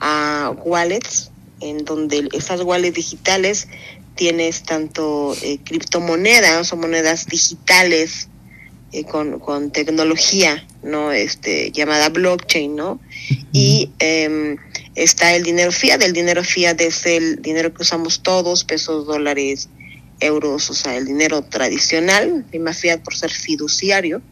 a 0.00 0.54
wallets, 0.64 1.30
en 1.60 1.84
donde 1.84 2.28
esas 2.32 2.62
wallets 2.62 2.94
digitales 2.94 3.68
tienes 4.14 4.62
tanto 4.62 5.34
eh, 5.42 5.58
criptomonedas 5.64 6.72
o 6.72 6.76
monedas 6.76 7.26
digitales 7.26 8.28
eh, 8.92 9.04
con, 9.04 9.38
con, 9.38 9.70
tecnología, 9.70 10.66
¿no? 10.82 11.12
Este, 11.12 11.70
llamada 11.70 12.08
blockchain, 12.08 12.74
¿no? 12.74 13.00
Y 13.52 13.90
em, 13.98 14.56
está 14.94 15.34
el 15.34 15.44
dinero 15.44 15.70
fiat, 15.70 16.02
el 16.02 16.12
dinero 16.12 16.42
fiat 16.42 16.80
es 16.80 17.06
el 17.06 17.40
dinero 17.40 17.72
que 17.72 17.82
usamos 17.82 18.22
todos, 18.22 18.64
pesos, 18.64 19.06
dólares, 19.06 19.68
euros, 20.18 20.68
o 20.70 20.74
sea, 20.74 20.96
el 20.96 21.06
dinero 21.06 21.42
tradicional, 21.42 22.44
y 22.52 22.58
más 22.58 22.78
fiat 22.78 23.00
por 23.00 23.14
ser 23.14 23.30
fiduciario, 23.30 24.22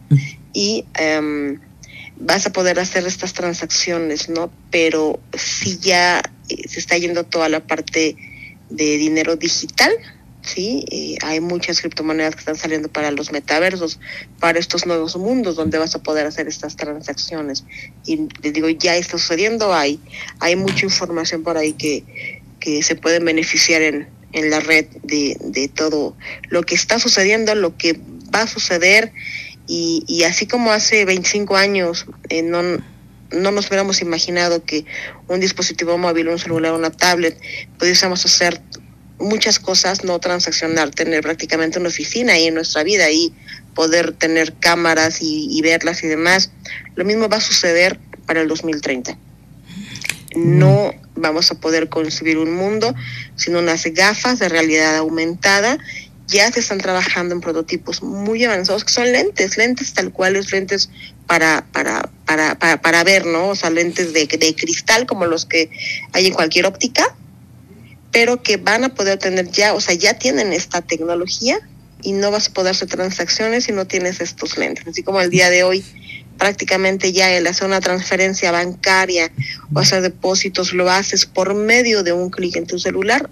y 0.53 0.84
em, 0.95 1.61
vas 2.20 2.46
a 2.46 2.52
poder 2.52 2.78
hacer 2.78 3.06
estas 3.06 3.32
transacciones, 3.32 4.28
¿no? 4.28 4.50
Pero 4.70 5.20
si 5.36 5.78
ya 5.78 6.22
eh, 6.48 6.68
se 6.68 6.80
está 6.80 6.96
yendo 6.98 7.24
toda 7.24 7.48
la 7.48 7.60
parte 7.60 8.16
de 8.70 8.96
dinero 8.96 9.36
digital, 9.36 9.92
¿sí? 10.42 10.84
Eh, 10.90 11.16
hay 11.22 11.40
muchas 11.40 11.80
criptomonedas 11.80 12.34
que 12.34 12.40
están 12.40 12.56
saliendo 12.56 12.88
para 12.88 13.10
los 13.10 13.32
metaversos, 13.32 14.00
para 14.40 14.58
estos 14.58 14.86
nuevos 14.86 15.16
mundos 15.16 15.56
donde 15.56 15.78
vas 15.78 15.94
a 15.94 16.02
poder 16.02 16.26
hacer 16.26 16.48
estas 16.48 16.76
transacciones. 16.76 17.64
Y 18.04 18.28
les 18.42 18.52
digo, 18.52 18.68
ya 18.68 18.96
está 18.96 19.18
sucediendo, 19.18 19.72
hay, 19.74 20.00
hay 20.40 20.56
mucha 20.56 20.86
información 20.86 21.42
por 21.42 21.56
ahí 21.56 21.72
que, 21.74 22.42
que 22.60 22.82
se 22.82 22.96
pueden 22.96 23.24
beneficiar 23.24 23.82
en, 23.82 24.08
en 24.32 24.50
la 24.50 24.60
red 24.60 24.86
de, 25.02 25.36
de 25.40 25.68
todo 25.68 26.16
lo 26.48 26.62
que 26.62 26.74
está 26.74 26.98
sucediendo, 26.98 27.54
lo 27.54 27.76
que 27.76 28.00
va 28.34 28.42
a 28.42 28.46
suceder. 28.46 29.12
Y, 29.68 30.02
y 30.08 30.24
así 30.24 30.46
como 30.46 30.72
hace 30.72 31.04
25 31.04 31.56
años 31.56 32.06
eh, 32.30 32.42
no, 32.42 32.62
no 33.30 33.50
nos 33.52 33.68
hubiéramos 33.68 34.00
imaginado 34.00 34.64
que 34.64 34.84
un 35.28 35.40
dispositivo 35.40 35.96
móvil, 35.98 36.28
un 36.28 36.38
celular, 36.38 36.72
una 36.72 36.90
tablet, 36.90 37.38
pudiésemos 37.78 38.24
hacer 38.24 38.60
muchas 39.18 39.58
cosas, 39.58 40.04
no 40.04 40.18
transaccionar, 40.18 40.90
tener 40.90 41.22
prácticamente 41.22 41.78
una 41.78 41.88
oficina 41.88 42.32
ahí 42.32 42.46
en 42.46 42.54
nuestra 42.54 42.82
vida 42.82 43.10
y 43.10 43.32
poder 43.74 44.12
tener 44.12 44.54
cámaras 44.54 45.20
y, 45.22 45.48
y 45.50 45.60
verlas 45.60 46.02
y 46.02 46.08
demás. 46.08 46.50
Lo 46.94 47.04
mismo 47.04 47.28
va 47.28 47.36
a 47.36 47.40
suceder 47.40 47.98
para 48.26 48.40
el 48.40 48.48
2030. 48.48 49.18
No 50.36 50.94
vamos 51.16 51.50
a 51.50 51.60
poder 51.60 51.88
concebir 51.88 52.38
un 52.38 52.54
mundo 52.54 52.94
sin 53.36 53.56
unas 53.56 53.84
gafas 53.86 54.38
de 54.38 54.48
realidad 54.48 54.96
aumentada. 54.96 55.78
Ya 56.28 56.52
se 56.52 56.60
están 56.60 56.78
trabajando 56.78 57.34
en 57.34 57.40
prototipos 57.40 58.02
muy 58.02 58.44
avanzados 58.44 58.84
que 58.84 58.92
son 58.92 59.10
lentes, 59.10 59.56
lentes 59.56 59.94
tal 59.94 60.12
cual 60.12 60.36
es 60.36 60.52
lentes 60.52 60.90
para, 61.26 61.66
para, 61.72 62.10
para, 62.26 62.58
para, 62.58 62.80
para 62.80 63.02
ver, 63.02 63.26
¿no? 63.26 63.48
O 63.48 63.56
sea, 63.56 63.70
lentes 63.70 64.12
de, 64.12 64.26
de 64.26 64.54
cristal 64.54 65.06
como 65.06 65.26
los 65.26 65.46
que 65.46 65.70
hay 66.12 66.26
en 66.26 66.34
cualquier 66.34 66.66
óptica, 66.66 67.16
pero 68.12 68.42
que 68.42 68.58
van 68.58 68.84
a 68.84 68.94
poder 68.94 69.18
tener 69.18 69.50
ya, 69.50 69.74
o 69.74 69.80
sea, 69.80 69.94
ya 69.94 70.18
tienen 70.18 70.52
esta 70.52 70.82
tecnología 70.82 71.58
y 72.02 72.12
no 72.12 72.30
vas 72.30 72.48
a 72.48 72.52
poder 72.52 72.72
hacer 72.72 72.88
transacciones 72.88 73.64
si 73.64 73.72
no 73.72 73.86
tienes 73.86 74.20
estos 74.20 74.56
lentes. 74.56 74.86
Así 74.86 75.02
como 75.02 75.20
el 75.20 75.30
día 75.30 75.50
de 75.50 75.64
hoy 75.64 75.84
prácticamente 76.38 77.12
ya 77.12 77.30
el 77.32 77.46
hacer 77.46 77.66
una 77.66 77.80
transferencia 77.80 78.52
bancaria 78.52 79.30
o 79.74 79.80
hacer 79.80 80.02
depósitos 80.02 80.72
lo 80.72 80.90
haces 80.90 81.26
por 81.26 81.54
medio 81.54 82.02
de 82.02 82.12
un 82.12 82.30
clic 82.30 82.56
en 82.56 82.66
tu 82.66 82.78
celular 82.78 83.28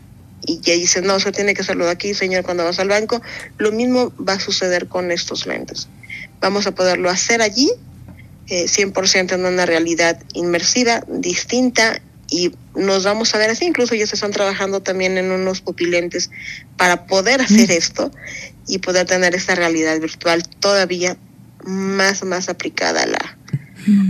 y 0.47 0.61
ya 0.61 0.75
dices, 0.75 1.03
no, 1.03 1.17
eso 1.17 1.33
tiene 1.33 1.55
que 1.55 1.63
hacerlo 1.63 1.87
de 1.87 1.91
aquí, 1.91 2.15
señor, 2.15 2.45
cuando 2.45 2.65
vas 2.65 2.79
al 2.79 2.89
banco. 2.89 3.21
Lo 3.59 3.73
mismo 3.73 4.13
va 4.17 4.35
a 4.35 4.41
suceder 4.41 4.87
con 4.87 5.11
estos 5.11 5.47
lentes. 5.47 5.89
Vamos 6.41 6.67
a 6.67 6.75
poderlo 6.75 7.11
hacer 7.11 7.43
allí, 7.43 7.71
eh, 8.49 8.67
100% 8.67 9.35
en 9.35 9.45
una 9.45 9.67
realidad 9.67 10.19
inmersiva, 10.35 11.03
distinta, 11.09 12.01
y 12.31 12.53
nos 12.75 13.05
vamos 13.05 13.35
a 13.35 13.39
ver 13.39 13.51
así. 13.51 13.65
Incluso 13.65 13.95
ya 13.95 14.07
se 14.07 14.15
están 14.15 14.33
trabajando 14.33 14.81
también 14.81 15.19
en 15.19 15.31
unos 15.31 15.61
pupilentes 15.61 16.31
para 16.77 17.07
poder 17.07 17.41
hacer 17.41 17.71
esto 17.71 18.11
y 18.67 18.79
poder 18.79 19.07
tener 19.07 19.35
esta 19.35 19.55
realidad 19.55 20.01
virtual 20.01 20.43
todavía 20.61 21.17
más, 21.65 22.25
más 22.25 22.49
aplicada 22.49 23.03
a 23.03 23.07
la, 23.07 23.39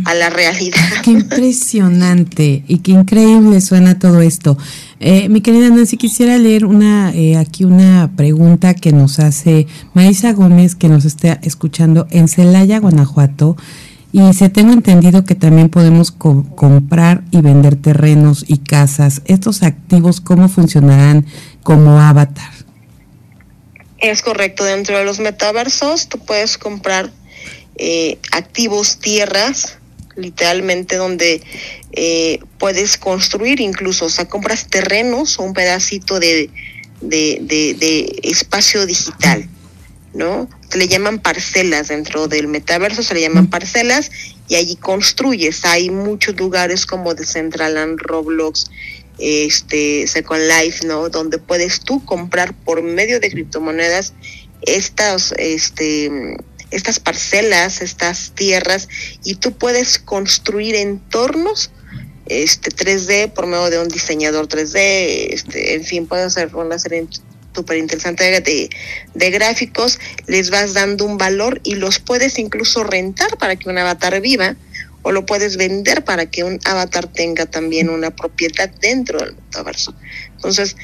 a 0.05 0.15
la 0.15 0.31
realidad. 0.31 0.81
Qué 1.03 1.11
impresionante 1.11 2.65
y 2.67 2.79
qué 2.79 2.93
increíble 2.93 3.61
suena 3.61 3.99
todo 3.99 4.21
esto. 4.21 4.57
Eh, 4.99 5.29
mi 5.29 5.43
querida 5.43 5.69
Nancy, 5.69 5.99
quisiera 5.99 6.39
leer 6.39 6.65
una 6.65 7.13
eh, 7.15 7.37
aquí 7.37 7.65
una 7.65 8.11
pregunta 8.17 8.73
que 8.73 8.93
nos 8.93 9.19
hace 9.19 9.67
Marisa 9.93 10.33
Gómez, 10.33 10.75
que 10.75 10.89
nos 10.89 11.05
está 11.05 11.39
escuchando 11.43 12.07
en 12.11 12.29
Celaya, 12.29 12.81
Guanajuato. 12.81 13.57
Y 14.13 14.33
se 14.33 14.49
tengo 14.49 14.73
entendido 14.73 15.27
que 15.27 15.35
también 15.35 15.69
podemos 15.69 16.13
co 16.13 16.45
comprar 16.55 17.23
y 17.31 17.43
vender 17.43 17.77
terrenos 17.77 18.47
y 18.49 18.59
casas. 18.59 19.21
¿Estos 19.27 19.63
activos 19.63 20.23
cómo 20.23 20.49
funcionarán 20.49 21.27
como 21.63 22.01
avatar? 22.01 22.51
Es 23.99 24.23
correcto, 24.23 24.65
dentro 24.65 24.97
de 24.97 25.05
los 25.05 25.21
metaversos 25.21 26.09
tú 26.09 26.19
puedes 26.19 26.57
comprar 26.57 27.11
eh, 27.77 28.19
activos, 28.33 28.99
tierras, 28.99 29.79
literalmente 30.17 30.97
donde 30.97 31.43
eh, 31.93 32.41
puedes 32.59 32.97
construir 32.97 33.61
incluso, 33.61 34.07
o 34.07 34.11
sea, 34.11 34.29
compras 34.29 34.67
terrenos 34.69 35.39
o 35.39 35.43
un 35.43 35.55
pedacito 35.55 36.19
de, 36.19 36.51
de, 37.01 37.39
de, 37.79 38.19
espacio 38.23 38.87
digital, 38.87 39.49
¿no? 40.15 40.49
Se 40.69 40.79
le 40.79 40.89
llaman 40.89 41.19
parcelas 41.21 41.89
dentro 41.89 42.27
del 42.29 42.49
metaverso, 42.49 43.03
se 43.03 43.15
le 43.15 43.21
llaman 43.21 43.49
parcelas 43.49 44.11
y 44.49 44.57
allí 44.57 44.77
construyes. 44.77 45.65
Hay 45.65 45.91
muchos 45.91 46.37
lugares 46.37 46.87
como 46.87 47.15
Decentraland, 47.15 47.99
Roblox, 48.01 48.67
este, 49.19 50.07
Second 50.07 50.43
Life, 50.43 50.87
¿no? 50.87 51.09
Donde 51.09 51.39
puedes 51.39 51.81
tú 51.81 52.05
comprar 52.05 52.55
por 52.55 52.83
medio 52.83 53.21
de 53.21 53.31
criptomonedas 53.31 54.13
estas, 54.63 55.33
este, 55.39 56.37
estas 56.71 57.01
parcelas, 57.01 57.81
estas 57.81 58.33
tierras, 58.35 58.89
y 59.25 59.37
tú 59.37 59.53
puedes 59.53 59.99
construir 59.99 60.75
entornos 60.75 61.71
este 62.27 62.71
3D 62.71 63.33
por 63.33 63.47
medio 63.47 63.71
de 63.71 63.79
un 63.79 63.89
diseñador 63.89 64.49
3D, 64.49 65.29
este, 65.31 65.75
en 65.75 65.85
fin, 65.85 66.07
puedes 66.07 66.27
hacer 66.27 66.55
una 66.57 66.79
serie 66.79 67.07
súper 67.55 67.79
interesante 67.79 68.25
de, 68.25 68.71
de 69.15 69.31
gráficos, 69.31 69.99
les 70.27 70.51
vas 70.51 70.75
dando 70.75 71.05
un 71.05 71.17
valor 71.17 71.61
y 71.65 71.77
los 71.77 71.99
puedes 72.01 72.39
incluso 72.39 72.85
rentar 72.85 73.39
para 73.39 73.57
que 73.57 73.69
un 73.69 73.79
avatar 73.79 74.21
viva 74.21 74.57
o 75.03 75.13
lo 75.13 75.25
puedes 75.25 75.57
vender 75.57 76.05
para 76.05 76.27
que 76.27 76.43
un 76.43 76.59
avatar 76.65 77.07
tenga 77.07 77.47
también 77.47 77.89
una 77.89 78.11
propiedad 78.11 78.69
dentro 78.81 79.21
del 79.21 79.37
metaverso. 79.37 79.95
Entonces, 80.35 80.77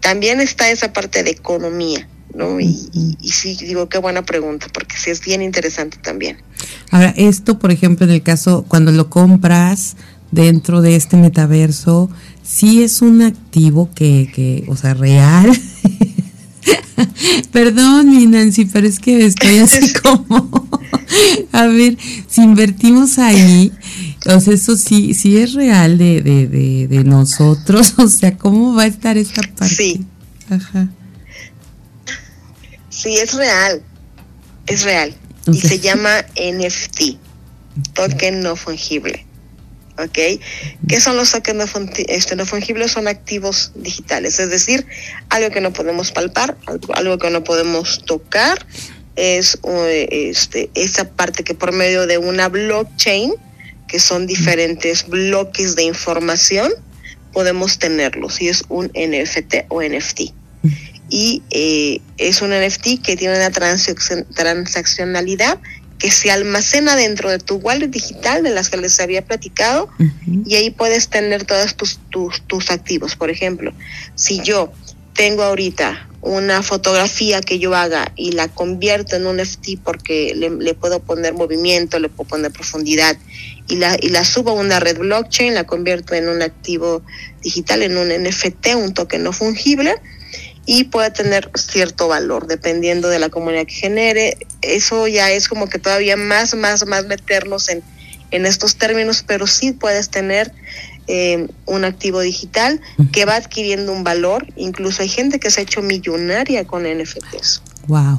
también 0.00 0.40
está 0.40 0.70
esa 0.70 0.92
parte 0.92 1.22
de 1.22 1.30
economía. 1.30 2.08
¿no? 2.34 2.60
Y, 2.60 2.88
y, 2.92 3.16
y, 3.20 3.30
sí, 3.30 3.56
digo, 3.60 3.88
qué 3.88 3.98
buena 3.98 4.22
pregunta, 4.22 4.66
porque 4.72 4.96
sí 4.96 5.10
es 5.10 5.24
bien 5.24 5.42
interesante 5.42 5.96
también. 5.96 6.36
Ahora, 6.90 7.12
esto, 7.16 7.58
por 7.58 7.72
ejemplo, 7.72 8.06
en 8.06 8.12
el 8.12 8.22
caso, 8.22 8.64
cuando 8.68 8.92
lo 8.92 9.08
compras 9.08 9.96
dentro 10.30 10.82
de 10.82 10.94
este 10.94 11.16
metaverso, 11.16 12.10
sí 12.42 12.82
es 12.82 13.02
un 13.02 13.22
activo 13.22 13.90
que, 13.94 14.30
que 14.34 14.64
o 14.68 14.76
sea, 14.76 14.94
real. 14.94 15.50
Perdón, 17.52 18.10
mi 18.10 18.26
Nancy, 18.26 18.66
pero 18.66 18.86
es 18.86 18.98
que 18.98 19.24
estoy 19.24 19.58
así 19.58 19.92
como, 20.02 20.68
a 21.52 21.66
ver, 21.66 21.96
si 22.28 22.42
invertimos 22.42 23.18
ahí, 23.18 23.72
o 24.26 24.40
sea, 24.40 24.54
eso 24.54 24.76
sí, 24.76 25.14
sí 25.14 25.38
es 25.38 25.54
real 25.54 25.98
de, 25.98 26.22
de, 26.22 26.46
de, 26.46 26.88
de 26.88 27.04
nosotros, 27.04 27.94
o 27.98 28.08
sea, 28.08 28.36
¿cómo 28.36 28.74
va 28.74 28.82
a 28.82 28.86
estar 28.86 29.16
esta 29.16 29.42
parte? 29.42 29.74
Sí. 29.74 30.04
Ajá. 30.50 30.88
Sí, 32.90 33.16
es 33.16 33.34
real. 33.34 33.82
Es 34.66 34.82
real. 34.82 35.14
Y 35.46 35.60
se 35.60 35.78
llama 35.78 36.24
NFT, 36.36 37.16
token 37.94 38.40
no 38.40 38.56
fungible. 38.56 39.24
¿Ok? 39.98 40.40
¿Qué 40.88 41.00
son 41.00 41.16
los 41.16 41.32
tokens 41.32 41.74
no, 41.74 41.90
este, 42.06 42.36
no 42.36 42.46
fungibles? 42.46 42.92
Son 42.92 43.08
activos 43.08 43.72
digitales, 43.74 44.38
es 44.38 44.50
decir, 44.50 44.86
algo 45.28 45.50
que 45.50 45.60
no 45.60 45.72
podemos 45.72 46.12
palpar, 46.12 46.56
algo, 46.66 46.94
algo 46.94 47.18
que 47.18 47.30
no 47.30 47.42
podemos 47.42 48.04
tocar, 48.04 48.64
es 49.16 49.58
este, 50.10 50.70
esa 50.74 51.08
parte 51.10 51.42
que 51.42 51.54
por 51.54 51.72
medio 51.72 52.06
de 52.06 52.18
una 52.18 52.48
blockchain, 52.48 53.34
que 53.88 53.98
son 53.98 54.26
diferentes 54.26 55.08
bloques 55.08 55.74
de 55.74 55.82
información, 55.82 56.70
podemos 57.32 57.78
tenerlos, 57.78 58.40
y 58.40 58.48
es 58.48 58.64
un 58.68 58.86
NFT 58.94 59.66
o 59.68 59.82
NFT 59.82 60.32
y 61.08 61.42
eh, 61.50 62.00
es 62.18 62.42
un 62.42 62.50
NFT 62.50 63.02
que 63.02 63.16
tiene 63.16 63.36
una 63.36 63.50
transaccionalidad 63.50 65.58
que 65.98 66.10
se 66.10 66.30
almacena 66.30 66.94
dentro 66.94 67.30
de 67.30 67.38
tu 67.38 67.56
wallet 67.56 67.88
digital 67.88 68.42
de 68.42 68.50
las 68.50 68.68
que 68.68 68.76
les 68.76 69.00
había 69.00 69.24
platicado 69.24 69.88
uh 69.98 70.02
-huh. 70.02 70.42
y 70.46 70.54
ahí 70.54 70.70
puedes 70.70 71.08
tener 71.08 71.44
todos 71.44 71.74
tus, 71.74 71.98
tus, 72.10 72.42
tus 72.42 72.70
activos. 72.70 73.16
Por 73.16 73.30
ejemplo, 73.30 73.72
si 74.14 74.40
yo 74.42 74.72
tengo 75.14 75.42
ahorita 75.42 76.08
una 76.20 76.62
fotografía 76.62 77.40
que 77.40 77.58
yo 77.58 77.74
haga 77.74 78.12
y 78.14 78.32
la 78.32 78.48
convierto 78.48 79.16
en 79.16 79.26
un 79.26 79.38
NFT 79.38 79.80
porque 79.82 80.34
le, 80.36 80.50
le, 80.50 80.74
puedo 80.74 81.00
poner 81.00 81.34
movimiento, 81.34 81.98
le 81.98 82.08
puedo 82.08 82.28
poner 82.28 82.52
profundidad 82.52 83.16
y 83.68 83.76
la, 83.76 83.96
y 84.00 84.08
la 84.08 84.24
subo 84.24 84.50
a 84.50 84.54
una 84.54 84.80
red 84.80 84.98
blockchain, 84.98 85.54
la 85.54 85.64
convierto 85.64 86.14
en 86.14 86.28
un 86.28 86.42
activo 86.42 87.02
digital, 87.42 87.82
en 87.82 87.96
un 87.96 88.08
NFT, 88.08 88.74
un 88.76 88.94
token 88.94 89.22
no 89.22 89.32
fungible, 89.32 89.94
y 90.64 90.84
puede 90.84 91.10
tener 91.10 91.50
cierto 91.54 92.08
valor 92.08 92.46
dependiendo 92.46 93.08
de 93.08 93.18
la 93.18 93.28
comunidad 93.28 93.66
que 93.66 93.74
genere. 93.74 94.38
Eso 94.62 95.06
ya 95.06 95.30
es 95.30 95.48
como 95.48 95.68
que 95.68 95.78
todavía 95.78 96.16
más, 96.16 96.54
más, 96.54 96.86
más 96.86 97.06
meternos 97.06 97.68
en, 97.68 97.82
en 98.30 98.46
estos 98.46 98.76
términos, 98.76 99.24
pero 99.26 99.46
sí 99.46 99.72
puedes 99.72 100.10
tener 100.10 100.52
eh, 101.06 101.48
un 101.64 101.86
activo 101.86 102.20
digital 102.20 102.82
que 103.12 103.24
va 103.24 103.36
adquiriendo 103.36 103.92
un 103.92 104.04
valor. 104.04 104.46
Incluso 104.56 105.02
hay 105.02 105.08
gente 105.08 105.40
que 105.40 105.50
se 105.50 105.60
ha 105.60 105.62
hecho 105.62 105.80
millonaria 105.80 106.66
con 106.66 106.82
NFTs. 106.82 107.62
Wow. 107.86 108.18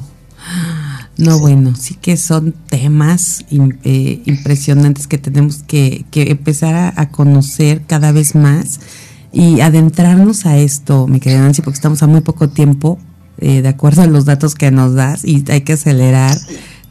No, 1.20 1.38
bueno, 1.38 1.74
sí 1.76 1.96
que 2.00 2.16
son 2.16 2.54
temas 2.68 3.44
eh, 3.84 4.22
impresionantes 4.24 5.06
que 5.06 5.18
tenemos 5.18 5.62
que, 5.62 6.04
empezar 6.12 6.94
a, 6.96 7.08
conocer 7.10 7.82
cada 7.86 8.10
vez 8.12 8.34
más 8.34 8.80
y 9.32 9.60
adentrarnos 9.60 10.46
a 10.46 10.56
esto, 10.56 11.06
mi 11.06 11.20
querida 11.20 11.40
Nancy, 11.40 11.62
porque 11.62 11.76
estamos 11.76 12.02
a 12.02 12.06
muy 12.06 12.22
poco 12.22 12.48
tiempo, 12.48 12.98
eh, 13.38 13.62
de 13.62 13.68
acuerdo 13.68 14.02
a 14.02 14.06
los 14.06 14.24
datos 14.24 14.54
que 14.54 14.70
nos 14.70 14.94
das, 14.94 15.24
y 15.24 15.44
hay 15.48 15.60
que 15.60 15.74
acelerar. 15.74 16.36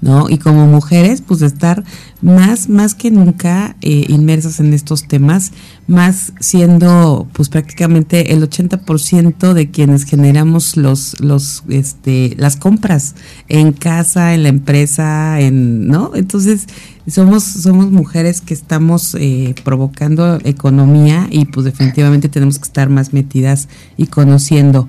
¿No? 0.01 0.29
Y 0.29 0.37
como 0.37 0.67
mujeres, 0.67 1.21
pues 1.21 1.41
estar 1.41 1.83
más, 2.21 2.69
más 2.69 2.95
que 2.95 3.11
nunca 3.11 3.75
eh, 3.81 4.05
inmersas 4.07 4.59
en 4.59 4.73
estos 4.73 5.07
temas, 5.07 5.51
más 5.87 6.33
siendo 6.39 7.27
pues 7.33 7.49
prácticamente 7.49 8.33
el 8.33 8.47
80% 8.47 9.53
de 9.53 9.71
quienes 9.71 10.03
generamos 10.03 10.77
los, 10.77 11.19
los, 11.19 11.63
este, 11.69 12.35
las 12.37 12.55
compras 12.55 13.15
en 13.47 13.71
casa, 13.73 14.33
en 14.33 14.43
la 14.43 14.49
empresa, 14.49 15.39
en, 15.39 15.87
¿no? 15.87 16.11
Entonces, 16.15 16.67
somos, 17.07 17.43
somos 17.43 17.91
mujeres 17.91 18.41
que 18.41 18.53
estamos 18.53 19.15
eh, 19.19 19.55
provocando 19.63 20.39
economía 20.43 21.27
y 21.31 21.45
pues 21.45 21.65
definitivamente 21.65 22.29
tenemos 22.29 22.59
que 22.59 22.65
estar 22.65 22.89
más 22.89 23.13
metidas 23.13 23.67
y 23.97 24.07
conociendo. 24.07 24.87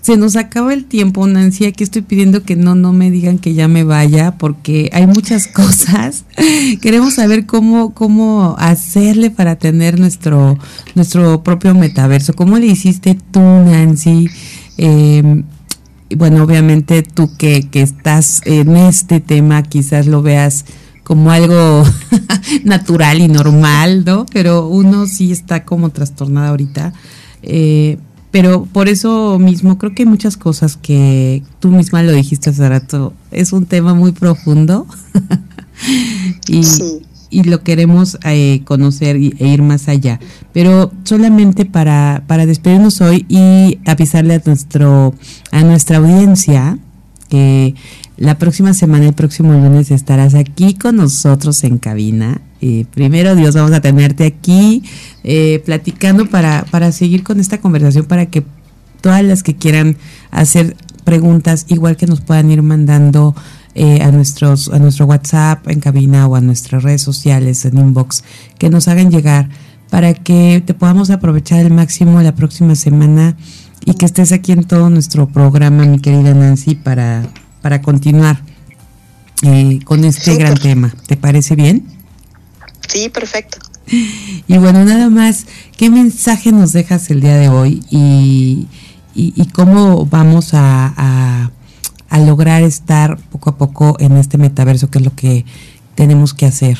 Se 0.00 0.16
nos 0.16 0.36
acaba 0.36 0.72
el 0.72 0.86
tiempo, 0.86 1.26
Nancy. 1.26 1.66
Aquí 1.66 1.84
estoy 1.84 2.02
pidiendo 2.02 2.42
que 2.42 2.56
no, 2.56 2.74
no 2.74 2.92
me 2.92 3.10
digan 3.10 3.38
que 3.38 3.52
ya 3.52 3.68
me 3.68 3.84
vaya, 3.84 4.38
porque 4.38 4.88
hay 4.92 5.06
muchas 5.06 5.46
cosas. 5.52 6.24
Queremos 6.80 7.14
saber 7.14 7.46
cómo, 7.46 7.92
cómo 7.92 8.56
hacerle 8.58 9.30
para 9.30 9.56
tener 9.56 9.98
nuestro, 10.00 10.58
nuestro 10.94 11.42
propio 11.42 11.74
metaverso. 11.74 12.32
¿Cómo 12.32 12.58
le 12.58 12.66
hiciste 12.66 13.18
tú, 13.30 13.40
Nancy? 13.40 14.28
Eh, 14.78 15.42
bueno, 16.16 16.42
obviamente 16.42 17.02
tú 17.02 17.36
que, 17.36 17.68
que 17.70 17.82
estás 17.82 18.40
en 18.44 18.76
este 18.76 19.20
tema, 19.20 19.62
quizás 19.62 20.06
lo 20.06 20.22
veas 20.22 20.64
como 21.04 21.30
algo 21.30 21.84
natural 22.64 23.20
y 23.20 23.28
normal, 23.28 24.04
¿no? 24.04 24.26
Pero 24.32 24.68
uno 24.68 25.06
sí 25.06 25.32
está 25.32 25.64
como 25.64 25.90
trastornada 25.90 26.48
ahorita. 26.48 26.92
Eh, 27.42 27.98
pero 28.30 28.64
por 28.66 28.88
eso 28.88 29.38
mismo 29.38 29.76
creo 29.78 29.94
que 29.94 30.02
hay 30.02 30.08
muchas 30.08 30.36
cosas 30.36 30.76
que 30.76 31.42
tú 31.58 31.68
misma 31.68 32.02
lo 32.02 32.12
dijiste 32.12 32.50
hace 32.50 32.68
rato, 32.68 33.12
es 33.30 33.52
un 33.52 33.66
tema 33.66 33.94
muy 33.94 34.12
profundo 34.12 34.86
y, 36.48 36.62
y, 37.30 37.42
lo 37.44 37.62
queremos 37.62 38.18
eh, 38.24 38.62
conocer 38.64 39.16
e 39.16 39.48
ir 39.48 39.62
más 39.62 39.88
allá. 39.88 40.20
Pero 40.52 40.92
solamente 41.04 41.64
para, 41.64 42.22
para 42.26 42.46
despedirnos 42.46 43.00
hoy 43.00 43.26
y 43.28 43.78
avisarle 43.84 44.34
a, 44.34 44.42
nuestro, 44.44 45.14
a 45.50 45.62
nuestra 45.62 45.98
audiencia 45.98 46.78
que 47.28 47.74
la 48.16 48.38
próxima 48.38 48.74
semana, 48.74 49.06
el 49.06 49.14
próximo 49.14 49.52
lunes, 49.54 49.90
estarás 49.90 50.34
aquí 50.34 50.74
con 50.74 50.96
nosotros 50.96 51.64
en 51.64 51.78
cabina. 51.78 52.42
Eh, 52.60 52.84
primero, 52.92 53.34
Dios, 53.34 53.54
vamos 53.54 53.72
a 53.72 53.80
tenerte 53.80 54.24
aquí 54.24 54.82
eh, 55.24 55.62
platicando 55.64 56.26
para, 56.26 56.64
para 56.70 56.92
seguir 56.92 57.22
con 57.22 57.40
esta 57.40 57.58
conversación, 57.58 58.04
para 58.04 58.26
que 58.26 58.44
todas 59.00 59.24
las 59.24 59.42
que 59.42 59.56
quieran 59.56 59.96
hacer 60.30 60.76
preguntas, 61.04 61.66
igual 61.68 61.96
que 61.96 62.06
nos 62.06 62.20
puedan 62.20 62.50
ir 62.50 62.62
mandando 62.62 63.34
eh, 63.74 64.02
a, 64.02 64.10
nuestros, 64.10 64.68
a 64.68 64.78
nuestro 64.78 65.06
WhatsApp 65.06 65.66
en 65.68 65.80
cabina 65.80 66.26
o 66.26 66.36
a 66.36 66.40
nuestras 66.40 66.82
redes 66.82 67.02
sociales 67.02 67.64
en 67.64 67.78
inbox, 67.78 68.24
que 68.58 68.68
nos 68.68 68.88
hagan 68.88 69.10
llegar 69.10 69.48
para 69.88 70.14
que 70.14 70.62
te 70.64 70.74
podamos 70.74 71.10
aprovechar 71.10 71.60
al 71.60 71.72
máximo 71.72 72.20
la 72.22 72.34
próxima 72.34 72.74
semana 72.74 73.36
y 73.84 73.94
que 73.94 74.04
estés 74.04 74.32
aquí 74.32 74.52
en 74.52 74.64
todo 74.64 74.90
nuestro 74.90 75.28
programa, 75.28 75.84
mi 75.86 75.98
querida 75.98 76.34
Nancy, 76.34 76.74
para 76.74 77.22
para 77.60 77.82
continuar 77.82 78.40
eh, 79.42 79.80
con 79.84 80.04
este 80.04 80.36
gran 80.36 80.54
tema. 80.54 80.94
¿Te 81.06 81.16
parece 81.16 81.56
bien? 81.56 81.84
Sí, 82.90 83.08
perfecto. 83.08 83.58
Y 83.86 84.58
bueno, 84.58 84.84
nada 84.84 85.08
más, 85.10 85.46
¿qué 85.76 85.90
mensaje 85.90 86.50
nos 86.50 86.72
dejas 86.72 87.08
el 87.10 87.20
día 87.20 87.36
de 87.36 87.48
hoy 87.48 87.84
y, 87.90 88.66
y, 89.14 89.46
cómo 89.48 90.06
vamos 90.06 90.54
a, 90.54 91.52
a, 92.08 92.18
lograr 92.18 92.62
estar 92.62 93.18
poco 93.30 93.50
a 93.50 93.58
poco 93.58 93.96
en 94.00 94.16
este 94.16 94.38
metaverso, 94.38 94.90
que 94.90 94.98
es 94.98 95.04
lo 95.04 95.14
que 95.14 95.44
tenemos 95.94 96.34
que 96.34 96.46
hacer? 96.46 96.78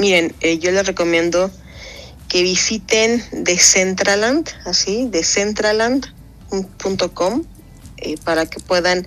Miren, 0.00 0.34
eh, 0.40 0.58
yo 0.58 0.72
les 0.72 0.84
recomiendo 0.86 1.52
que 2.28 2.42
visiten 2.42 3.22
Decentraland, 3.30 4.48
así, 4.66 5.06
decentraland.com 5.08 7.44
eh, 7.98 8.16
para 8.24 8.46
que 8.46 8.58
puedan 8.58 9.06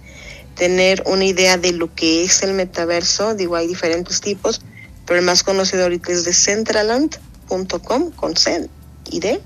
tener 0.56 1.04
una 1.06 1.26
idea 1.26 1.58
de 1.58 1.74
lo 1.74 1.94
que 1.94 2.24
es 2.24 2.42
el 2.42 2.54
metaverso. 2.54 3.36
Digo, 3.36 3.58
hay 3.58 3.68
diferentes 3.68 4.22
tipos, 4.22 4.62
pero 5.06 5.20
el 5.20 5.26
más 5.26 5.44
conocido 5.44 5.84
ahorita 5.84 6.12
es 6.12 6.26
decentraland.com 6.26 8.12
con 8.12 8.36
C 8.36 8.70
y 9.12 9.20
D. 9.20 9.42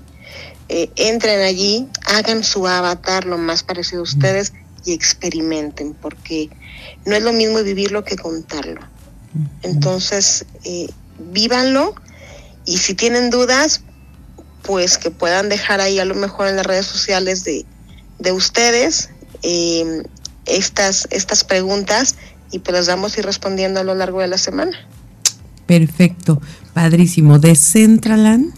Eh, 0.68 0.90
entren 0.96 1.40
allí, 1.40 1.88
hagan 2.06 2.44
su 2.44 2.66
avatar 2.66 3.24
lo 3.24 3.38
más 3.38 3.62
parecido 3.62 4.00
a 4.00 4.04
ustedes 4.04 4.52
y 4.84 4.92
experimenten, 4.92 5.94
porque 5.94 6.48
no 7.04 7.16
es 7.16 7.22
lo 7.22 7.32
mismo 7.32 7.62
vivirlo 7.62 8.04
que 8.04 8.16
contarlo. 8.16 8.80
Entonces, 9.62 10.44
eh, 10.64 10.88
vívanlo 11.18 11.94
y 12.64 12.78
si 12.78 12.94
tienen 12.94 13.30
dudas, 13.30 13.82
pues 14.62 14.98
que 14.98 15.10
puedan 15.10 15.48
dejar 15.48 15.80
ahí 15.80 15.98
a 15.98 16.04
lo 16.04 16.14
mejor 16.14 16.48
en 16.48 16.56
las 16.56 16.66
redes 16.66 16.86
sociales 16.86 17.44
de, 17.44 17.64
de 18.18 18.32
ustedes 18.32 19.10
eh, 19.42 20.02
estas, 20.46 21.08
estas 21.10 21.44
preguntas 21.44 22.16
y 22.50 22.58
pues 22.60 22.76
las 22.76 22.86
vamos 22.88 23.16
a 23.16 23.20
ir 23.20 23.26
respondiendo 23.26 23.80
a 23.80 23.84
lo 23.84 23.94
largo 23.94 24.20
de 24.20 24.28
la 24.28 24.38
semana. 24.38 24.76
Perfecto, 25.70 26.42
padrísimo. 26.74 27.38
De 27.38 27.54
Centraland, 27.54 28.52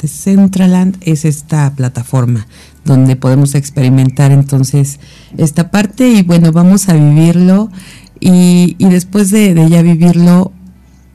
de 0.00 0.06
Centraland 0.06 0.96
es 1.00 1.24
esta 1.24 1.74
plataforma 1.74 2.46
donde 2.84 3.16
podemos 3.16 3.56
experimentar 3.56 4.30
entonces 4.30 5.00
esta 5.36 5.72
parte 5.72 6.08
y 6.08 6.22
bueno, 6.22 6.52
vamos 6.52 6.88
a 6.88 6.92
vivirlo 6.92 7.72
y, 8.20 8.76
después 8.78 9.32
de, 9.32 9.68
ya 9.68 9.82
vivirlo, 9.82 10.52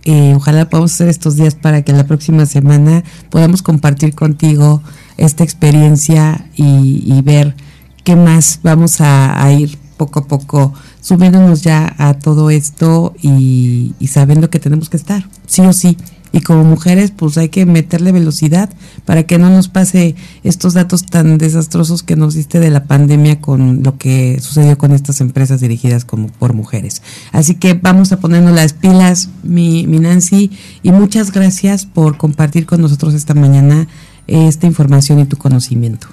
eh, 0.03 0.33
ojalá 0.35 0.69
podamos 0.69 0.93
hacer 0.93 1.07
estos 1.07 1.37
días 1.37 1.55
para 1.55 1.83
que 1.83 1.93
la 1.93 2.05
próxima 2.05 2.45
semana 2.45 3.05
podamos 3.29 3.61
compartir 3.61 4.13
contigo 4.13 4.83
esta 5.15 5.45
experiencia 5.45 6.49
y 6.57 7.21
ver 7.21 7.55
qué 8.03 8.17
más 8.17 8.59
vamos 8.61 8.99
a, 8.99 9.53
ir 9.53 9.77
poco 9.97 10.19
a 10.19 10.27
poco 10.27 10.73
subiéndonos 11.01 11.63
ya 11.63 11.93
a 11.97 12.13
todo 12.13 12.49
esto 12.49 13.13
y, 13.21 13.93
sabiendo 14.07 14.49
que 14.49 14.59
tenemos 14.59 14.89
que 14.89 14.97
estar, 14.97 15.27
sí 15.47 15.61
o 15.61 15.73
sí. 15.73 15.97
Y 16.33 16.39
como 16.39 16.63
mujeres, 16.63 17.11
pues 17.11 17.37
hay 17.37 17.49
que 17.49 17.65
meterle 17.65 18.13
velocidad 18.13 18.69
para 19.03 19.23
que 19.23 19.37
no 19.37 19.49
nos 19.49 19.67
pase 19.67 20.15
estos 20.45 20.73
datos 20.73 21.05
tan 21.05 21.37
desastrosos 21.37 22.03
que 22.03 22.15
nos 22.15 22.35
diste 22.35 22.61
de 22.61 22.69
la 22.69 22.85
pandemia 22.85 23.41
con 23.41 23.83
lo 23.83 23.97
que 23.97 24.39
sucedió 24.39 24.77
con 24.77 24.93
estas 24.93 25.19
empresas 25.19 25.59
dirigidas 25.59 26.05
como 26.05 26.29
por 26.29 26.53
mujeres. 26.53 27.01
Así 27.33 27.55
que 27.55 27.73
vamos 27.73 28.13
a 28.13 28.21
ponernos 28.21 28.53
las 28.53 28.71
pilas, 28.71 29.27
mi, 29.43 29.83
Nancy, 29.85 30.51
y 30.83 30.93
muchas 30.93 31.33
gracias 31.33 31.85
por 31.85 32.17
compartir 32.17 32.65
con 32.65 32.79
nosotros 32.81 33.13
esta 33.13 33.33
mañana 33.33 33.89
esta 34.27 34.67
información 34.67 35.19
y 35.19 35.25
tu 35.25 35.37
conocimiento. 35.37 36.07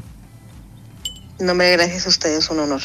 No 1.39 1.55
me 1.55 1.71
gracias 1.71 2.07
a 2.07 2.09
ustedes, 2.09 2.51
un 2.51 2.59
honor. 2.59 2.81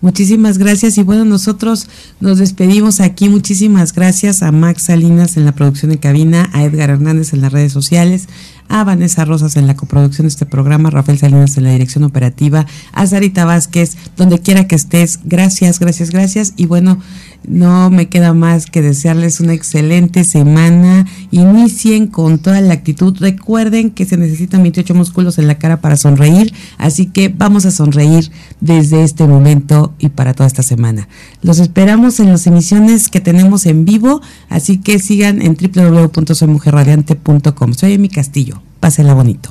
Muchísimas 0.00 0.58
gracias 0.58 0.98
y 0.98 1.02
bueno, 1.02 1.24
nosotros 1.24 1.88
nos 2.20 2.38
despedimos 2.38 3.00
aquí. 3.00 3.28
Muchísimas 3.28 3.94
gracias 3.94 4.42
a 4.42 4.52
Max 4.52 4.84
Salinas 4.84 5.36
en 5.36 5.44
la 5.44 5.52
producción 5.52 5.90
de 5.90 5.98
cabina, 5.98 6.50
a 6.52 6.64
Edgar 6.64 6.90
Hernández 6.90 7.32
en 7.32 7.40
las 7.40 7.52
redes 7.52 7.72
sociales, 7.72 8.28
a 8.68 8.84
Vanessa 8.84 9.24
Rosas 9.24 9.56
en 9.56 9.66
la 9.66 9.76
coproducción 9.76 10.26
de 10.26 10.28
este 10.28 10.46
programa, 10.46 10.90
Rafael 10.90 11.18
Salinas 11.18 11.56
en 11.56 11.64
la 11.64 11.70
dirección 11.70 12.04
operativa, 12.04 12.66
a 12.92 13.06
Sarita 13.06 13.44
Vázquez, 13.44 13.96
donde 14.16 14.40
quiera 14.40 14.66
que 14.66 14.76
estés. 14.76 15.20
Gracias, 15.24 15.78
gracias, 15.78 16.10
gracias. 16.10 16.52
Y 16.56 16.66
bueno, 16.66 16.98
no 17.46 17.90
me 17.90 18.08
queda 18.08 18.34
más 18.34 18.66
que 18.66 18.82
desearles 18.82 19.40
una 19.40 19.54
excelente 19.54 20.24
semana. 20.24 21.06
Inicien 21.30 22.08
con 22.08 22.38
toda 22.38 22.60
la 22.60 22.74
actitud. 22.74 23.16
Recuerden 23.18 23.90
que 23.90 24.04
se 24.04 24.16
necesitan 24.16 24.62
28 24.62 24.94
músculos 24.94 25.38
en 25.38 25.46
la 25.46 25.58
cara 25.58 25.80
para 25.80 25.96
sonreír, 25.96 26.52
así 26.78 27.06
que 27.06 27.28
vamos 27.28 27.66
a 27.66 27.70
sonreír 27.70 28.32
desde 28.60 29.04
este 29.04 29.26
momento 29.26 29.94
y 29.98 30.08
para 30.08 30.34
toda 30.34 30.46
esta 30.46 30.62
semana. 30.62 31.08
Los 31.42 31.58
esperamos 31.58 32.20
en 32.20 32.30
las 32.30 32.46
emisiones 32.46 33.08
que 33.08 33.20
tenemos 33.20 33.66
en 33.66 33.84
vivo, 33.84 34.22
así 34.48 34.78
que 34.78 34.98
sigan 34.98 35.42
en 35.42 35.56
www.soymujerradiante.com. 35.56 37.74
Soy 37.74 37.92
Emi 37.92 38.08
Castillo. 38.08 38.55
Pásenla 38.86 39.14
bonito. 39.14 39.50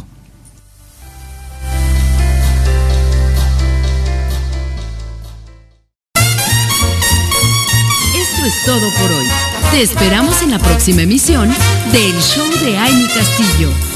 es 8.45 8.63
todo 8.63 8.89
por 9.01 9.11
hoy. 9.11 9.27
Te 9.71 9.81
esperamos 9.81 10.41
en 10.41 10.51
la 10.51 10.59
próxima 10.59 11.01
emisión 11.01 11.53
del 11.91 12.13
Show 12.21 12.47
de 12.63 12.77
Amy 12.77 13.07
Castillo. 13.07 13.94